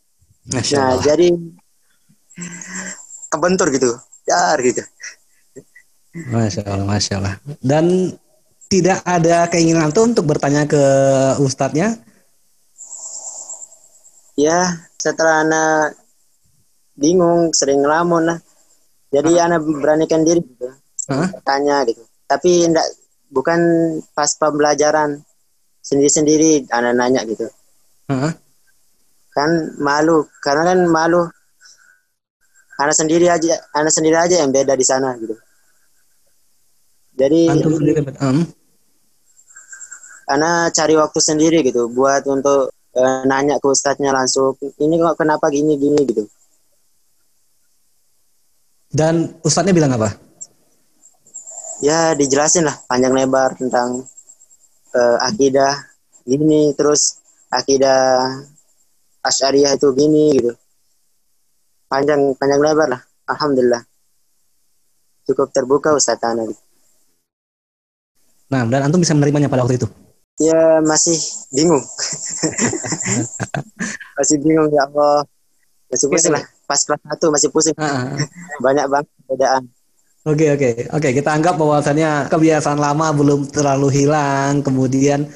nah, 0.49 0.97
jadi 0.97 1.29
kebentur 3.29 3.69
gitu, 3.69 3.93
dar 4.25 4.57
gitu. 4.61 4.81
Masya 6.33 6.65
Allah, 6.65 6.87
Masya 6.89 7.13
Allah. 7.21 7.35
Dan 7.61 8.17
tidak 8.65 9.05
ada 9.05 9.45
keinginan 9.49 9.93
tuh 9.93 10.09
untuk 10.09 10.25
bertanya 10.25 10.65
ke 10.65 10.81
ustadznya? 11.41 11.97
Ya, 14.33 14.88
setelah 14.99 15.47
Ana 15.47 15.63
bingung, 16.99 17.55
sering 17.55 17.79
ngelamun 17.79 18.35
lah. 18.35 18.39
Jadi 19.09 19.39
huh? 19.39 19.45
Ana 19.47 19.57
beranikan 19.57 20.27
diri 20.27 20.43
gitu. 20.43 20.69
Huh? 21.09 21.27
Tanya 21.41 21.87
gitu. 21.87 22.03
Tapi 22.27 22.67
enggak 22.67 22.85
bukan 23.29 23.59
pas 24.13 24.33
pembelajaran 24.37 25.21
sendiri-sendiri 25.85 26.69
anak 26.73 26.93
nanya 26.97 27.21
gitu 27.29 27.45
uh-huh. 28.09 28.33
kan 29.33 29.49
malu 29.77 30.25
karena 30.41 30.73
kan 30.73 30.79
malu 30.89 31.21
anak 32.81 32.95
sendiri 32.97 33.29
aja 33.29 33.57
anak 33.73 33.93
sendiri 33.93 34.17
aja 34.17 34.41
yang 34.41 34.49
beda 34.49 34.73
di 34.73 34.85
sana 34.85 35.13
gitu 35.21 35.37
jadi 37.13 37.53
um. 38.21 38.45
anak 40.29 40.73
cari 40.73 40.93
waktu 40.97 41.19
sendiri 41.21 41.61
gitu 41.61 41.89
buat 41.89 42.25
untuk 42.25 42.73
uh, 42.95 43.21
nanya 43.27 43.59
ke 43.59 43.67
ustadznya 43.67 44.15
langsung 44.15 44.55
ini 44.81 44.95
kok 44.97 45.19
kenapa 45.19 45.51
gini 45.51 45.75
gini 45.75 46.01
gitu 46.07 46.23
dan 48.89 49.37
ustadznya 49.45 49.75
bilang 49.75 49.93
apa 49.93 50.15
ya 51.83 52.15
dijelasin 52.17 52.65
lah 52.65 52.75
panjang 52.89 53.13
lebar 53.13 53.53
tentang 53.59 54.05
uh, 54.95 55.17
akidah 55.21 55.75
gini 56.25 56.73
terus 56.73 57.19
akidah 57.51 58.29
asyariah 59.25 59.75
itu 59.75 59.87
gini 59.93 60.37
gitu 60.37 60.51
panjang 61.89 62.33
panjang 62.37 62.61
lebar 62.61 62.87
lah 62.89 63.01
alhamdulillah 63.29 63.83
cukup 65.29 65.53
terbuka 65.53 65.93
Ustaz 65.93 66.17
Ana 66.25 66.49
gitu. 66.49 66.57
Nah, 68.49 68.65
dan 68.65 68.89
antum 68.89 68.97
bisa 68.97 69.13
menerimanya 69.13 69.45
pada 69.45 69.61
waktu 69.61 69.77
itu? 69.77 69.85
Ya 70.41 70.81
masih 70.81 71.21
bingung. 71.53 71.85
masih 74.17 74.37
bingung 74.41 74.69
ya 74.71 74.87
Allah. 74.87 75.25
Masih 75.89 76.07
pusing 76.07 76.33
lah. 76.33 76.43
Pas 76.69 76.81
kelas 76.85 77.01
satu 77.01 77.25
masih 77.33 77.49
pusing. 77.49 77.75
Uh-huh. 77.75 78.17
Banyak 78.65 78.85
banget 78.87 79.07
perbedaan. 79.25 79.63
Oke 80.27 80.45
okay, 80.45 80.49
oke 80.51 80.59
okay. 80.59 80.73
oke 80.91 80.99
okay, 80.99 81.11
kita 81.15 81.29
anggap 81.31 81.55
bahwasannya 81.55 82.27
kebiasaan 82.27 82.75
lama 82.75 83.07
belum 83.15 83.47
terlalu 83.55 84.03
hilang 84.03 84.59
kemudian 84.59 85.31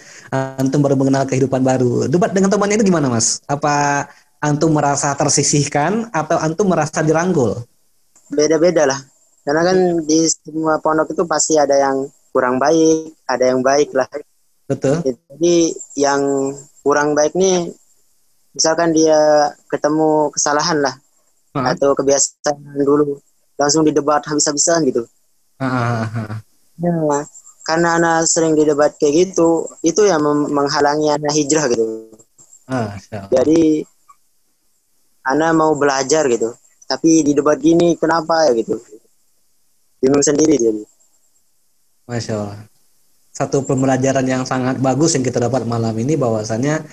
antum 0.60 0.84
baru 0.84 1.00
mengenal 1.00 1.24
kehidupan 1.24 1.64
baru. 1.64 2.12
Debat 2.12 2.36
dengan 2.36 2.52
temannya 2.52 2.82
itu 2.82 2.92
gimana 2.92 3.08
mas? 3.08 3.40
Apa 3.48 4.06
antum 4.44 4.76
merasa 4.76 5.16
tersisihkan 5.16 6.12
atau 6.12 6.36
antum 6.36 6.68
merasa 6.68 7.00
dirangkul? 7.00 7.64
Beda-beda 8.34 8.90
lah. 8.90 9.00
Karena 9.48 9.62
kan 9.72 9.78
di 10.04 10.28
semua 10.28 10.80
pondok 10.84 11.16
itu 11.16 11.24
pasti 11.28 11.56
ada 11.56 11.76
yang 11.80 12.12
kurang 12.36 12.58
baik, 12.58 13.14
ada 13.30 13.44
yang 13.56 13.64
baik 13.64 13.96
lah. 13.96 14.10
Betul. 14.68 15.04
Jadi 15.06 15.76
yang 16.00 16.52
kurang 16.84 17.16
baik 17.16 17.34
nih, 17.34 17.72
misalkan 18.52 18.92
dia 18.92 19.50
ketemu 19.72 20.30
kesalahan 20.36 20.84
lah, 20.84 20.96
uh-huh. 21.56 21.72
atau 21.72 21.96
kebiasaan 21.96 22.78
dulu, 22.84 23.18
langsung 23.56 23.88
didebat 23.88 24.28
habis-habisan 24.28 24.84
gitu. 24.86 25.08
Uh-huh. 25.64 26.38
Ya, 26.84 27.20
karena 27.64 27.96
anak 27.96 28.28
sering 28.28 28.60
didebat 28.60 29.00
kayak 29.00 29.32
gitu, 29.32 29.72
itu 29.80 30.04
yang 30.04 30.20
menghalangi 30.28 31.08
anak 31.08 31.32
hijrah 31.32 31.72
gitu. 31.72 32.12
Uh, 32.68 32.92
Jadi 33.32 33.88
anak 35.24 35.52
mau 35.56 35.72
belajar 35.80 36.28
gitu, 36.28 36.52
tapi 36.84 37.24
di 37.24 37.32
debat 37.32 37.56
gini 37.56 37.96
kenapa 37.96 38.52
ya 38.52 38.60
gitu? 38.60 38.76
Bingung 40.04 40.20
sendiri 40.20 40.60
jadi. 40.60 40.84
Masya 42.04 42.36
Allah 42.36 42.73
satu 43.34 43.66
pembelajaran 43.66 44.24
yang 44.30 44.44
sangat 44.46 44.78
bagus 44.78 45.18
yang 45.18 45.26
kita 45.26 45.42
dapat 45.42 45.66
malam 45.66 45.98
ini 45.98 46.14
bahwasannya 46.14 46.86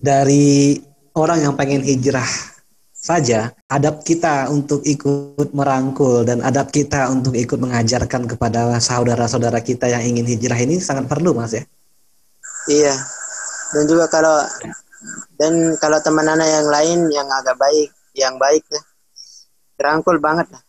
dari 0.00 0.80
orang 1.12 1.44
yang 1.44 1.54
pengen 1.54 1.84
hijrah 1.84 2.26
saja 2.96 3.52
adab 3.68 4.00
kita 4.00 4.48
untuk 4.48 4.80
ikut 4.88 5.52
merangkul 5.52 6.24
dan 6.24 6.40
adab 6.40 6.72
kita 6.72 7.12
untuk 7.12 7.36
ikut 7.36 7.60
mengajarkan 7.60 8.24
kepada 8.24 8.80
saudara-saudara 8.80 9.60
kita 9.60 9.92
yang 9.92 10.00
ingin 10.00 10.24
hijrah 10.24 10.56
ini 10.56 10.80
sangat 10.80 11.04
perlu 11.10 11.36
mas 11.36 11.52
ya? 11.52 11.64
Iya. 12.72 12.94
Dan 13.76 13.84
juga 13.84 14.08
kalau 14.08 14.40
dan 15.36 15.76
kalau 15.76 15.98
teman 16.00 16.24
anak 16.24 16.46
yang 16.46 16.68
lain 16.72 16.98
yang 17.12 17.28
agak 17.28 17.58
baik 17.58 17.90
yang 18.16 18.38
baik 18.40 18.64
ya 18.70 18.80
rangkul 19.82 20.16
banget 20.22 20.48
lah. 20.54 20.62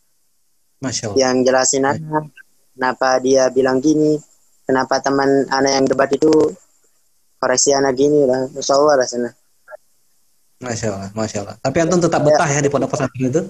Masya 0.84 1.14
Allah. 1.14 1.18
yang 1.22 1.36
jelasin 1.48 1.86
anak 1.88 2.28
kenapa 2.76 3.22
dia 3.24 3.48
bilang 3.54 3.80
gini 3.80 4.20
kenapa 4.64 5.00
teman 5.04 5.48
anak 5.52 5.72
yang 5.72 5.86
debat 5.88 6.10
itu 6.12 6.32
koreksi 7.40 7.76
anak 7.76 7.96
gini 8.00 8.24
lah 8.24 8.48
Masya 8.52 8.74
Allah 8.76 8.96
lah 9.00 9.08
sana 9.08 9.30
Masya 10.64 10.88
Allah, 10.96 11.10
Masya 11.12 11.38
Allah. 11.44 11.56
Tapi 11.60 11.78
antum 11.84 12.00
tetap 12.00 12.24
betah 12.24 12.48
ya, 12.48 12.56
ya 12.56 12.60
di 12.64 12.72
pondok 12.72 12.96
pesantren 12.96 13.28
itu? 13.28 13.42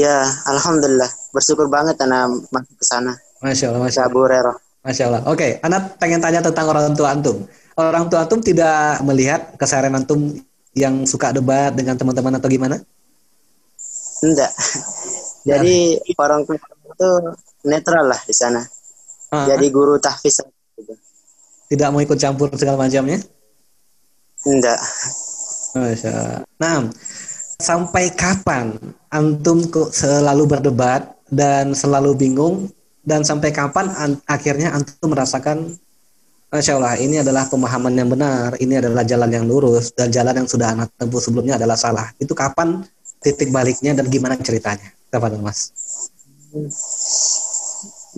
Ya, 0.00 0.24
Alhamdulillah. 0.48 1.10
Bersyukur 1.36 1.68
banget 1.68 2.00
anak 2.00 2.40
masuk 2.48 2.74
ke 2.80 2.84
sana. 2.88 3.12
Masya 3.44 3.68
Allah, 3.68 3.80
Masya 3.84 4.08
Allah. 4.08 4.56
Masya 4.80 5.04
Allah. 5.12 5.22
Oke, 5.28 5.36
okay. 5.36 5.50
anak 5.60 6.00
pengen 6.00 6.24
tanya 6.24 6.40
tentang 6.40 6.72
orang 6.72 6.96
tua 6.96 7.12
antum. 7.12 7.44
Orang 7.76 8.08
tua 8.08 8.24
antum 8.24 8.40
tidak 8.40 8.96
melihat 9.04 9.52
keseharian 9.60 10.00
antum 10.00 10.40
yang 10.72 11.04
suka 11.04 11.36
debat 11.36 11.76
dengan 11.76 12.00
teman-teman 12.00 12.40
atau 12.40 12.48
gimana? 12.48 12.80
Enggak. 14.24 14.52
Jadi 15.48 16.00
nah. 16.00 16.20
orang 16.24 16.40
tua 16.48 16.56
itu 16.56 17.10
netral 17.64 18.08
lah 18.08 18.20
di 18.24 18.32
sana 18.32 18.60
uh 19.30 19.46
jadi 19.46 19.66
guru 19.70 19.98
tahfiz 20.02 20.42
tidak 21.70 21.88
mau 21.94 22.02
ikut 22.02 22.18
campur 22.18 22.50
segala 22.58 22.86
macamnya 22.86 23.22
enggak 24.42 24.80
Masya. 25.74 26.42
Nah, 26.58 26.90
sampai 27.62 28.10
kapan 28.14 28.74
antum 29.10 29.62
kok 29.70 29.94
selalu 29.94 30.50
berdebat 30.50 31.14
dan 31.30 31.76
selalu 31.76 32.18
bingung 32.18 32.66
dan 33.06 33.22
sampai 33.22 33.54
kapan 33.54 33.86
an 33.94 34.18
akhirnya 34.26 34.74
antum 34.74 35.14
merasakan 35.14 35.78
Masya 36.50 36.82
Allah 36.82 36.98
ini 36.98 37.22
adalah 37.22 37.46
pemahaman 37.46 37.94
yang 37.94 38.10
benar, 38.10 38.58
ini 38.58 38.74
adalah 38.82 39.06
jalan 39.06 39.30
yang 39.30 39.46
lurus 39.46 39.94
dan 39.94 40.10
jalan 40.10 40.34
yang 40.34 40.48
sudah 40.50 40.74
anak 40.74 40.90
tempuh 40.98 41.22
sebelumnya 41.22 41.54
adalah 41.54 41.78
salah. 41.78 42.10
Itu 42.18 42.34
kapan 42.34 42.82
titik 43.22 43.54
baliknya 43.54 43.94
dan 43.94 44.10
gimana 44.10 44.34
ceritanya? 44.34 44.90
Kapan 45.14 45.38
Mas? 45.38 45.70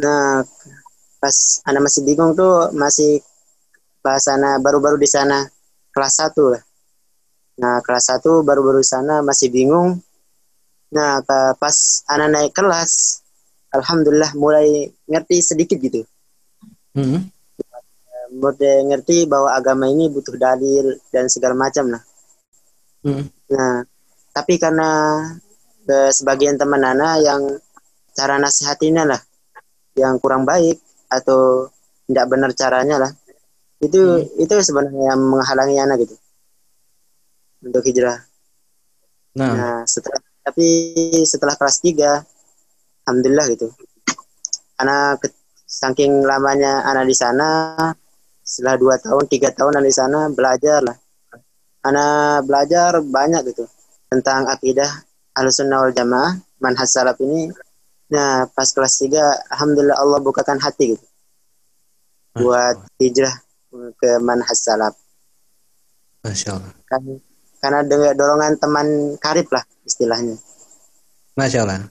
Nah, 0.01 0.41
pas 1.23 1.63
anak 1.71 1.87
masih 1.87 2.03
bingung 2.03 2.35
tuh 2.35 2.75
masih 2.75 3.23
pas 4.03 4.27
anak 4.27 4.59
baru-baru 4.59 4.99
di 4.99 5.07
sana 5.07 5.47
kelas 5.95 6.19
satu 6.19 6.51
lah 6.51 6.63
nah 7.63 7.79
kelas 7.79 8.11
satu 8.11 8.43
baru-baru 8.43 8.83
sana 8.83 9.23
masih 9.23 9.47
bingung 9.55 10.03
nah 10.91 11.23
pas 11.55 12.03
anak 12.11 12.29
naik 12.35 12.53
kelas 12.59 13.23
alhamdulillah 13.71 14.35
mulai 14.35 14.91
ngerti 15.07 15.39
sedikit 15.39 15.79
gitu 15.79 16.03
hmm. 16.99 17.23
mulai 18.43 18.83
ngerti 18.91 19.31
bahwa 19.31 19.55
agama 19.55 19.87
ini 19.87 20.11
butuh 20.11 20.35
dalil 20.35 20.99
dan 21.15 21.31
segala 21.31 21.55
macam 21.55 21.87
lah 21.87 22.03
hmm. 23.07 23.25
nah 23.47 23.87
tapi 24.35 24.59
karena 24.59 25.23
ke 25.87 26.11
sebagian 26.11 26.59
teman 26.59 26.83
anak 26.83 27.23
yang 27.23 27.43
cara 28.11 28.43
nasihatinya 28.43 29.07
lah 29.07 29.21
yang 29.95 30.19
kurang 30.19 30.43
baik 30.43 30.83
atau 31.13 31.69
tidak 32.09 32.27
benar 32.33 32.51
caranya 32.57 32.97
lah. 32.97 33.13
Itu 33.83 34.01
hmm. 34.25 34.43
itu 34.43 34.55
sebenarnya 34.65 35.13
yang 35.13 35.21
menghalangi 35.21 35.77
anak 35.77 35.97
gitu. 36.09 36.17
Untuk 37.63 37.85
hijrah. 37.85 38.19
Nah, 39.37 39.49
nah 39.53 39.77
setelah 39.85 40.21
tapi 40.43 40.67
setelah 41.23 41.55
kelas 41.55 41.79
tiga 41.85 42.25
alhamdulillah 43.05 43.47
gitu. 43.53 43.69
Anak 44.81 45.29
saking 45.69 46.25
lamanya 46.25 46.85
anak 46.89 47.07
di 47.09 47.17
sana 47.17 47.49
setelah 48.43 48.77
dua 48.77 48.95
tahun 48.99 49.25
tiga 49.31 49.55
tahun 49.55 49.79
anak 49.79 49.89
di 49.89 49.97
sana 49.97 50.19
belajar 50.33 50.81
lah. 50.83 50.97
Anak 51.83 52.47
belajar 52.47 53.03
banyak 53.03 53.43
gitu 53.55 53.67
tentang 54.11 54.47
akidah 54.47 54.91
al-sunnah 55.35 55.89
wal 55.89 55.95
jamaah 55.95 56.37
manhaj 56.61 56.87
salaf 56.87 57.19
ini 57.25 57.51
Nah, 58.13 58.45
pas 58.53 58.69
kelas 58.69 59.01
3, 59.01 59.57
Alhamdulillah 59.57 59.97
Allah 59.97 60.21
bukakan 60.21 60.61
hati 60.61 60.93
gitu. 60.93 61.07
Buat 62.37 62.85
hijrah 63.01 63.33
ke 63.73 64.21
manhaj 64.21 64.53
salaf. 64.53 64.93
Masya 66.21 66.61
Allah. 66.61 66.73
Kan, 66.93 67.03
karena 67.65 67.81
dengan 67.89 68.13
dorongan 68.13 68.53
teman 68.61 69.17
karib 69.17 69.49
lah 69.49 69.65
istilahnya. 69.89 70.37
Masya 71.41 71.65
Allah. 71.65 71.89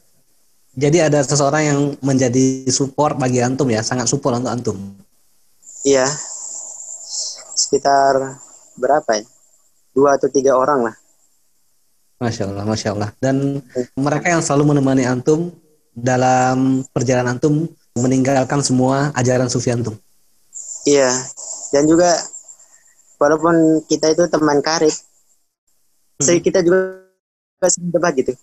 Jadi 0.78 1.02
ada 1.02 1.26
seseorang 1.26 1.64
yang 1.66 1.80
menjadi 2.06 2.70
support 2.70 3.18
bagi 3.18 3.42
antum 3.42 3.66
ya, 3.74 3.82
sangat 3.82 4.06
support 4.06 4.38
untuk 4.38 4.54
antum. 4.54 4.78
Iya. 5.82 6.06
Sekitar 7.58 8.38
berapa 8.78 9.10
ya? 9.18 9.26
Dua 9.92 10.16
atau 10.22 10.30
tiga 10.30 10.54
orang 10.54 10.86
lah. 10.86 10.96
Masya 12.22 12.54
Allah, 12.54 12.64
Masya 12.70 12.90
Allah. 12.94 13.10
Dan 13.18 13.66
mereka 13.98 14.30
yang 14.30 14.46
selalu 14.46 14.78
menemani 14.78 15.10
antum 15.10 15.50
dalam 15.92 16.88
perjalanan 16.96 17.36
antum 17.38 17.68
meninggalkan 18.00 18.64
semua 18.64 19.12
ajaran 19.16 19.52
sufi 19.52 19.72
antum. 19.72 19.96
Iya, 20.88 21.12
dan 21.76 21.86
juga 21.86 22.18
walaupun 23.22 23.86
kita 23.86 24.16
itu 24.16 24.26
teman 24.32 24.64
karib, 24.64 24.96
hmm. 26.24 26.42
kita 26.42 26.66
juga 26.66 27.02
debat 27.94 28.14
gitu. 28.18 28.34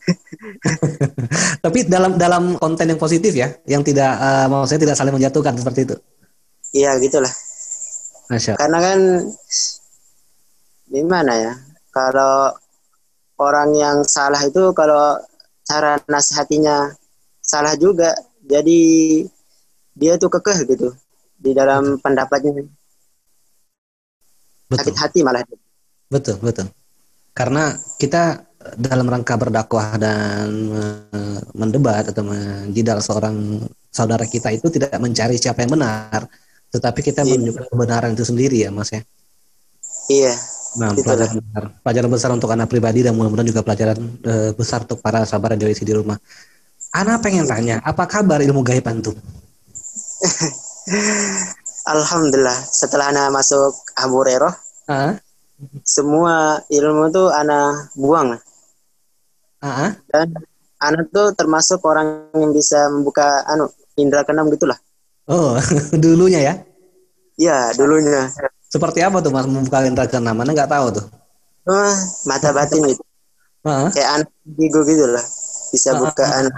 Tapi 1.64 1.78
dalam 1.90 2.14
dalam 2.14 2.54
konten 2.60 2.86
yang 2.86 3.00
positif 3.00 3.34
ya, 3.34 3.50
yang 3.66 3.82
tidak 3.82 4.14
uh, 4.22 4.46
maksudnya 4.46 4.86
tidak 4.86 4.96
saling 4.96 5.14
menjatuhkan 5.16 5.58
seperti 5.58 5.80
itu. 5.90 5.96
Iya, 6.76 7.00
gitulah. 7.02 7.32
Masya. 8.30 8.54
Karena 8.60 8.78
kan 8.78 8.98
gimana 10.86 11.32
ya? 11.34 11.52
Kalau 11.90 12.54
orang 13.40 13.74
yang 13.74 13.98
salah 14.04 14.38
itu 14.44 14.70
kalau 14.76 15.18
cara 15.66 15.98
nasihatinya 16.06 16.92
salah 17.48 17.72
juga 17.80 18.12
jadi 18.44 18.80
dia 19.96 20.20
tuh 20.20 20.28
kekeh 20.28 20.68
gitu 20.68 20.92
di 21.40 21.56
dalam 21.56 21.96
pendapatnya 22.04 22.68
Betul. 24.68 24.84
sakit 24.84 24.96
hati 25.00 25.20
malah 25.24 25.40
Betul, 26.08 26.36
betul. 26.40 26.68
Karena 27.32 27.72
kita 28.00 28.48
dalam 28.76 29.08
rangka 29.08 29.36
berdakwah 29.36 29.96
dan 30.00 30.48
mendebat 31.52 32.12
atau 32.12 32.24
menjidal 32.24 33.00
seorang 33.00 33.64
saudara 33.88 34.24
kita 34.28 34.52
itu 34.52 34.68
tidak 34.72 34.96
mencari 35.00 35.36
siapa 35.36 35.64
yang 35.64 35.76
benar, 35.76 36.28
tetapi 36.72 37.00
kita 37.00 37.24
iya. 37.24 37.36
menunjukkan 37.36 37.66
kebenaran 37.68 38.10
itu 38.16 38.24
sendiri 38.24 38.56
ya, 38.64 38.70
Mas 38.72 38.92
ya. 38.92 39.00
Iya. 40.08 40.34
Nah, 40.76 40.92
pelajaran 40.92 41.40
besar, 41.40 41.62
pelajaran 41.80 42.10
besar 42.12 42.30
untuk 42.32 42.50
anak 42.52 42.68
pribadi 42.68 43.00
dan 43.00 43.16
mudah-mudahan 43.16 43.48
juga 43.48 43.64
pelajaran 43.64 43.98
uh, 44.24 44.50
besar 44.52 44.84
untuk 44.84 45.00
para 45.00 45.24
sahabat 45.24 45.56
radio 45.56 45.68
di 45.72 45.94
rumah. 45.96 46.16
Ana 46.98 47.14
pengen 47.22 47.46
tanya, 47.46 47.78
apa 47.86 48.10
kabar 48.10 48.42
ilmu 48.42 48.66
gaib 48.66 48.82
antum? 48.90 49.14
Alhamdulillah, 51.94 52.58
setelah 52.74 53.14
Ana 53.14 53.30
masuk 53.30 53.70
Abu 53.94 54.26
Rero, 54.26 54.50
uh? 54.90 55.14
semua 55.86 56.58
ilmu 56.66 57.06
tuh 57.14 57.30
Ana 57.30 57.86
buang. 57.94 58.34
Uh-huh. 59.62 59.90
Dan 60.10 60.42
Ana 60.82 61.06
tuh 61.06 61.38
termasuk 61.38 61.78
orang 61.86 62.34
yang 62.34 62.50
bisa 62.50 62.90
membuka 62.90 63.46
anu 63.46 63.70
indra 63.94 64.26
keenam 64.26 64.50
gitulah. 64.50 64.82
Oh, 65.30 65.54
dulunya 66.02 66.50
ya? 66.50 66.54
Iya, 67.38 67.78
dulunya. 67.78 68.26
Seperti 68.66 69.06
apa 69.06 69.22
tuh 69.22 69.30
Mas 69.30 69.46
membuka 69.46 69.86
indra 69.86 70.10
keenam? 70.10 70.34
Mana 70.34 70.50
nggak 70.50 70.70
tahu 70.74 70.98
tuh. 70.98 71.06
Oh, 71.62 71.94
mata 72.26 72.50
batin 72.50 72.90
itu. 72.90 73.06
Uh-huh. 73.62 73.86
Kayak 73.94 74.10
anak 74.18 74.30
indigo 74.50 74.82
gitu 74.82 75.06
lah. 75.06 75.22
Bisa 75.68 75.96
buka 75.96 76.24
anak. 76.24 76.52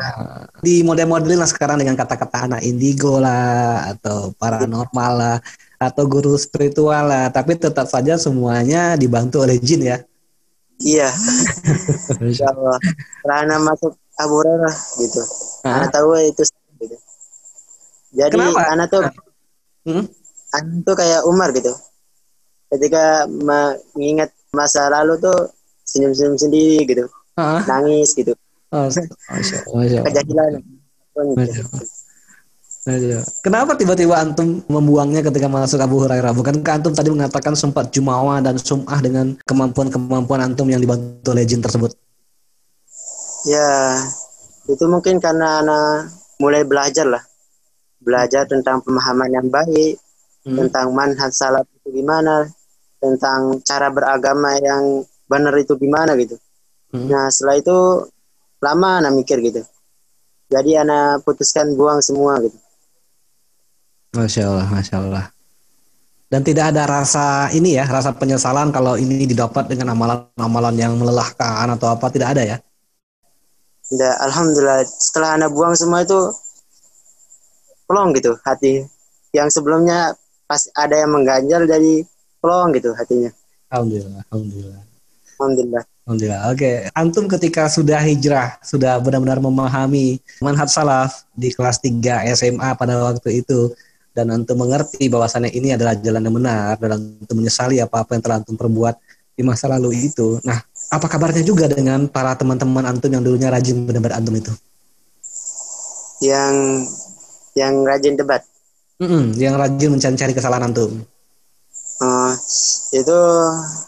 Di 0.63 0.87
model-modelin 0.87 1.41
lah 1.41 1.51
sekarang 1.51 1.83
dengan 1.83 1.99
kata-kata 1.99 2.47
anak 2.47 2.61
indigo 2.63 3.19
lah 3.19 3.91
atau 3.97 4.31
paranormal 4.39 5.13
lah 5.19 5.37
atau 5.81 6.05
guru 6.05 6.37
spiritual 6.37 7.09
lah, 7.09 7.33
tapi 7.33 7.57
tetap 7.57 7.89
saja 7.89 8.21
semuanya 8.21 8.95
dibantu 9.01 9.43
oleh 9.43 9.57
jin 9.57 9.83
ya. 9.83 9.99
Iya. 10.81 11.09
Insya 12.25 12.53
Allah. 12.53 12.77
Karena 13.25 13.57
masuk 13.59 13.97
Abu 14.21 14.45
gitu. 15.01 15.23
Karena 15.65 15.89
tahu 15.89 16.15
itu 16.21 16.43
gitu. 16.81 16.97
Jadi 18.13 18.37
Kenapa? 18.37 18.69
anak 18.69 18.87
tuh 18.93 19.03
hmm? 19.87 20.05
anak 20.55 20.79
tuh 20.85 20.95
kayak 20.99 21.21
Umar 21.25 21.55
gitu 21.55 21.73
ketika 22.71 23.27
mengingat 23.27 24.31
masa 24.55 24.87
lalu 24.91 25.19
tuh 25.19 25.51
senyum-senyum 25.87 26.39
sendiri 26.39 26.87
gitu 26.87 27.05
uh 27.39 27.63
nangis 27.67 28.13
gitu 28.15 28.35
kejahilan 30.07 30.63
Kenapa 33.45 33.77
tiba-tiba 33.77 34.17
antum 34.17 34.65
membuangnya 34.65 35.21
ketika 35.21 35.53
masuk 35.53 35.85
Abu 35.85 36.01
Hurairah? 36.01 36.33
Bukankah 36.33 36.81
antum 36.81 36.97
tadi 36.97 37.13
mengatakan 37.13 37.53
sempat 37.53 37.93
jumawa 37.93 38.41
dan 38.41 38.57
sum'ah 38.57 39.05
dengan 39.05 39.37
kemampuan-kemampuan 39.45 40.41
antum 40.41 40.65
yang 40.65 40.81
dibantu 40.81 41.37
oleh 41.37 41.45
jin 41.45 41.61
tersebut? 41.61 41.93
Ya, 43.45 44.01
itu 44.65 44.85
mungkin 44.89 45.21
karena 45.21 45.61
anak 45.61 46.09
mulai 46.41 46.65
belajar 46.65 47.05
lah. 47.05 47.21
Belajar 48.01 48.49
tentang 48.49 48.81
pemahaman 48.81 49.29
yang 49.29 49.49
baik, 49.53 50.01
hmm. 50.49 50.57
tentang 50.57 50.97
manhaj 50.97 51.37
salat 51.37 51.69
itu 51.69 52.01
gimana, 52.01 52.49
tentang 52.97 53.61
cara 53.61 53.93
beragama 53.93 54.57
yang 54.57 55.05
benar 55.29 55.53
itu 55.61 55.77
gimana 55.77 56.17
gitu. 56.17 56.41
Hmm. 56.97 57.13
Nah 57.13 57.29
setelah 57.29 57.61
itu 57.61 57.79
lama 58.61 59.01
anak 59.01 59.13
mikir 59.17 59.41
gitu. 59.41 59.65
Jadi 60.51 60.77
anak 60.77 61.25
putuskan 61.25 61.73
buang 61.75 62.05
semua 62.05 62.39
gitu. 62.45 62.57
Masya 64.15 64.43
Allah, 64.51 64.67
Masya 64.69 64.97
Allah. 64.99 65.27
Dan 66.31 66.47
tidak 66.47 66.71
ada 66.71 66.87
rasa 66.87 67.51
ini 67.51 67.75
ya, 67.75 67.87
rasa 67.87 68.15
penyesalan 68.15 68.71
kalau 68.71 68.95
ini 68.95 69.27
didapat 69.27 69.67
dengan 69.67 69.99
amalan-amalan 69.99 70.75
yang 70.79 70.95
melelahkan 70.95 71.67
atau 71.75 71.91
apa, 71.91 72.07
tidak 72.11 72.39
ada 72.39 72.43
ya? 72.47 72.57
Tidak, 73.91 74.15
Alhamdulillah. 74.31 74.87
Setelah 74.87 75.39
anak 75.39 75.51
buang 75.51 75.75
semua 75.75 76.07
itu, 76.07 76.31
pelong 77.91 78.15
gitu 78.15 78.39
hati. 78.47 78.87
Yang 79.35 79.59
sebelumnya 79.59 80.15
pas 80.47 80.67
ada 80.75 80.99
yang 80.99 81.15
mengganjal 81.15 81.67
jadi 81.67 82.07
plong 82.43 82.75
gitu 82.79 82.91
hatinya. 82.95 83.31
Alhamdulillah, 83.71 84.23
alhamdulillah. 84.31 84.83
Alhamdulillah. 85.39 85.85
Alhamdulillah. 86.11 86.43
Oke, 86.51 86.59
okay. 86.59 86.77
antum 86.91 87.31
ketika 87.31 87.71
sudah 87.71 88.03
hijrah, 88.03 88.59
sudah 88.67 88.99
benar-benar 88.99 89.39
memahami 89.39 90.19
manhaj 90.43 90.67
salaf 90.67 91.23
di 91.39 91.55
kelas 91.55 91.79
3 91.79 92.27
SMA 92.35 92.75
pada 92.75 92.99
waktu 92.99 93.47
itu 93.47 93.71
dan 94.11 94.27
antum 94.35 94.59
mengerti 94.59 95.07
bahwasannya 95.07 95.55
ini 95.55 95.79
adalah 95.79 95.95
jalan 95.95 96.27
yang 96.27 96.35
benar 96.35 96.75
dan 96.83 96.99
antum 96.99 97.39
menyesali 97.39 97.79
apa-apa 97.79 98.19
yang 98.19 98.23
telah 98.27 98.37
antum 98.43 98.59
perbuat 98.59 98.99
di 99.39 99.47
masa 99.47 99.71
lalu 99.71 100.11
itu. 100.11 100.43
Nah, 100.43 100.59
apa 100.91 101.07
kabarnya 101.07 101.47
juga 101.47 101.71
dengan 101.71 102.11
para 102.11 102.35
teman-teman 102.35 102.91
antum 102.91 103.07
yang 103.07 103.23
dulunya 103.23 103.47
rajin 103.47 103.87
berdebat 103.87 104.19
antum 104.19 104.35
itu? 104.35 104.51
Yang 106.27 106.91
yang 107.55 107.87
rajin 107.87 108.19
debat. 108.19 108.43
Mm 108.99 109.07
-mm, 109.07 109.25
yang 109.39 109.55
rajin 109.55 109.95
mencari 109.95 110.35
kesalahan 110.35 110.75
antum. 110.75 111.07
Uh, 112.03 112.35
itu 112.99 113.19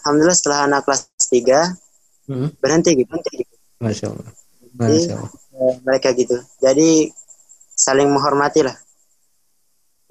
alhamdulillah 0.06 0.38
setelah 0.38 0.70
anak 0.70 0.86
kelas 0.86 1.10
3 1.34 1.82
hmm. 2.28 2.48
berhenti 2.58 2.90
gitu. 2.98 3.10
Berhenti 3.10 3.32
gitu. 3.42 3.54
Masya 3.82 4.06
Allah. 4.10 4.28
Masya 4.76 5.14
Allah. 5.18 5.30
Jadi, 5.32 5.58
eh, 5.58 5.74
mereka 5.82 6.08
gitu. 6.14 6.36
Jadi 6.62 6.88
saling 7.72 8.08
menghormati 8.10 8.60
lah. 8.62 8.76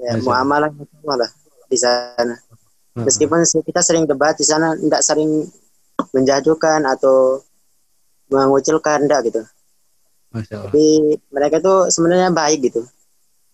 Ya, 0.01 0.17
muamalah 0.17 0.73
lah 1.05 1.31
di 1.69 1.77
sana. 1.77 2.35
Hmm. 2.97 3.05
Meskipun 3.05 3.45
kita 3.45 3.81
sering 3.85 4.09
debat 4.09 4.33
di 4.35 4.43
sana, 4.43 4.73
tidak 4.75 5.01
sering 5.05 5.45
menjatuhkan 6.11 6.83
atau 6.89 7.39
mengucilkan, 8.33 9.05
enggak 9.05 9.29
gitu. 9.29 9.41
Masya 10.33 10.55
Allah. 10.57 10.71
Tapi 10.73 10.85
mereka 11.29 11.57
tuh 11.61 11.87
sebenarnya 11.93 12.33
baik 12.33 12.71
gitu. 12.71 12.81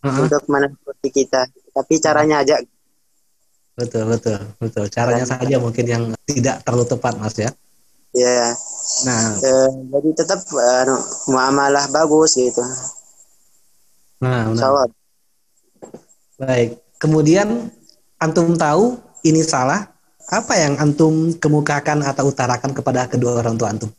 Uh 0.02 0.08
-huh. 0.08 0.24
Untuk 0.26 0.46
menasihati 0.48 1.10
kita. 1.12 1.50
Tapi 1.74 1.94
caranya 2.02 2.42
aja 2.42 2.58
Betul, 3.78 4.10
betul, 4.10 4.42
betul. 4.58 4.90
Caranya 4.90 5.22
saja 5.22 5.62
mungkin 5.62 5.86
yang 5.86 6.04
tidak 6.26 6.66
terlalu 6.66 6.90
tepat, 6.90 7.14
Mas 7.22 7.38
ya. 7.38 7.54
Iya. 8.16 8.56
Nah, 9.04 9.24
e, 9.44 9.52
jadi 9.92 10.10
tetap 10.16 10.40
uh, 10.56 10.96
muamalah 11.28 11.92
bagus 11.92 12.40
gitu. 12.40 12.64
Nah, 14.24 14.48
nah. 14.52 14.88
Baik. 16.40 16.80
Kemudian 16.98 17.68
antum 18.18 18.56
tahu 18.56 18.98
ini 19.28 19.44
salah, 19.44 19.92
apa 20.32 20.54
yang 20.56 20.80
antum 20.80 21.36
kemukakan 21.36 22.02
atau 22.02 22.32
utarakan 22.32 22.72
kepada 22.74 23.12
kedua 23.12 23.38
orang 23.44 23.60
tua 23.60 23.70
antum? 23.76 23.92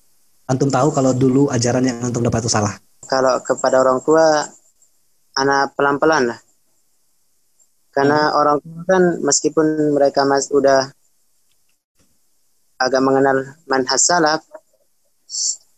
Antum 0.49 0.73
tahu 0.73 0.89
kalau 0.91 1.13
dulu 1.13 1.53
ajaran 1.53 1.85
yang 1.85 2.01
antum 2.01 2.25
dapat 2.25 2.43
itu 2.43 2.51
salah? 2.51 2.75
Kalau 3.07 3.39
kepada 3.45 3.79
orang 3.85 4.01
tua, 4.03 4.43
anak 5.37 5.77
pelan-pelan 5.77 6.33
lah 6.35 6.41
karena 7.99 8.31
hmm. 8.31 8.39
orang 8.39 8.57
tua 8.63 8.81
kan 8.87 9.03
meskipun 9.27 9.67
mereka 9.97 10.23
mas 10.23 10.55
udah 10.55 10.87
agak 12.79 13.03
mengenal 13.03 13.59
manhaj 13.67 13.99
salaf 13.99 14.41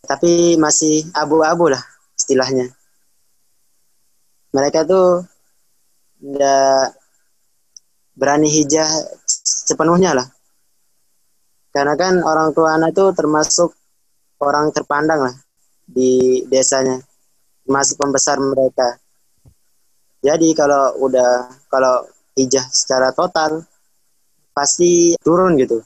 tapi 0.05 0.55
masih 0.57 1.05
abu-abu 1.17 1.73
lah 1.73 1.81
istilahnya. 2.17 2.69
Mereka 4.51 4.83
tuh 4.85 5.23
tidak 6.21 6.93
berani 8.13 8.49
hijah 8.51 8.89
sepenuhnya 9.25 10.13
lah. 10.13 10.27
Karena 11.71 11.95
kan 11.95 12.19
orang 12.21 12.51
tua 12.51 12.75
anak 12.75 12.91
itu 12.91 13.05
termasuk 13.15 13.71
orang 14.43 14.75
terpandang 14.75 15.23
lah 15.23 15.35
di 15.87 16.43
desanya 16.51 16.99
termasuk 17.63 17.95
pembesar 17.95 18.37
mereka. 18.43 18.99
Jadi 20.21 20.53
kalau 20.53 20.99
udah 21.01 21.49
kalau 21.71 22.05
hijah 22.35 22.67
secara 22.69 23.15
total 23.15 23.63
pasti 24.51 25.15
turun 25.23 25.55
gitu 25.55 25.79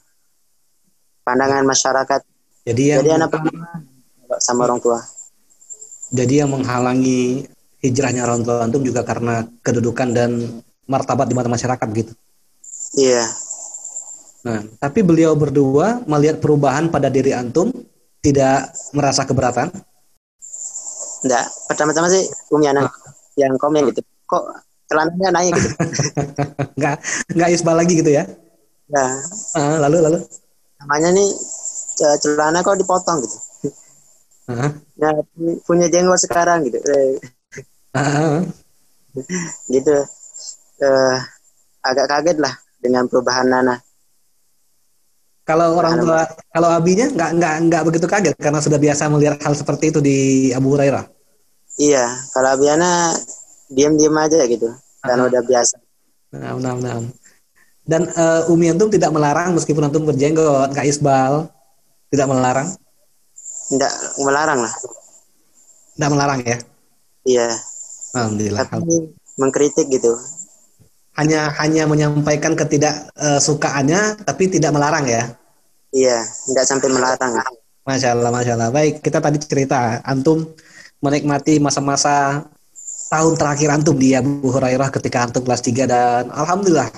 pandangan 1.26 1.66
masyarakat. 1.66 2.22
Jadi 2.66 2.84
yang 2.94 3.02
Jadi 3.02 3.12
anak 3.18 3.30
sama 4.38 4.70
orang 4.70 4.80
tua. 4.80 5.02
Jadi 6.14 6.46
yang 6.46 6.54
menghalangi 6.54 7.50
hijrahnya 7.82 8.26
orang 8.26 8.46
tua 8.46 8.62
antum 8.62 8.82
juga 8.86 9.02
karena 9.02 9.46
kedudukan 9.66 10.14
dan 10.14 10.62
martabat 10.86 11.26
di 11.26 11.34
mata 11.34 11.50
masyarakat 11.50 11.88
gitu. 11.98 12.14
Iya. 12.96 13.26
Nah, 14.46 14.62
tapi 14.78 15.02
beliau 15.02 15.34
berdua 15.34 16.06
melihat 16.06 16.38
perubahan 16.38 16.94
pada 16.94 17.10
diri 17.10 17.34
antum 17.34 17.74
tidak 18.22 18.70
merasa 18.94 19.26
keberatan? 19.26 19.74
Enggak, 21.26 21.46
pertama-tama 21.66 22.08
sih 22.14 22.30
Umi 22.54 22.70
anak 22.70 22.94
ah. 22.94 22.94
yang 23.34 23.58
komen 23.58 23.90
gitu 23.90 24.06
kok 24.26 24.44
celananya 24.86 25.30
naik 25.34 25.54
gitu. 25.58 25.70
nggak 26.78 26.96
nggak 27.34 27.50
isbal 27.54 27.78
lagi 27.78 27.94
gitu 27.98 28.12
ya? 28.14 28.24
Uh, 28.94 29.82
lalu 29.82 29.98
lalu. 30.02 30.20
Namanya 30.86 31.10
nih 31.18 31.30
celana 32.22 32.62
kok 32.62 32.78
dipotong 32.78 33.26
gitu. 33.26 33.38
Uh-huh. 34.46 34.72
Ya 35.02 35.10
punya 35.66 35.90
jenggot 35.90 36.22
sekarang 36.22 36.70
gitu. 36.70 36.78
Uh-huh. 37.98 38.46
gitu. 39.74 39.98
Uh, 40.78 41.18
agak 41.82 42.06
kaget 42.06 42.38
lah 42.38 42.54
dengan 42.78 43.10
perubahan 43.10 43.50
Nana. 43.50 43.82
Kalau 45.46 45.78
orang 45.78 46.02
tua, 46.02 46.26
kalau 46.50 46.70
abinya 46.74 47.06
nggak 47.06 47.32
nggak 47.38 47.56
nggak 47.70 47.84
begitu 47.86 48.06
kaget 48.10 48.34
karena 48.38 48.58
sudah 48.62 48.82
biasa 48.82 49.14
melihat 49.14 49.38
hal 49.46 49.54
seperti 49.54 49.94
itu 49.94 50.02
di 50.02 50.50
Abu 50.54 50.74
Hurairah. 50.74 51.06
Iya, 51.78 52.06
kalau 52.34 52.50
abiana 52.58 53.14
diam-diam 53.70 54.18
aja 54.18 54.42
gitu, 54.50 54.74
karena 55.06 55.30
udah 55.30 55.42
biasa. 55.46 55.76
Nah, 56.34 56.58
nah, 56.58 56.74
nah. 56.82 56.98
Dan 57.86 58.10
uh, 58.18 58.50
Umi 58.50 58.74
Antum 58.74 58.90
tidak 58.90 59.14
melarang 59.14 59.54
meskipun 59.54 59.86
Antum 59.86 60.10
berjenggot, 60.10 60.74
Kak 60.74 60.90
Isbal 60.90 61.46
tidak 62.10 62.28
melarang? 62.30 62.68
Tidak 63.70 63.94
melarang 64.26 64.60
lah. 64.66 64.74
Tidak 65.94 66.10
melarang 66.10 66.40
ya? 66.42 66.58
Iya. 67.26 67.50
Alhamdulillah. 68.18 68.66
Tapi 68.66 68.96
mengkritik 69.38 69.86
gitu. 69.94 70.18
Hanya 71.16 71.54
hanya 71.64 71.88
menyampaikan 71.88 72.58
ketidaksukaannya, 72.58 74.28
tapi 74.28 74.52
tidak 74.52 74.76
melarang 74.76 75.08
ya? 75.08 75.32
Iya, 75.96 76.28
tidak 76.28 76.66
sampai 76.68 76.90
melarang. 76.92 77.32
Masya 77.88 78.18
Allah, 78.18 78.32
Masya 78.34 78.54
Allah. 78.60 78.70
Baik, 78.74 79.00
kita 79.00 79.24
tadi 79.24 79.40
cerita, 79.40 80.04
Antum 80.04 80.44
menikmati 81.00 81.62
masa-masa 81.62 82.44
tahun 83.14 83.38
terakhir 83.38 83.70
Antum 83.72 83.96
di 83.96 84.18
Abu 84.18 84.50
Hurairah 84.50 84.90
ketika 84.90 85.30
Antum 85.30 85.46
kelas 85.46 85.62
3 85.62 85.86
dan 85.86 86.24
Alhamdulillah 86.34 86.90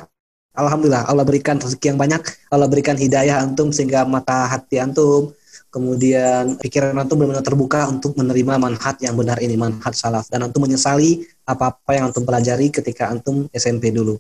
Alhamdulillah 0.58 1.06
Allah 1.06 1.22
berikan 1.22 1.62
rezeki 1.62 1.94
yang 1.94 2.00
banyak, 2.02 2.22
Allah 2.50 2.66
berikan 2.66 2.98
hidayah 2.98 3.46
antum 3.46 3.70
sehingga 3.70 4.10
mata 4.10 4.50
hati 4.50 4.82
antum, 4.82 5.30
kemudian 5.70 6.58
pikiran 6.58 6.98
antum 6.98 7.22
benar-benar 7.22 7.46
terbuka 7.46 7.86
untuk 7.86 8.18
menerima 8.18 8.58
manhat 8.58 8.98
yang 9.06 9.14
benar 9.14 9.38
ini, 9.38 9.54
manhat 9.54 9.94
salaf. 9.94 10.26
Dan 10.34 10.50
antum 10.50 10.66
menyesali 10.66 11.22
apa-apa 11.46 11.94
yang 11.94 12.10
antum 12.10 12.26
pelajari 12.26 12.74
ketika 12.74 13.14
antum 13.14 13.46
SMP 13.54 13.94
dulu. 13.94 14.18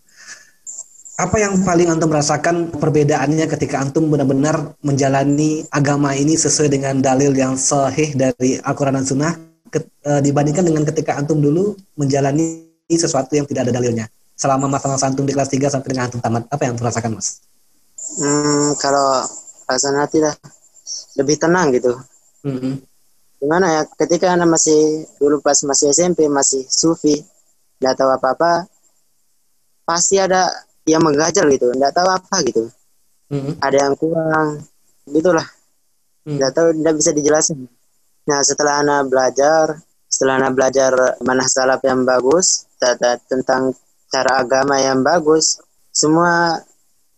Apa 1.18 1.42
yang 1.42 1.66
paling 1.66 1.90
antum 1.90 2.14
rasakan 2.14 2.70
perbedaannya 2.78 3.50
ketika 3.50 3.82
antum 3.82 4.06
benar-benar 4.06 4.78
menjalani 4.86 5.66
agama 5.74 6.14
ini 6.14 6.38
sesuai 6.38 6.70
dengan 6.70 7.02
dalil 7.02 7.34
yang 7.34 7.58
sahih 7.58 8.14
dari 8.14 8.62
Al-Quran 8.62 9.02
dan 9.02 9.06
Sunnah 9.10 9.34
e, 9.74 10.12
dibandingkan 10.22 10.62
dengan 10.62 10.86
ketika 10.86 11.18
antum 11.18 11.42
dulu 11.42 11.74
menjalani 11.98 12.70
sesuatu 12.86 13.34
yang 13.34 13.50
tidak 13.50 13.66
ada 13.66 13.82
dalilnya 13.82 14.06
selama 14.38 14.70
masa-masa 14.70 15.10
antum 15.10 15.26
di 15.26 15.34
kelas 15.34 15.50
3 15.50 15.74
sampai 15.74 15.90
dengan 15.90 16.06
antum 16.08 16.22
tamat? 16.22 16.46
Apa 16.54 16.70
yang 16.70 16.78
terasakan 16.78 17.18
mas? 17.18 17.42
Hmm, 18.22 18.78
kalau 18.78 19.26
perasaan 19.66 19.98
hati 19.98 20.22
lah 20.22 20.32
lebih 21.18 21.36
tenang 21.42 21.74
gitu. 21.74 21.98
Mm-hmm. 22.46 22.74
Gimana 23.42 23.66
ya? 23.68 23.82
Ketika 23.90 24.32
anak 24.38 24.54
masih 24.54 25.10
dulu 25.18 25.42
pas 25.42 25.58
masih 25.66 25.92
SMP 25.92 26.30
masih 26.30 26.64
sufi, 26.70 27.18
nggak 27.82 27.98
tahu 27.98 28.10
apa-apa, 28.14 28.70
pasti 29.84 30.22
ada 30.22 30.48
yang 30.88 31.04
menggajar 31.04 31.44
gitu, 31.52 31.74
nggak 31.74 31.92
tahu 31.92 32.08
apa 32.08 32.36
gitu. 32.46 32.70
Mm-hmm. 33.34 33.54
Ada 33.60 33.78
yang 33.90 33.96
kurang, 34.00 34.48
gitulah. 35.10 35.48
Mm. 36.24 36.38
Nggak 36.40 36.52
tahu, 36.56 36.68
nggak 36.80 36.96
bisa 36.96 37.12
dijelasin. 37.12 37.60
Nah 38.30 38.40
setelah 38.46 38.86
anak 38.86 39.12
belajar, 39.12 39.76
setelah 40.08 40.40
anak 40.40 40.56
belajar 40.56 40.92
mana 41.20 41.44
salaf 41.44 41.84
yang 41.84 42.08
bagus 42.08 42.68
tentang 43.28 43.76
cara 44.12 44.42
agama 44.44 44.80
yang 44.80 45.04
bagus 45.04 45.60
semua 45.92 46.62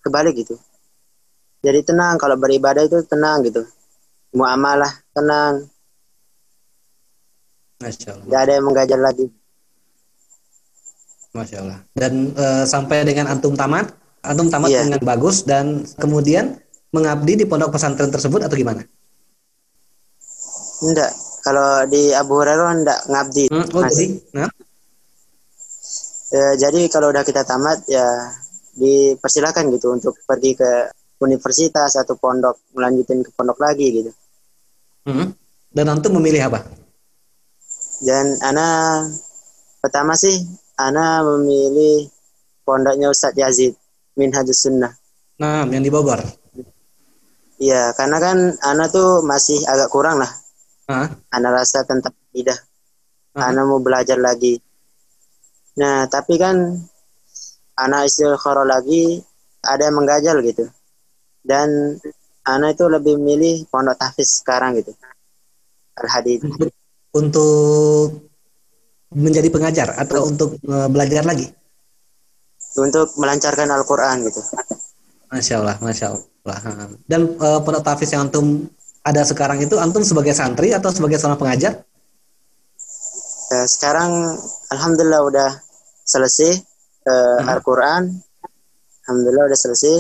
kebalik 0.05 0.41
gitu 0.41 0.55
jadi 1.59 1.83
tenang 1.83 2.15
kalau 2.17 2.39
beribadah 2.39 2.85
itu 2.85 3.03
tenang 3.05 3.45
gitu 3.45 3.65
muamalah 4.33 4.91
tenang 5.11 5.69
Masya 7.79 8.11
Allah. 8.11 8.25
Tidak 8.27 8.39
ada 8.43 8.51
yang 8.59 8.65
menggajar 8.67 8.99
lagi. 8.99 9.25
Masya 11.31 11.57
Allah. 11.63 11.79
Dan 11.95 12.35
e, 12.35 12.45
sampai 12.67 13.07
dengan 13.07 13.31
antum 13.31 13.55
tamat, 13.55 13.95
antum 14.19 14.51
tamat 14.51 14.67
iya. 14.67 14.83
dengan 14.83 14.99
bagus 14.99 15.47
dan 15.47 15.87
kemudian 15.95 16.59
mengabdi 16.91 17.39
di 17.39 17.45
pondok 17.47 17.79
pesantren 17.79 18.11
tersebut 18.11 18.43
atau 18.43 18.55
gimana? 18.59 18.83
Enggak. 20.83 21.11
Kalau 21.39 21.87
di 21.87 22.11
Abu 22.11 22.35
Hurairah 22.35 22.71
enggak 22.83 22.99
ngabdi. 23.07 23.45
Hmm, 23.47 23.67
oh, 23.71 23.81
masih. 23.87 24.09
Nah? 24.35 24.51
Ya, 26.33 26.47
jadi 26.57 26.89
kalau 26.89 27.13
udah 27.13 27.25
kita 27.25 27.45
tamat 27.45 27.85
ya 27.89 28.05
dipersilakan 28.79 29.73
gitu 29.75 29.91
untuk 29.91 30.15
pergi 30.23 30.55
ke 30.55 30.71
universitas 31.19 31.99
atau 31.99 32.15
pondok 32.15 32.71
melanjutin 32.73 33.25
ke 33.25 33.31
pondok 33.35 33.59
lagi 33.59 33.87
gitu. 33.91 34.11
Hmm. 35.09 35.35
Dan 35.69 35.85
antum 35.91 36.17
memilih 36.17 36.49
apa? 36.49 36.65
Dan 37.99 38.39
ana 38.39 39.03
pertama 39.83 40.15
sih 40.15 40.39
ana 40.79 41.21
memilih 41.21 42.07
pondoknya 42.63 43.11
Ustadz 43.11 43.37
Yazid 43.37 43.75
Minhajus 44.15 44.63
Sunnah. 44.63 44.95
Nah, 45.39 45.67
yang 45.67 45.83
di 45.83 45.91
Bogor. 45.91 46.19
Iya, 47.59 47.91
karena 47.95 48.17
kan 48.23 48.37
ana 48.63 48.87
tuh 48.87 49.19
masih 49.23 49.59
agak 49.67 49.91
kurang 49.91 50.23
lah. 50.23 50.31
Huh? 50.87 51.07
Ana 51.31 51.51
rasa 51.51 51.83
tentang 51.83 52.15
idah. 52.31 52.55
Uh 53.35 53.43
Ana 53.43 53.67
mau 53.67 53.83
belajar 53.83 54.15
lagi 54.15 54.57
Nah, 55.77 56.09
tapi 56.09 56.39
kan 56.41 56.55
anak 57.77 58.09
istikharah 58.09 58.65
lagi 58.65 59.21
ada 59.61 59.87
yang 59.87 59.97
menggajal 60.01 60.41
gitu. 60.41 60.65
Dan 61.45 61.99
anak 62.47 62.79
itu 62.79 62.85
lebih 62.89 63.15
milih 63.19 63.69
pondok 63.69 63.99
tahfiz 63.99 64.41
sekarang 64.41 64.79
gitu. 64.79 64.95
Al-Hadid. 65.99 66.47
Untuk, 66.47 66.71
untuk 67.13 68.07
menjadi 69.13 69.49
pengajar 69.49 69.87
atau 69.97 70.29
untuk 70.29 70.57
uh, 70.65 70.87
belajar 70.87 71.25
lagi? 71.25 71.49
Untuk 72.77 73.17
melancarkan 73.17 73.67
Al-Quran 73.67 74.29
gitu. 74.29 74.41
Masya 75.29 75.55
Allah, 75.61 75.75
Masya 75.81 76.05
Allah. 76.13 76.59
Dan 77.05 77.37
uh, 77.37 77.59
pondok 77.61 77.83
tahfiz 77.85 78.13
yang 78.13 78.29
antum 78.29 78.65
ada 79.03 79.23
sekarang 79.23 79.63
itu 79.63 79.79
antum 79.79 80.03
sebagai 80.03 80.35
santri 80.35 80.75
atau 80.75 80.91
sebagai 80.91 81.17
seorang 81.17 81.39
pengajar? 81.39 81.81
Ya, 83.49 83.65
sekarang 83.65 84.37
alhamdulillah 84.73 85.21
udah 85.25 85.49
selesai 86.05 86.51
uh, 87.05 87.39
hmm. 87.41 87.47
Al-Quran 87.49 88.03
Alhamdulillah 89.05 89.45
udah 89.49 89.59
selesai 89.59 89.95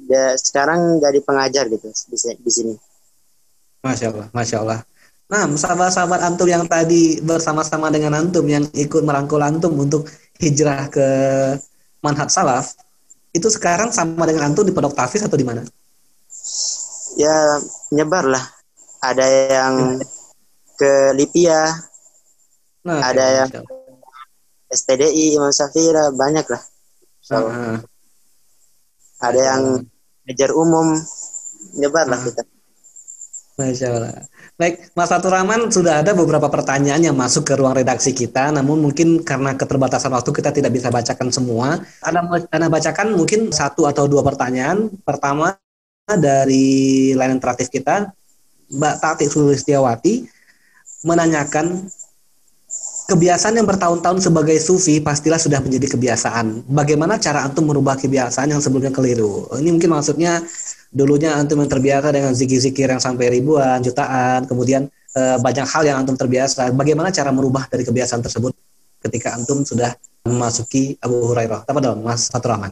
dia 0.00 0.34
sekarang 0.34 0.98
jadi 0.98 1.18
pengajar 1.22 1.70
gitu 1.70 1.86
di, 1.86 2.16
di 2.40 2.50
sini 2.50 2.74
Masya 3.84 4.06
Allah 4.10 4.26
Masya 4.34 4.58
Allah 4.62 4.80
Nah 5.30 5.46
sahabat-sahabat 5.46 6.26
antum 6.26 6.50
yang 6.50 6.66
tadi 6.66 7.22
bersama-sama 7.22 7.86
dengan 7.86 8.18
antum 8.18 8.42
yang 8.50 8.66
ikut 8.74 9.06
merangkul 9.06 9.38
antum 9.38 9.70
untuk 9.78 10.10
hijrah 10.42 10.90
ke 10.90 11.06
manhat 12.02 12.34
salaf 12.34 12.74
itu 13.30 13.46
sekarang 13.46 13.94
sama 13.94 14.26
dengan 14.26 14.50
antum 14.50 14.66
di 14.66 14.74
pondok 14.74 14.98
tafis 14.98 15.22
atau 15.22 15.38
di 15.38 15.46
mana? 15.46 15.62
Ya 17.14 17.62
nyebar 17.94 18.26
lah. 18.26 18.42
Ada 18.98 19.26
yang 19.54 19.74
hmm. 19.96 20.02
ke 20.74 20.92
Libya, 21.14 21.78
nah, 22.82 22.98
ada 23.00 23.46
yang 23.46 23.48
STDI 24.70 25.36
Imam 25.36 25.50
Safira 25.50 26.14
banyak 26.14 26.46
lah 26.46 26.62
so, 27.20 27.36
uh, 27.36 27.76
ada 29.20 29.40
yang 29.40 29.62
ngajar 30.24 30.50
umum 30.54 30.96
nyebar 31.76 32.08
lah 32.08 32.18
kita 32.22 32.46
Masya 33.60 33.86
Allah. 33.92 34.24
Baik, 34.56 34.92
Mas 34.96 35.08
Fatur 35.12 35.32
Rahman 35.36 35.68
sudah 35.68 36.00
ada 36.00 36.16
beberapa 36.16 36.48
pertanyaan 36.48 37.00
yang 37.00 37.16
masuk 37.16 37.44
ke 37.44 37.52
ruang 37.56 37.76
redaksi 37.76 38.16
kita, 38.16 38.48
namun 38.48 38.80
mungkin 38.80 39.20
karena 39.20 39.52
keterbatasan 39.52 40.12
waktu 40.16 40.32
kita 40.32 40.50
tidak 40.52 40.72
bisa 40.72 40.88
bacakan 40.88 41.28
semua. 41.28 41.76
Anda, 42.00 42.24
anda 42.48 42.68
bacakan 42.72 43.12
mungkin 43.12 43.52
satu 43.52 43.84
atau 43.84 44.08
dua 44.08 44.24
pertanyaan. 44.24 44.88
Pertama 45.04 45.52
dari 46.08 47.12
layanan 47.12 47.36
interaktif 47.36 47.68
kita, 47.68 48.08
Mbak 48.72 48.94
Tati 49.00 49.26
Sulistiawati 49.28 50.24
menanyakan 51.04 51.88
kebiasaan 53.10 53.58
yang 53.58 53.66
bertahun-tahun 53.66 54.22
sebagai 54.22 54.54
sufi 54.62 55.02
pastilah 55.02 55.42
sudah 55.42 55.58
menjadi 55.58 55.98
kebiasaan. 55.98 56.70
Bagaimana 56.70 57.18
cara 57.18 57.42
antum 57.42 57.66
merubah 57.66 57.98
kebiasaan 57.98 58.54
yang 58.54 58.62
sebelumnya 58.62 58.94
keliru? 58.94 59.50
Ini 59.58 59.74
mungkin 59.74 59.90
maksudnya 59.90 60.38
dulunya 60.94 61.34
antum 61.34 61.58
yang 61.58 61.66
terbiasa 61.66 62.14
dengan 62.14 62.30
zikir-zikir 62.30 62.86
yang 62.86 63.02
sampai 63.02 63.34
ribuan, 63.34 63.82
jutaan, 63.82 64.46
kemudian 64.46 64.86
e, 65.10 65.22
banyak 65.42 65.66
hal 65.66 65.82
yang 65.82 65.96
antum 66.06 66.14
terbiasa. 66.14 66.70
Bagaimana 66.70 67.10
cara 67.10 67.34
merubah 67.34 67.66
dari 67.66 67.82
kebiasaan 67.82 68.22
tersebut 68.22 68.54
ketika 69.02 69.34
antum 69.34 69.66
sudah 69.66 69.90
memasuki 70.22 70.94
Abu 71.02 71.34
Hurairah? 71.34 71.66
Apa 71.66 71.78
dong, 71.82 72.06
Mas 72.06 72.30
Fatur 72.30 72.54
Rahman? 72.54 72.70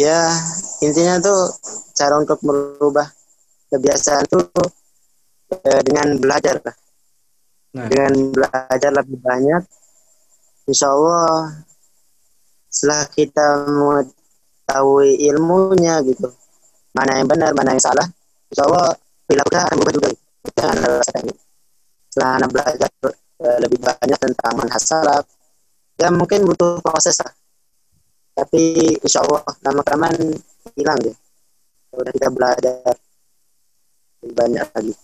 Ya, 0.00 0.32
intinya 0.80 1.20
tuh 1.20 1.52
cara 1.92 2.20
untuk 2.20 2.40
merubah 2.40 3.08
kebiasaan 3.68 4.24
tuh 4.32 4.48
e, 5.52 5.68
dengan 5.84 6.16
belajar 6.16 6.64
Nah. 7.76 7.92
Dengan 7.92 8.32
belajar 8.32 8.90
lebih 9.04 9.20
banyak, 9.20 9.62
insya 10.64 10.88
Allah 10.88 11.60
setelah 12.72 13.04
kita 13.12 13.68
mengetahui 13.68 15.20
ilmunya 15.28 16.00
gitu, 16.08 16.32
mana 16.96 17.20
yang 17.20 17.28
benar, 17.28 17.52
mana 17.52 17.76
yang 17.76 17.84
salah, 17.84 18.08
insya 18.48 18.64
Allah 18.64 18.96
perilaku 19.28 19.48
kita 19.52 19.60
akan 19.60 19.76
berubah 19.76 19.92
juga. 19.92 20.08
Rasakan 20.56 21.22
gitu. 21.28 21.42
Setelah 22.08 22.30
anak 22.40 22.50
belajar 22.54 22.90
uh, 23.44 23.58
lebih 23.60 23.78
banyak 23.84 24.18
tentang 24.24 24.54
manhaj 24.56 24.80
salaf, 24.80 25.24
ya 26.00 26.08
mungkin 26.08 26.48
butuh 26.48 26.80
proses 26.80 27.20
lah. 27.20 27.34
Tapi 28.36 28.96
insya 29.04 29.20
Allah 29.20 29.44
lama 29.64 29.80
kelamaan 29.84 30.16
hilang 30.76 30.98
deh 31.00 31.16
udah 31.96 32.12
kita 32.12 32.28
belajar 32.28 32.94
lebih 34.22 34.32
banyak 34.36 34.66
lagi. 34.72 34.94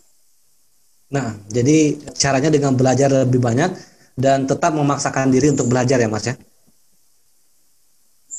Nah, 1.12 1.36
jadi 1.52 2.00
caranya 2.16 2.48
dengan 2.48 2.72
belajar 2.72 3.12
lebih 3.12 3.36
banyak 3.36 3.68
dan 4.16 4.48
tetap 4.48 4.72
memaksakan 4.72 5.28
diri 5.28 5.52
untuk 5.52 5.68
belajar 5.68 6.00
ya, 6.00 6.08
Mas 6.08 6.24
ya? 6.24 6.34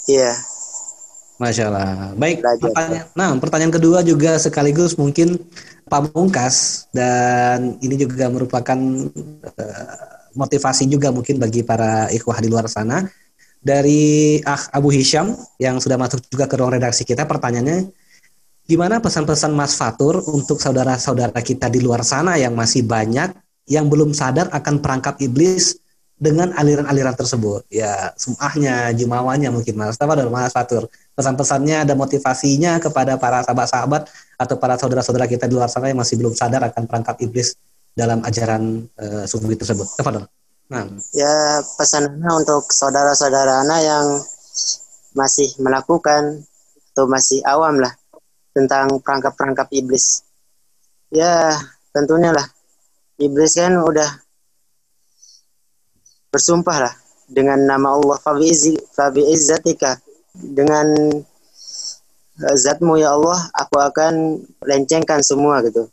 Iya. 0.09 0.33
Masya 1.37 1.63
Allah. 1.69 2.17
Baik. 2.17 2.41
Pertanyaan, 2.41 3.05
nah, 3.13 3.29
pertanyaan 3.37 3.73
kedua 3.73 4.01
juga 4.01 4.41
sekaligus 4.41 4.97
mungkin 4.97 5.37
pamungkas 5.85 6.87
dan 6.89 7.77
ini 7.77 7.93
juga 7.93 8.25
merupakan 8.33 8.79
uh, 9.53 9.95
motivasi 10.33 10.89
juga 10.89 11.13
mungkin 11.13 11.37
bagi 11.37 11.61
para 11.61 12.09
ikhwah 12.09 12.41
di 12.41 12.49
luar 12.49 12.65
sana. 12.65 13.05
Dari 13.63 14.43
Ah 14.43 14.59
Abu 14.75 14.91
Hisham 14.91 15.39
yang 15.55 15.79
sudah 15.79 15.95
masuk 15.95 16.19
juga 16.27 16.51
ke 16.51 16.55
ruang 16.59 16.75
redaksi 16.75 17.07
kita, 17.07 17.23
pertanyaannya 17.23 17.95
gimana 18.63 19.03
pesan-pesan 19.03 19.51
Mas 19.51 19.75
Fatur 19.75 20.23
untuk 20.31 20.59
saudara-saudara 20.59 21.35
kita 21.43 21.67
di 21.67 21.83
luar 21.83 22.01
sana 22.07 22.39
yang 22.39 22.55
masih 22.55 22.87
banyak 22.87 23.35
yang 23.67 23.87
belum 23.87 24.11
sadar 24.11 24.51
akan 24.51 24.83
perangkap 24.83 25.19
iblis 25.23 25.79
dengan 26.19 26.55
aliran-aliran 26.55 27.15
tersebut. 27.15 27.67
Ya, 27.67 28.15
sumahnya, 28.15 28.95
jumawannya 28.95 29.51
mungkin 29.51 29.75
Mas. 29.75 29.99
Apa 29.99 30.15
dari 30.15 30.31
Mas 30.31 30.55
Fatur? 30.55 30.87
Pesan-pesannya 31.15 31.83
ada 31.83 31.93
motivasinya 31.95 32.79
kepada 32.79 33.19
para 33.19 33.43
sahabat-sahabat 33.43 34.07
atau 34.39 34.55
para 34.55 34.79
saudara-saudara 34.79 35.27
kita 35.27 35.51
di 35.51 35.59
luar 35.59 35.67
sana 35.67 35.91
yang 35.91 35.99
masih 35.99 36.15
belum 36.19 36.31
sadar 36.31 36.63
akan 36.63 36.87
perangkap 36.87 37.19
iblis 37.19 37.59
dalam 37.91 38.23
ajaran 38.23 38.87
uh, 38.99 39.23
sufi 39.27 39.55
tersebut. 39.59 39.85
Tafadhol. 39.99 40.25
Nah. 40.71 40.87
Ya, 41.11 41.59
pesannya 41.75 42.31
untuk 42.39 42.71
saudara-saudara 42.71 43.67
anak 43.67 43.79
yang 43.83 44.05
masih 45.13 45.51
melakukan 45.61 46.41
atau 46.93 47.05
masih 47.05 47.43
awam 47.45 47.77
lah 47.81 47.93
tentang 48.53 49.01
perangkap-perangkap 49.01 49.67
iblis. 49.73 50.21
Ya, 51.09 51.57
tentunya 51.89 52.29
lah. 52.31 52.45
Iblis 53.17 53.57
kan 53.57 53.77
udah 53.81 54.09
bersumpah 56.29 56.77
lah 56.89 56.93
dengan 57.29 57.61
nama 57.65 57.97
Allah. 57.97 58.17
Fabi 58.17 59.21
izzatika 59.29 59.97
dengan 60.33 60.87
eh, 62.41 62.55
zatmu 62.57 62.97
ya 62.97 63.13
Allah 63.13 63.37
aku 63.53 63.77
akan 63.77 64.13
lencengkan 64.65 65.21
semua 65.25 65.61
gitu. 65.65 65.89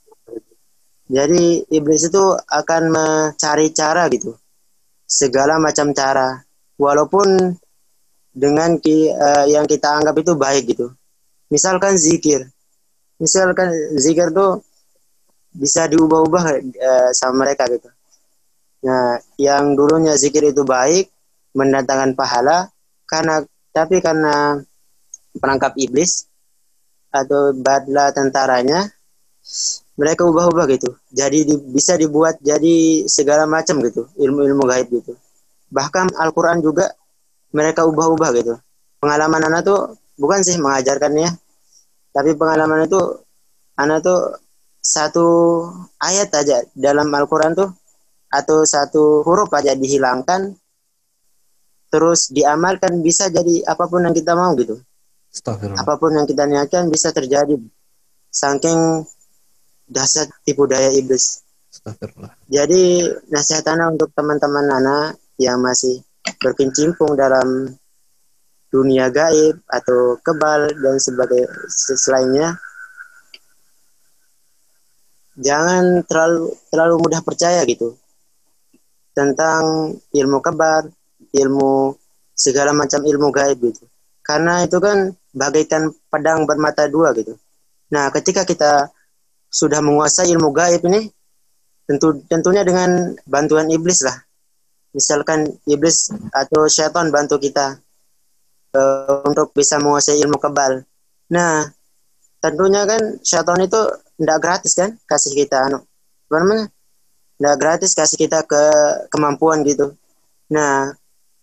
Jadi 1.11 1.67
iblis 1.75 2.07
itu 2.07 2.23
akan 2.47 2.83
mencari 2.95 3.75
cara 3.75 4.07
gitu. 4.13 4.39
Segala 5.11 5.59
macam 5.59 5.91
cara. 5.91 6.39
Walaupun 6.79 7.59
dengan 8.31 8.79
ki, 8.79 9.11
uh, 9.11 9.45
yang 9.51 9.67
kita 9.67 9.91
anggap 9.91 10.15
itu 10.23 10.39
baik 10.39 10.71
gitu 10.71 10.95
misalkan 11.51 11.99
zikir. 11.99 12.47
Misalkan 13.21 13.69
zikir 14.01 14.33
tuh 14.33 14.65
bisa 15.53 15.91
diubah-ubah 15.91 16.45
uh, 16.63 17.11
sama 17.13 17.45
mereka 17.45 17.69
gitu. 17.69 17.91
Nah 18.87 19.21
yang 19.37 19.77
dulunya 19.77 20.17
zikir 20.17 20.47
itu 20.47 20.65
baik 20.65 21.11
mendatangkan 21.53 22.17
pahala 22.17 22.71
karena 23.05 23.43
tapi 23.75 23.99
karena 23.99 24.63
perangkap 25.37 25.75
iblis 25.77 26.27
atau 27.11 27.51
badla 27.55 28.15
tentaranya 28.15 28.87
mereka 29.99 30.25
ubah-ubah 30.25 30.65
gitu. 30.71 30.97
Jadi 31.13 31.45
di, 31.45 31.55
bisa 31.61 31.99
dibuat 31.99 32.39
jadi 32.41 33.05
segala 33.05 33.45
macam 33.45 33.83
gitu 33.85 34.09
ilmu-ilmu 34.17 34.65
gaib 34.65 34.89
gitu. 34.89 35.13
Bahkan 35.71 36.17
Al-Quran 36.17 36.63
juga 36.65 36.89
mereka 37.53 37.85
ubah-ubah 37.85 38.31
gitu. 38.39 38.55
Pengalaman 39.03 39.43
anak 39.51 39.61
tuh 39.67 40.00
bukan 40.21 40.45
sih 40.45 40.61
mengajarkannya 40.61 41.33
tapi 42.13 42.37
pengalaman 42.37 42.85
itu 42.85 43.01
anak 43.81 44.05
tuh 44.05 44.37
satu 44.81 45.27
ayat 45.97 46.29
aja 46.37 46.61
dalam 46.77 47.09
Al-Quran 47.09 47.57
tuh 47.57 47.73
atau 48.31 48.63
satu 48.63 49.25
huruf 49.27 49.51
aja 49.57 49.75
dihilangkan 49.75 50.55
terus 51.91 52.31
diamalkan 52.31 53.03
bisa 53.03 53.27
jadi 53.29 53.67
apa 53.67 53.91
pun 53.91 54.07
yang 54.07 54.15
kita 54.15 54.39
mau 54.39 54.55
gitu. 54.55 54.79
Apa 55.75 55.99
pun 55.99 56.15
yang 56.15 56.27
kita 56.27 56.47
niatkan 56.47 56.87
bisa 56.87 57.11
terjadi. 57.11 57.59
Saking 58.31 59.03
dasar 59.91 60.31
tipu 60.47 60.71
daya 60.71 60.95
iblis. 60.95 61.43
Jadi 62.47 63.11
nasihat 63.31 63.67
anak 63.75 63.99
untuk 63.99 64.11
teman-teman 64.15 64.67
anak 64.71 65.19
yang 65.39 65.59
masih 65.59 66.03
berkecimpung 66.39 67.19
dalam 67.19 67.75
dunia 68.71 69.11
gaib 69.11 69.59
atau 69.67 70.17
kebal 70.23 70.71
dan 70.79 70.97
sebagai 71.03 71.47
selainnya 71.99 72.55
jangan 75.35 76.07
terlalu 76.07 76.55
terlalu 76.71 76.95
mudah 77.03 77.21
percaya 77.23 77.67
gitu 77.67 77.99
tentang 79.15 79.95
ilmu 80.15 80.39
kebal 80.39 80.87
ilmu 81.35 81.95
segala 82.41 82.73
macam 82.73 83.05
ilmu 83.05 83.29
gaib 83.29 83.59
gitu. 83.61 83.85
Karena 84.25 84.65
itu 84.65 84.79
kan 84.81 85.13
bagaikan 85.37 85.93
pedang 86.09 86.49
bermata 86.49 86.89
dua 86.89 87.13
gitu. 87.13 87.37
Nah, 87.93 88.09
ketika 88.15 88.47
kita 88.47 88.89
sudah 89.51 89.83
menguasai 89.83 90.31
ilmu 90.31 90.55
gaib 90.55 90.83
ini, 90.87 91.11
tentu 91.85 92.23
tentunya 92.31 92.63
dengan 92.63 93.13
bantuan 93.27 93.67
iblis 93.69 94.07
lah. 94.07 94.15
Misalkan 94.95 95.47
iblis 95.67 96.11
atau 96.35 96.67
syaitan 96.67 97.11
bantu 97.11 97.39
kita 97.39 97.79
uh, 98.75 99.23
untuk 99.27 99.55
bisa 99.55 99.79
menguasai 99.79 100.21
ilmu 100.23 100.39
kebal. 100.39 100.83
Nah, 101.31 101.67
tentunya 102.41 102.83
kan 102.89 103.21
syaitan 103.21 103.61
itu 103.61 103.81
tidak 104.17 104.39
gratis 104.41 104.73
kan 104.73 104.97
kasih 105.05 105.33
kita 105.37 105.57
anu 105.69 105.79
apa 106.29 106.37
namanya 106.41 106.67
tidak 107.37 107.57
gratis 107.61 107.93
kasih 107.93 108.19
kita 108.21 108.45
ke 108.45 108.63
kemampuan 109.13 109.65
gitu. 109.65 109.97
Nah 110.53 110.93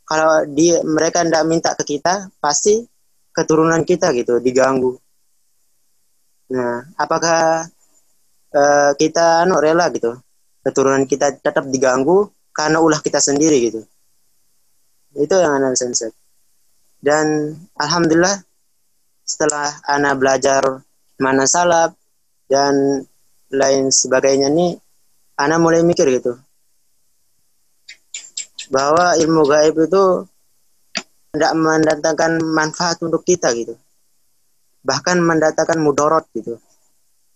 kalau 0.05 0.45
dia 0.49 0.81
mereka 0.85 1.21
tidak 1.25 1.43
minta 1.45 1.71
ke 1.77 1.97
kita 1.97 2.29
pasti 2.41 2.85
keturunan 3.33 3.81
kita 3.85 4.13
gitu 4.17 4.41
diganggu. 4.41 4.97
Nah 6.53 6.85
apakah 6.97 7.65
uh, 8.53 8.91
kita 8.97 9.45
anu 9.45 9.61
rela 9.61 9.89
gitu? 9.93 10.17
Keturunan 10.65 11.05
kita 11.05 11.33
tetap 11.37 11.65
diganggu 11.69 12.29
karena 12.53 12.81
ulah 12.81 13.01
kita 13.01 13.21
sendiri 13.21 13.57
gitu. 13.69 13.81
Itu 15.17 15.33
yang 15.37 15.61
sensor 15.77 16.13
dan 17.01 17.53
alhamdulillah 17.77 18.41
setelah 19.27 19.75
anak 19.85 20.17
belajar 20.17 20.63
mana 21.19 21.43
salap 21.43 21.93
dan 22.47 23.03
lain 23.51 23.91
sebagainya 23.91 24.47
nih 24.51 24.79
anak 25.37 25.59
mulai 25.61 25.83
mikir 25.85 26.07
gitu. 26.09 26.39
Bahwa 28.67 29.15
ilmu 29.15 29.47
gaib 29.47 29.75
itu 29.79 30.27
tidak 31.31 31.53
mendatangkan 31.55 32.41
manfaat 32.43 32.99
untuk 33.05 33.23
kita 33.23 33.53
gitu. 33.55 33.77
Bahkan 34.83 35.21
mendatangkan 35.21 35.79
mudorot 35.79 36.25
gitu. 36.35 36.59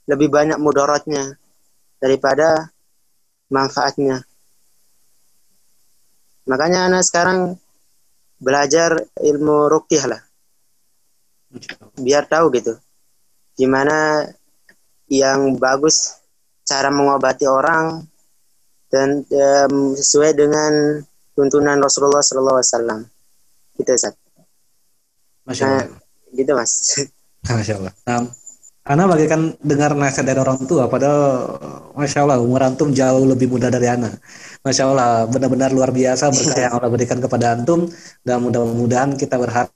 Lebih 0.10 0.28
banyak 0.28 0.58
mudorotnya 0.60 1.38
daripada 2.02 2.74
manfaatnya. 3.54 4.26
Makanya 6.50 6.90
anak 6.90 7.06
sekarang 7.06 7.56
belajar 8.42 8.98
ilmu 9.22 9.70
rukyah 9.70 10.06
lah 10.10 10.22
biar 12.02 12.26
tahu 12.26 12.50
gitu 12.58 12.74
gimana 13.54 14.26
yang 15.12 15.60
bagus 15.62 16.18
cara 16.66 16.90
mengobati 16.90 17.46
orang 17.46 18.02
dan 18.92 19.24
um, 19.24 19.96
sesuai 19.96 20.36
dengan 20.36 21.04
tuntunan 21.36 21.80
Rasulullah 21.80 22.24
Sallallahu 22.24 22.60
Alaihi 22.60 22.72
Wasallam 22.76 23.00
gitu 23.80 23.92
Ustaz. 23.96 24.16
Masya 25.48 25.64
Allah. 25.66 25.86
Nah, 25.88 26.36
gitu 26.36 26.52
Mas. 26.54 26.72
Masya 27.50 27.74
Allah. 27.82 27.94
Nah, 28.06 28.24
Ana 28.82 29.06
bagaikan 29.06 29.54
dengar 29.62 29.94
nasihat 29.94 30.26
dari 30.26 30.42
orang 30.42 30.66
tua, 30.66 30.90
padahal 30.90 31.54
Masya 31.94 32.26
Allah 32.26 32.42
umur 32.42 32.66
antum 32.66 32.90
jauh 32.90 33.30
lebih 33.30 33.46
muda 33.46 33.70
dari 33.70 33.86
Ana. 33.86 34.10
Masya 34.66 34.84
Allah, 34.90 35.30
benar-benar 35.30 35.70
luar 35.70 35.94
biasa 35.94 36.34
berkah 36.34 36.58
yang 36.58 36.74
Allah 36.82 36.90
berikan 36.90 37.22
kepada 37.22 37.54
antum 37.54 37.86
dan 38.26 38.42
mudah-mudahan 38.42 39.14
kita 39.22 39.38
berharap 39.38 39.70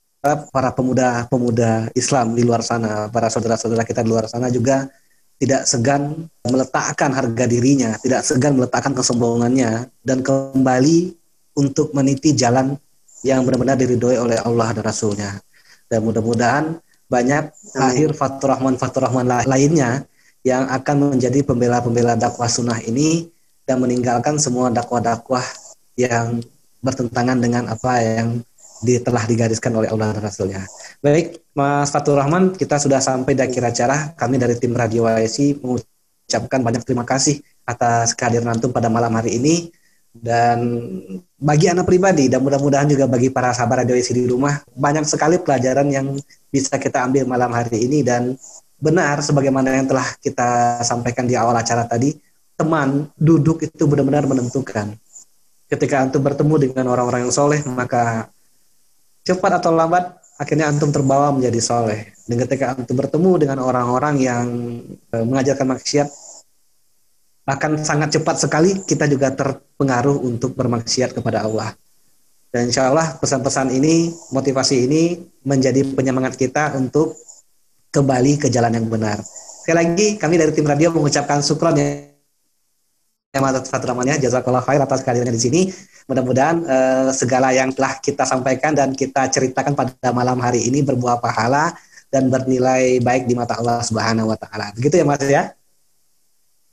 para 0.49 0.73
pemuda-pemuda 0.73 1.94
Islam 1.94 2.34
di 2.34 2.41
luar 2.41 2.65
sana, 2.65 3.06
para 3.14 3.30
saudara-saudara 3.30 3.86
kita 3.86 4.02
di 4.02 4.10
luar 4.10 4.26
sana 4.26 4.49
juga 4.49 4.90
tidak 5.38 5.69
segan 5.69 6.26
meletakkan 6.41 7.14
harga 7.14 7.45
dirinya, 7.45 7.94
tidak 8.02 8.26
segan 8.26 8.57
meletakkan 8.57 8.98
kesombongannya 8.98 9.86
dan 10.02 10.26
kembali 10.26 11.14
untuk 11.61 11.94
meniti 11.94 12.34
jalan 12.34 12.73
yang 13.22 13.45
benar-benar 13.45 13.77
diridhoi 13.77 14.18
oleh 14.18 14.41
Allah 14.41 14.73
dan 14.73 14.82
Rasulnya. 14.82 15.38
Dan 15.86 16.02
mudah-mudahan 16.02 16.82
banyak 17.06 17.53
lahir 17.77 18.10
Fatur 18.18 18.53
Rahman 18.56 18.76
Fatur 18.82 19.06
Rahman 19.06 19.30
lainnya 19.45 20.06
yang 20.45 20.69
akan 20.69 21.18
menjadi 21.18 21.41
pembela-pembela 21.41 22.14
dakwah 22.14 22.49
sunnah 22.49 22.77
ini 22.86 23.30
dan 23.65 23.82
meninggalkan 23.82 24.38
semua 24.38 24.69
dakwah-dakwah 24.69 25.41
yang 25.98 26.41
bertentangan 26.86 27.41
dengan 27.41 27.65
apa 27.65 27.98
yang 28.02 28.45
di, 28.86 29.02
telah 29.02 29.26
digariskan 29.26 29.73
oleh 29.73 29.90
Allah 29.90 30.14
dan 30.14 30.22
Rasulnya. 30.22 30.61
Baik, 31.02 31.41
Mas 31.57 31.90
Fatur 31.90 32.22
Rahman, 32.22 32.53
kita 32.53 32.77
sudah 32.77 33.02
sampai 33.02 33.34
di 33.34 33.41
akhir 33.41 33.64
acara. 33.73 34.14
Kami 34.14 34.38
dari 34.38 34.53
tim 34.61 34.77
Radio 34.77 35.10
YSI 35.10 35.57
mengucapkan 35.65 36.61
banyak 36.61 36.86
terima 36.86 37.02
kasih 37.02 37.41
atas 37.65 38.14
kehadiran 38.14 38.53
antum 38.53 38.69
pada 38.69 38.86
malam 38.91 39.10
hari 39.18 39.41
ini. 39.41 39.73
Dan 40.16 40.60
bagi 41.36 41.68
anak 41.68 41.84
pribadi 41.84 42.32
dan 42.32 42.40
mudah-mudahan 42.40 42.88
juga 42.88 43.04
bagi 43.06 43.28
para 43.28 43.52
sahabat 43.52 43.84
Radio 43.84 44.00
di 44.00 44.24
rumah, 44.32 44.64
banyak 44.72 45.04
sekali 45.04 45.36
pelajaran 45.44 45.92
yang 45.92 46.16
bisa 46.48 46.80
kita 46.80 47.04
ambil 47.04 47.28
malam 47.28 47.52
hari 47.52 47.84
ini 47.84 48.00
dan 48.00 48.40
benar 48.80 49.20
sebagaimana 49.20 49.76
yang 49.76 49.88
telah 49.92 50.08
kita 50.24 50.80
sampaikan 50.88 51.28
di 51.28 51.36
awal 51.36 51.56
acara 51.60 51.84
tadi, 51.84 52.16
teman 52.56 53.12
duduk 53.20 53.68
itu 53.68 53.84
benar-benar 53.84 54.24
menentukan. 54.24 54.96
Ketika 55.68 56.08
antum 56.08 56.24
bertemu 56.24 56.72
dengan 56.72 56.96
orang-orang 56.96 57.28
yang 57.28 57.36
soleh, 57.36 57.60
maka 57.68 58.32
cepat 59.28 59.60
atau 59.60 59.76
lambat 59.76 60.16
akhirnya 60.40 60.72
antum 60.72 60.92
terbawa 60.92 61.32
menjadi 61.36 61.60
soleh. 61.60 62.16
Dan 62.26 62.42
ketika 62.48 62.78
antum 62.78 62.96
bertemu 62.96 63.32
dengan 63.42 63.58
orang-orang 63.62 64.16
yang 64.22 64.46
e, 65.12 65.16
mengajarkan 65.26 65.68
maksiat, 65.76 66.08
akan 67.45 67.77
sangat 67.85 68.17
cepat 68.17 68.41
sekali 68.41 68.81
kita 68.81 69.05
juga 69.05 69.30
terpengaruh 69.30 70.17
untuk 70.26 70.57
bermaksiat 70.57 71.13
kepada 71.13 71.45
Allah. 71.45 71.77
Dan 72.49 72.73
insya 72.73 72.89
Allah 72.89 73.13
pesan-pesan 73.22 73.69
ini, 73.69 74.09
motivasi 74.34 74.89
ini 74.89 75.19
menjadi 75.45 75.85
penyemangat 75.93 76.39
kita 76.39 76.73
untuk 76.73 77.13
kembali 77.93 78.41
ke 78.41 78.47
jalan 78.49 78.73
yang 78.73 78.88
benar. 78.89 79.22
Sekali 79.61 79.77
lagi 79.77 80.07
kami 80.17 80.41
dari 80.41 80.51
tim 80.55 80.65
radio 80.65 80.89
mengucapkan 80.89 81.43
syukron 81.45 81.77
ya 81.77 82.15
atas 83.35 83.67
satu 83.67 83.91
namanya 83.91 84.15
jazakallah 84.15 84.63
khair 84.63 84.80
atas 84.80 85.03
kehadirannya 85.03 85.35
di 85.35 85.43
sini. 85.43 85.61
Mudah-mudahan 86.07 86.57
uh, 86.63 87.09
segala 87.11 87.51
yang 87.51 87.76
telah 87.76 87.99
kita 87.99 88.23
sampaikan 88.23 88.72
dan 88.72 88.95
kita 88.95 89.27
ceritakan 89.27 89.76
pada 89.76 90.09
malam 90.15 90.39
hari 90.39 90.63
ini 90.69 90.80
berbuah 90.85 91.19
pahala 91.19 91.76
dan 92.07 92.31
bernilai 92.31 93.03
baik 93.03 93.27
di 93.27 93.35
mata 93.35 93.59
Allah 93.59 93.84
Subhanahu 93.84 94.31
wa 94.31 94.38
taala. 94.39 94.72
Begitu 94.77 95.01
ya 95.01 95.05
Mas 95.05 95.19
ya? 95.27 95.51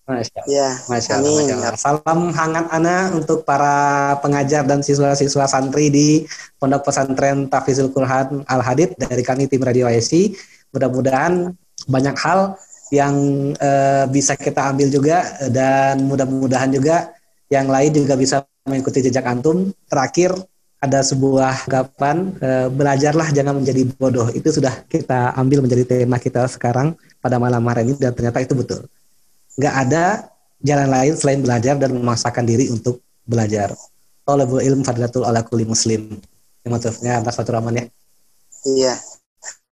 Masya 0.03 0.35
Allah. 0.43 0.51
Ya, 0.51 0.69
Masya 0.91 1.13
Allah, 1.23 1.31
Masya 1.31 1.55
Allah. 1.55 1.79
Salam 1.79 2.21
hangat 2.35 2.67
Ana 2.75 2.97
untuk 3.15 3.47
para 3.47 4.19
pengajar 4.19 4.67
dan 4.67 4.83
siswa-siswa 4.83 5.47
santri 5.47 5.95
di 5.95 6.27
Pondok 6.59 6.91
Pesantren 6.91 7.47
Tafizul 7.47 7.95
Quran 7.95 8.43
Al 8.51 8.61
Hadid 8.67 8.99
dari 8.99 9.23
kami 9.23 9.47
tim 9.47 9.63
Radio 9.63 9.87
IC. 9.87 10.35
Mudah-mudahan 10.75 11.55
banyak 11.87 12.17
hal 12.19 12.59
yang 12.91 13.15
uh, 13.63 14.05
bisa 14.11 14.35
kita 14.35 14.75
ambil 14.75 14.91
juga 14.91 15.23
dan 15.49 16.03
mudah-mudahan 16.11 16.75
juga 16.75 17.15
yang 17.47 17.71
lain 17.71 17.95
juga 17.95 18.19
bisa 18.19 18.43
mengikuti 18.67 19.07
jejak 19.07 19.23
antum. 19.23 19.71
Terakhir 19.87 20.35
ada 20.83 20.99
sebuah 20.99 21.71
gapan 21.71 22.35
uh, 22.43 22.67
belajarlah 22.75 23.31
jangan 23.31 23.63
menjadi 23.63 23.87
bodoh. 23.95 24.27
Itu 24.35 24.51
sudah 24.51 24.83
kita 24.91 25.39
ambil 25.39 25.63
menjadi 25.63 25.87
tema 25.87 26.19
kita 26.19 26.51
sekarang 26.51 26.99
pada 27.23 27.39
malam 27.39 27.63
hari 27.71 27.87
ini 27.87 27.95
dan 28.03 28.11
ternyata 28.11 28.43
itu 28.43 28.59
betul. 28.59 28.83
Nggak 29.59 29.75
ada 29.89 30.05
jalan 30.63 30.89
lain 30.89 31.13
selain 31.19 31.41
belajar 31.43 31.75
dan 31.77 31.91
memaksakan 31.97 32.45
diri 32.47 32.71
untuk 32.71 33.03
belajar. 33.27 33.75
Talabul 34.23 34.63
ilm 34.63 34.87
fadlatul 34.87 35.27
ala 35.27 35.43
kulli 35.43 35.67
muslim. 35.67 36.17
Yang 36.63 36.71
maksudnya 36.71 37.19
atas 37.19 37.35
satu 37.37 37.51
Rahman 37.53 37.75
ya. 37.75 37.85
Iya. 38.63 38.95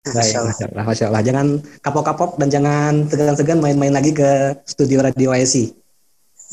Baik, 0.04 0.36
Masya 0.36 0.68
Allah, 0.68 0.84
Masya 0.84 1.04
Allah. 1.08 1.22
Jangan 1.24 1.46
kapok-kapok 1.80 2.36
dan 2.36 2.52
jangan 2.52 3.08
segan-segan 3.08 3.56
main-main 3.56 3.88
lagi 3.88 4.12
ke 4.12 4.52
studio 4.68 5.00
Radio 5.00 5.32
IC. 5.32 5.72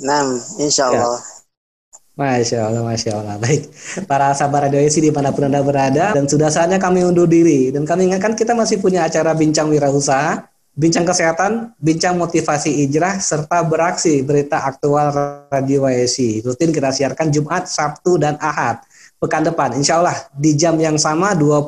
Nah, 0.07 0.23
insya 0.56 0.88
ya. 0.88 1.03
Allah. 1.03 1.19
Ya. 1.19 1.39
Masya 2.15 2.60
Allah, 2.64 2.81
Masya 2.88 3.11
Allah. 3.11 3.35
Baik, 3.43 3.68
para 4.07 4.31
sahabat 4.31 4.72
Radio 4.72 4.80
IC 4.80 5.03
di 5.03 5.11
mana 5.11 5.35
pun 5.35 5.52
Anda 5.52 5.60
berada, 5.60 6.15
dan 6.15 6.31
sudah 6.31 6.48
saatnya 6.48 6.80
kami 6.80 7.03
undur 7.03 7.27
diri. 7.27 7.76
Dan 7.76 7.84
kami 7.84 8.07
ingatkan 8.07 8.39
kita 8.39 8.56
masih 8.56 8.80
punya 8.80 9.03
acara 9.03 9.35
Bincang 9.35 9.68
Wirausaha, 9.68 10.48
Bincang 10.72 11.03
Kesehatan, 11.03 11.76
Bincang 11.84 12.15
Motivasi 12.15 12.88
Ijrah, 12.88 13.19
serta 13.19 13.60
Beraksi 13.68 14.23
Berita 14.23 14.64
Aktual 14.64 15.11
Radio 15.52 15.84
IC. 15.84 16.48
Rutin 16.48 16.72
kita 16.72 16.95
siarkan 16.95 17.27
Jumat, 17.27 17.68
Sabtu, 17.68 18.15
dan 18.15 18.39
Ahad. 18.39 18.80
Pekan 19.19 19.43
depan, 19.43 19.76
insya 19.76 19.99
Allah 19.99 20.15
di 20.31 20.56
jam 20.56 20.80
yang 20.80 20.95
sama 20.95 21.35
20 21.35 21.68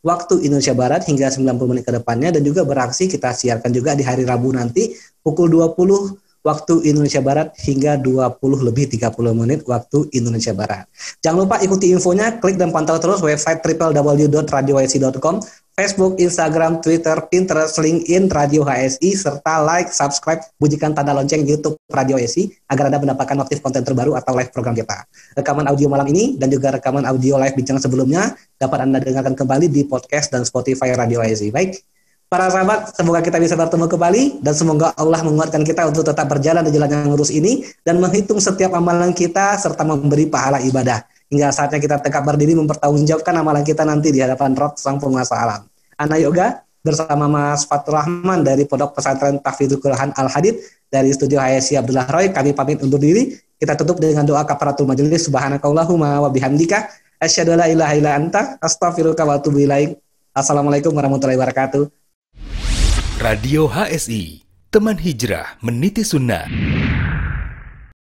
waktu 0.00 0.34
Indonesia 0.48 0.72
Barat 0.72 1.04
hingga 1.04 1.28
90 1.28 1.52
menit 1.68 1.84
ke 1.84 1.92
depannya 1.92 2.32
dan 2.32 2.40
juga 2.40 2.64
beraksi 2.64 3.12
kita 3.12 3.36
siarkan 3.36 3.76
juga 3.76 3.92
di 3.92 4.00
hari 4.00 4.24
Rabu 4.24 4.56
nanti 4.56 4.96
pukul 5.20 5.52
20 5.52 6.40
waktu 6.40 6.88
Indonesia 6.88 7.20
Barat 7.20 7.52
hingga 7.60 8.00
20 8.00 8.40
lebih 8.64 8.88
30 8.88 9.12
menit 9.36 9.60
waktu 9.68 10.08
Indonesia 10.16 10.56
Barat. 10.56 10.88
Jangan 11.20 11.44
lupa 11.44 11.60
ikuti 11.60 11.92
infonya, 11.92 12.40
klik 12.40 12.56
dan 12.56 12.72
pantau 12.72 12.96
terus 12.96 13.20
website 13.20 13.60
www.radioyc.com 13.60 15.44
Facebook, 15.80 16.20
Instagram, 16.20 16.84
Twitter, 16.84 17.16
Pinterest, 17.32 17.80
LinkedIn, 17.80 18.28
Radio 18.28 18.68
HSI, 18.68 19.16
serta 19.16 19.64
like, 19.64 19.88
subscribe, 19.88 20.44
bunyikan 20.60 20.92
tanda 20.92 21.16
lonceng 21.16 21.40
YouTube 21.48 21.80
Radio 21.88 22.20
HSI 22.20 22.52
agar 22.68 22.92
Anda 22.92 23.00
mendapatkan 23.00 23.32
notif 23.32 23.64
konten 23.64 23.80
terbaru 23.80 24.12
atau 24.12 24.36
live 24.36 24.52
program 24.52 24.76
kita. 24.76 25.08
Rekaman 25.40 25.64
audio 25.72 25.88
malam 25.88 26.04
ini 26.12 26.36
dan 26.36 26.52
juga 26.52 26.76
rekaman 26.76 27.08
audio 27.08 27.40
live 27.40 27.56
bincang 27.56 27.80
sebelumnya 27.80 28.36
dapat 28.60 28.84
Anda 28.84 29.00
dengarkan 29.00 29.32
kembali 29.32 29.72
di 29.72 29.88
podcast 29.88 30.28
dan 30.28 30.44
Spotify 30.44 30.92
Radio 30.92 31.24
HSI. 31.24 31.48
Baik, 31.48 31.80
para 32.28 32.52
sahabat, 32.52 32.92
semoga 32.92 33.24
kita 33.24 33.40
bisa 33.40 33.56
bertemu 33.56 33.88
kembali 33.88 34.44
dan 34.44 34.52
semoga 34.52 34.92
Allah 35.00 35.24
menguatkan 35.24 35.64
kita 35.64 35.88
untuk 35.88 36.04
tetap 36.04 36.28
berjalan 36.28 36.60
di 36.60 36.76
jalan 36.76 36.92
yang 36.92 37.08
lurus 37.08 37.32
ini 37.32 37.64
dan 37.88 37.96
menghitung 38.04 38.36
setiap 38.36 38.76
amalan 38.76 39.16
kita 39.16 39.56
serta 39.56 39.80
memberi 39.88 40.28
pahala 40.28 40.60
ibadah. 40.60 41.08
Hingga 41.32 41.48
saatnya 41.56 41.80
kita 41.80 41.96
tegak 42.04 42.26
berdiri 42.26 42.52
mempertanggungjawabkan 42.58 43.32
amalan 43.32 43.64
kita 43.64 43.86
nanti 43.88 44.12
di 44.12 44.20
hadapan 44.20 44.52
Rob 44.52 44.76
Sang 44.76 45.00
Penguasa 45.00 45.40
Alam. 45.40 45.69
Ana 46.00 46.16
Yoga 46.16 46.64
bersama 46.80 47.28
Mas 47.28 47.68
Fatur 47.68 48.00
Rahman 48.00 48.40
dari 48.40 48.64
Pondok 48.64 48.96
Pesantren 48.96 49.36
Tahfidzul 49.36 49.84
Quran 49.84 50.16
Al 50.16 50.32
Hadid 50.32 50.56
dari 50.88 51.12
Studio 51.12 51.36
HSI 51.36 51.76
Abdullah 51.76 52.08
Roy. 52.08 52.32
Kami 52.32 52.56
pamit 52.56 52.80
undur 52.80 52.96
diri. 52.96 53.36
Kita 53.60 53.76
tutup 53.76 54.00
dengan 54.00 54.24
doa 54.24 54.48
kafaratul 54.48 54.88
majelis. 54.88 55.28
Subhanakallahumma 55.28 56.24
wa 56.24 56.32
bihamdika 56.32 56.88
asyhadu 57.20 57.52
la 57.52 57.68
ilaha 57.68 57.92
illa 57.92 58.16
anta 58.16 58.56
astaghfiruka 58.64 59.28
wa 59.28 59.36
atubu 59.36 59.60
ilaik. 59.60 60.00
Assalamualaikum 60.32 60.96
warahmatullahi 60.96 61.36
wabarakatuh. 61.36 61.84
Radio 63.20 63.68
HSI, 63.68 64.48
teman 64.72 64.96
hijrah 64.96 65.60
meniti 65.60 66.00
sunnah. 66.00 66.48